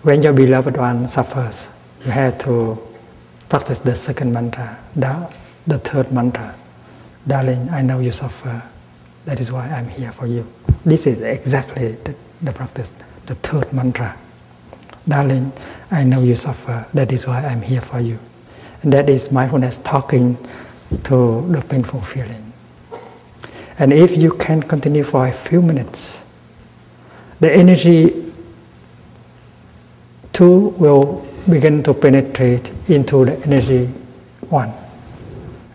When 0.02 0.22
your 0.22 0.32
beloved 0.32 0.76
one 0.76 1.06
suffers, 1.08 1.68
you 2.04 2.10
have 2.10 2.38
to 2.38 2.78
practice 3.48 3.78
the 3.78 3.94
second 3.94 4.32
mantra, 4.32 4.78
the, 4.96 5.32
the 5.66 5.78
third 5.78 6.10
mantra. 6.10 6.54
Darling, 7.26 7.68
I 7.70 7.82
know 7.82 8.00
you 8.00 8.10
suffer. 8.10 8.62
That 9.24 9.38
is 9.38 9.52
why 9.52 9.68
I'm 9.68 9.88
here 9.88 10.10
for 10.10 10.26
you. 10.26 10.50
This 10.84 11.06
is 11.06 11.20
exactly 11.20 11.92
the, 11.92 12.16
the 12.42 12.52
practice, 12.52 12.92
the 13.26 13.36
third 13.36 13.72
mantra. 13.72 14.16
Darling, 15.06 15.52
I 15.90 16.02
know 16.02 16.22
you 16.22 16.34
suffer. 16.34 16.86
That 16.94 17.12
is 17.12 17.26
why 17.26 17.44
I'm 17.44 17.62
here 17.62 17.80
for 17.80 18.00
you. 18.00 18.18
And 18.82 18.92
that 18.92 19.08
is 19.08 19.30
mindfulness 19.30 19.78
talking 19.78 20.36
to 21.04 21.46
the 21.48 21.62
painful 21.68 22.00
feeling. 22.00 22.52
And 23.78 23.92
if 23.92 24.16
you 24.16 24.32
can 24.32 24.62
continue 24.62 25.04
for 25.04 25.26
a 25.26 25.32
few 25.32 25.62
minutes, 25.62 26.24
the 27.40 27.52
energy 27.52 28.32
two 30.32 30.68
will 30.78 31.26
begin 31.48 31.82
to 31.82 31.92
penetrate 31.94 32.70
into 32.88 33.24
the 33.24 33.36
energy 33.44 33.86
one. 34.48 34.72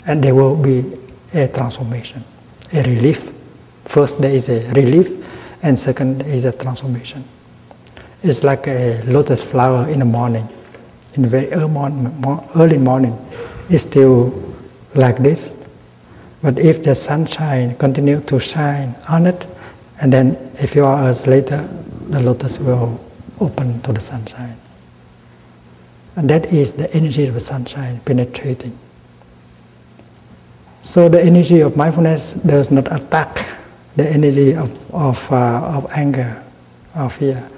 And 0.05 0.23
there 0.23 0.33
will 0.33 0.55
be 0.55 0.97
a 1.33 1.47
transformation, 1.47 2.23
a 2.71 2.83
relief. 2.83 3.33
First, 3.85 4.21
there 4.21 4.31
is 4.31 4.49
a 4.49 4.71
relief, 4.71 5.11
and 5.63 5.77
second 5.77 6.21
is 6.21 6.45
a 6.45 6.51
transformation. 6.51 7.23
It's 8.23 8.43
like 8.43 8.67
a 8.67 9.01
lotus 9.03 9.43
flower 9.43 9.89
in 9.89 9.99
the 9.99 10.05
morning. 10.05 10.47
In 11.15 11.25
very 11.25 11.51
early 11.51 12.77
morning, 12.77 13.17
it's 13.69 13.83
still 13.83 14.46
like 14.97 15.17
this. 15.19 15.53
But 16.41 16.59
if 16.59 16.83
the 16.83 16.95
sunshine 16.95 17.75
continue 17.77 18.21
to 18.21 18.39
shine 18.39 18.95
on 19.09 19.25
it, 19.25 19.45
and 19.99 20.13
then 20.13 20.37
a 20.59 20.67
few 20.67 20.85
hours 20.85 21.25
later, 21.25 21.67
the 22.09 22.19
lotus 22.19 22.59
will 22.59 22.99
open 23.39 23.81
to 23.81 23.93
the 23.93 23.99
sunshine. 23.99 24.57
And 26.15 26.29
that 26.29 26.45
is 26.47 26.73
the 26.73 26.91
energy 26.93 27.27
of 27.27 27.33
the 27.33 27.39
sunshine 27.39 27.99
penetrating. 28.05 28.77
So 30.81 31.09
the 31.09 31.21
energy 31.21 31.59
of 31.61 31.75
mindfulness 31.75 32.33
does 32.33 32.71
not 32.71 32.91
attack 32.91 33.47
the 33.95 34.07
energy 34.07 34.55
of, 34.55 34.71
of, 34.93 35.31
uh, 35.31 35.77
of 35.77 35.91
anger 35.91 36.41
or 36.95 37.09
fear, 37.09 37.49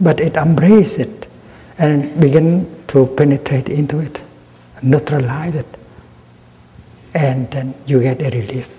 but 0.00 0.20
it 0.20 0.36
embraces 0.36 0.98
it 0.98 1.28
and 1.78 2.20
begin 2.20 2.66
to 2.88 3.06
penetrate 3.06 3.68
into 3.68 3.98
it, 4.00 4.20
neutralize 4.82 5.54
it, 5.54 5.77
and 7.14 7.50
then 7.50 7.74
you 7.86 8.00
get 8.00 8.20
a 8.20 8.30
relief. 8.30 8.74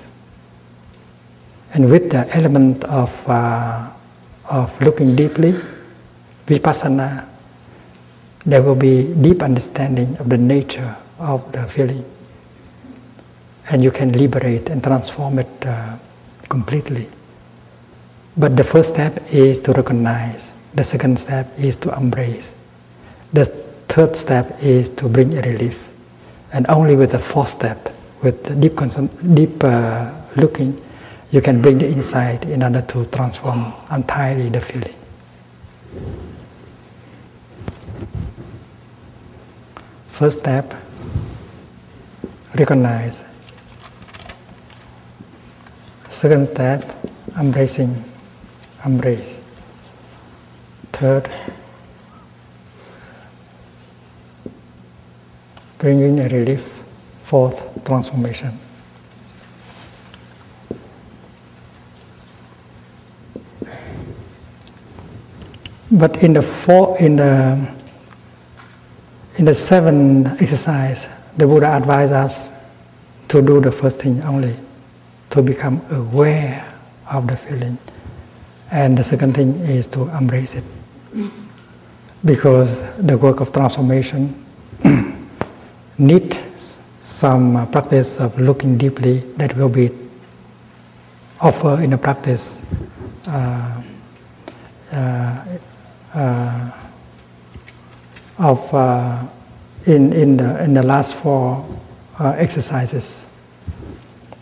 And 1.73 1.89
with 1.89 2.09
the 2.09 2.27
element 2.35 2.83
of, 2.85 3.27
uh, 3.27 3.89
of 4.49 4.81
looking 4.81 5.15
deeply, 5.15 5.53
vipassana 6.47 7.29
there 8.45 8.63
will 8.63 8.75
be 8.75 9.13
deep 9.21 9.43
understanding 9.43 10.17
of 10.17 10.29
the 10.29 10.37
nature 10.37 10.95
of 11.19 11.51
the 11.51 11.67
feeling. 11.67 12.03
And 13.69 13.83
you 13.83 13.91
can 13.91 14.13
liberate 14.13 14.69
and 14.69 14.83
transform 14.83 15.39
it 15.39 15.65
uh, 15.65 15.97
completely. 16.47 17.07
But 18.37 18.55
the 18.55 18.63
first 18.63 18.93
step 18.93 19.21
is 19.29 19.59
to 19.61 19.73
recognize, 19.73 20.53
the 20.73 20.83
second 20.83 21.19
step 21.19 21.47
is 21.59 21.75
to 21.77 21.95
embrace, 21.95 22.51
the 23.33 23.45
third 23.45 24.15
step 24.15 24.57
is 24.61 24.89
to 24.89 25.07
bring 25.07 25.37
a 25.37 25.41
relief. 25.41 25.87
And 26.51 26.65
only 26.69 26.95
with 26.95 27.11
the 27.11 27.19
fourth 27.19 27.49
step, 27.49 27.93
with 28.21 28.59
deep, 28.59 28.77
deep 29.33 29.63
uh, 29.63 30.11
looking, 30.35 30.81
you 31.31 31.41
can 31.41 31.61
bring 31.61 31.77
the 31.77 31.87
insight 31.87 32.45
in 32.45 32.63
order 32.63 32.81
to 32.81 33.05
transform 33.05 33.71
entirely 33.91 34.49
the 34.49 34.59
feeling. 34.59 34.95
First 40.09 40.39
step, 40.39 40.73
recognize. 42.57 43.23
Second 46.09 46.47
step, 46.47 46.83
embracing, 47.39 48.03
embrace. 48.83 49.39
Third, 50.91 51.31
bringing 55.77 56.19
a 56.19 56.27
relief. 56.27 56.78
Fourth, 57.29 57.85
transformation. 57.85 58.57
But 65.91 66.23
in 66.23 66.33
the 66.33 66.41
four, 66.41 66.97
in 66.97 67.17
the 67.17 67.69
in 69.37 69.45
the 69.45 69.53
seven 69.53 70.25
exercise, 70.41 71.07
the 71.37 71.45
Buddha 71.45 71.77
advised 71.77 72.13
us 72.13 72.57
to 73.27 73.43
do 73.43 73.61
the 73.61 73.71
first 73.71 73.99
thing 73.99 74.23
only, 74.23 74.55
to 75.29 75.43
become 75.43 75.85
aware 75.91 76.65
of 77.11 77.27
the 77.27 77.37
feeling. 77.37 77.77
And 78.71 78.97
the 78.97 79.03
second 79.03 79.35
thing 79.35 79.53
is 79.59 79.85
to 79.93 80.09
embrace 80.17 80.55
it. 80.55 80.63
Because 82.25 82.81
the 82.97 83.19
work 83.19 83.39
of 83.39 83.53
transformation 83.53 84.33
needs 85.99 86.48
some 87.19 87.69
practice 87.69 88.17
of 88.17 88.39
looking 88.39 88.77
deeply 88.77 89.19
that 89.35 89.53
will 89.57 89.67
be 89.67 89.91
offered 91.41 91.81
in 91.81 91.89
the 91.89 91.97
practice 91.97 92.61
uh, 93.27 93.81
uh, 94.93 95.45
uh, 96.13 96.71
of 98.37 98.73
uh, 98.73 99.25
in 99.85 100.13
in 100.13 100.37
the 100.37 100.63
in 100.63 100.73
the 100.73 100.83
last 100.83 101.13
four 101.15 101.67
uh, 102.19 102.29
exercises. 102.37 103.25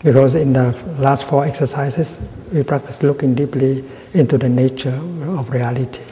Because 0.04 0.36
in 0.36 0.52
the 0.52 0.70
last 1.00 1.24
four 1.24 1.44
exercises, 1.44 2.20
we 2.52 2.62
practice 2.62 3.02
looking 3.02 3.34
deeply 3.34 3.84
into 4.14 4.38
the 4.38 4.48
nature 4.48 5.00
of 5.36 5.50
reality. 5.50 6.04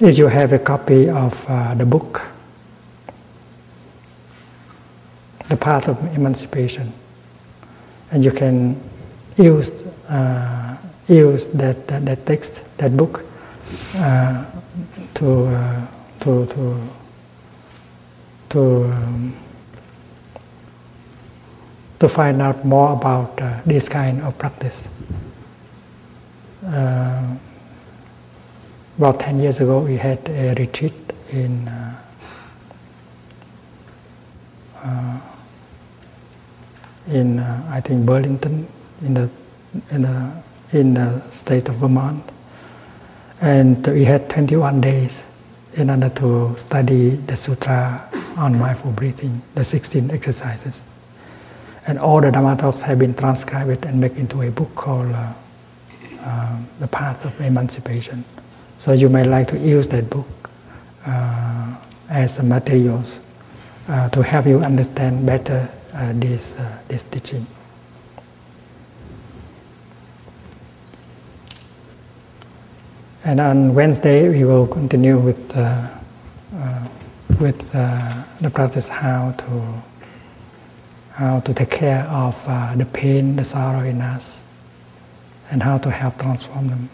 If 0.00 0.16
you 0.16 0.28
have 0.28 0.52
a 0.52 0.58
copy 0.58 1.08
of 1.08 1.44
uh, 1.48 1.74
the 1.74 1.84
book, 1.84 2.22
The 5.48 5.56
Path 5.56 5.88
of 5.88 5.98
Emancipation, 6.16 6.92
and 8.12 8.22
you 8.22 8.30
can 8.30 8.80
use 9.36 9.84
uh, 10.08 10.76
use 11.08 11.48
that, 11.48 11.86
that, 11.88 12.04
that 12.04 12.26
text, 12.26 12.60
that 12.78 12.96
book, 12.96 13.24
uh, 13.96 14.44
to, 15.14 15.46
uh, 15.46 15.86
to, 16.20 16.46
to, 16.46 16.88
to, 18.50 18.84
um, 18.84 19.34
to 21.98 22.08
find 22.08 22.40
out 22.42 22.64
more 22.64 22.92
about 22.92 23.40
uh, 23.40 23.60
this 23.64 23.88
kind 23.88 24.20
of 24.22 24.36
practice. 24.38 24.86
Uh, 26.64 27.34
about 28.98 29.20
10 29.20 29.38
years 29.38 29.60
ago, 29.60 29.78
we 29.78 29.96
had 29.96 30.18
a 30.28 30.54
retreat 30.54 30.92
in 31.30 31.68
uh, 31.68 31.94
uh, 34.82 35.20
in 37.06 37.38
I 37.38 37.80
think 37.80 38.04
Burlington 38.04 38.66
in 39.02 39.14
the 39.14 39.30
in 39.90 40.02
the 40.02 40.42
in 40.72 40.94
the 40.94 41.22
state 41.30 41.68
of 41.68 41.76
Vermont. 41.76 42.24
And 43.40 43.86
we 43.86 44.04
had 44.04 44.28
21 44.28 44.80
days 44.80 45.22
in 45.74 45.90
order 45.90 46.08
to 46.08 46.56
study 46.58 47.10
the 47.10 47.36
sutra 47.36 48.08
on 48.36 48.58
mindful 48.58 48.90
breathing, 48.90 49.42
the 49.54 49.62
16 49.62 50.10
exercises. 50.10 50.82
And 51.86 52.00
all 52.00 52.20
the 52.20 52.30
Dhamma 52.30 52.58
talks 52.58 52.80
have 52.80 52.98
been 52.98 53.14
transcribed 53.14 53.86
and 53.86 54.00
made 54.00 54.16
into 54.16 54.42
a 54.42 54.50
book 54.50 54.74
called 54.74 55.12
uh, 55.12 55.32
uh, 56.20 56.58
The 56.80 56.88
Path 56.88 57.24
of 57.24 57.40
Emancipation. 57.40 58.24
So 58.78 58.92
you 58.92 59.08
may 59.08 59.24
like 59.24 59.48
to 59.48 59.58
use 59.58 59.88
that 59.88 60.08
book 60.08 60.50
uh, 61.04 61.74
as 62.08 62.40
materials 62.40 63.18
uh, 63.88 64.08
to 64.10 64.22
help 64.22 64.46
you 64.46 64.60
understand 64.60 65.26
better 65.26 65.68
uh, 65.92 66.12
this, 66.14 66.56
uh, 66.56 66.78
this 66.86 67.02
teaching. 67.02 67.44
And 73.24 73.40
on 73.40 73.74
Wednesday, 73.74 74.28
we 74.28 74.44
will 74.44 74.68
continue 74.68 75.18
with, 75.18 75.56
uh, 75.56 75.88
uh, 76.54 76.88
with 77.40 77.72
the 77.72 78.50
practice 78.54 78.86
how 78.86 79.32
to, 79.32 79.82
how 81.14 81.40
to 81.40 81.52
take 81.52 81.70
care 81.70 82.04
of 82.04 82.36
the 82.78 82.86
pain, 82.86 83.34
the 83.34 83.44
sorrow 83.44 83.82
in 83.82 84.00
us, 84.00 84.40
and 85.50 85.64
how 85.64 85.78
to 85.78 85.90
help 85.90 86.16
transform 86.18 86.68
them. 86.68 86.88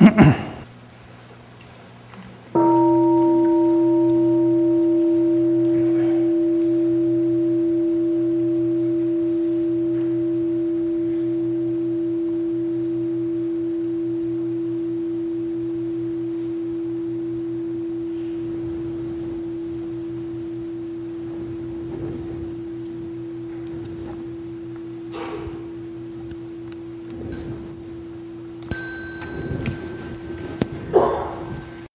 Mm-hmm. 0.00 0.57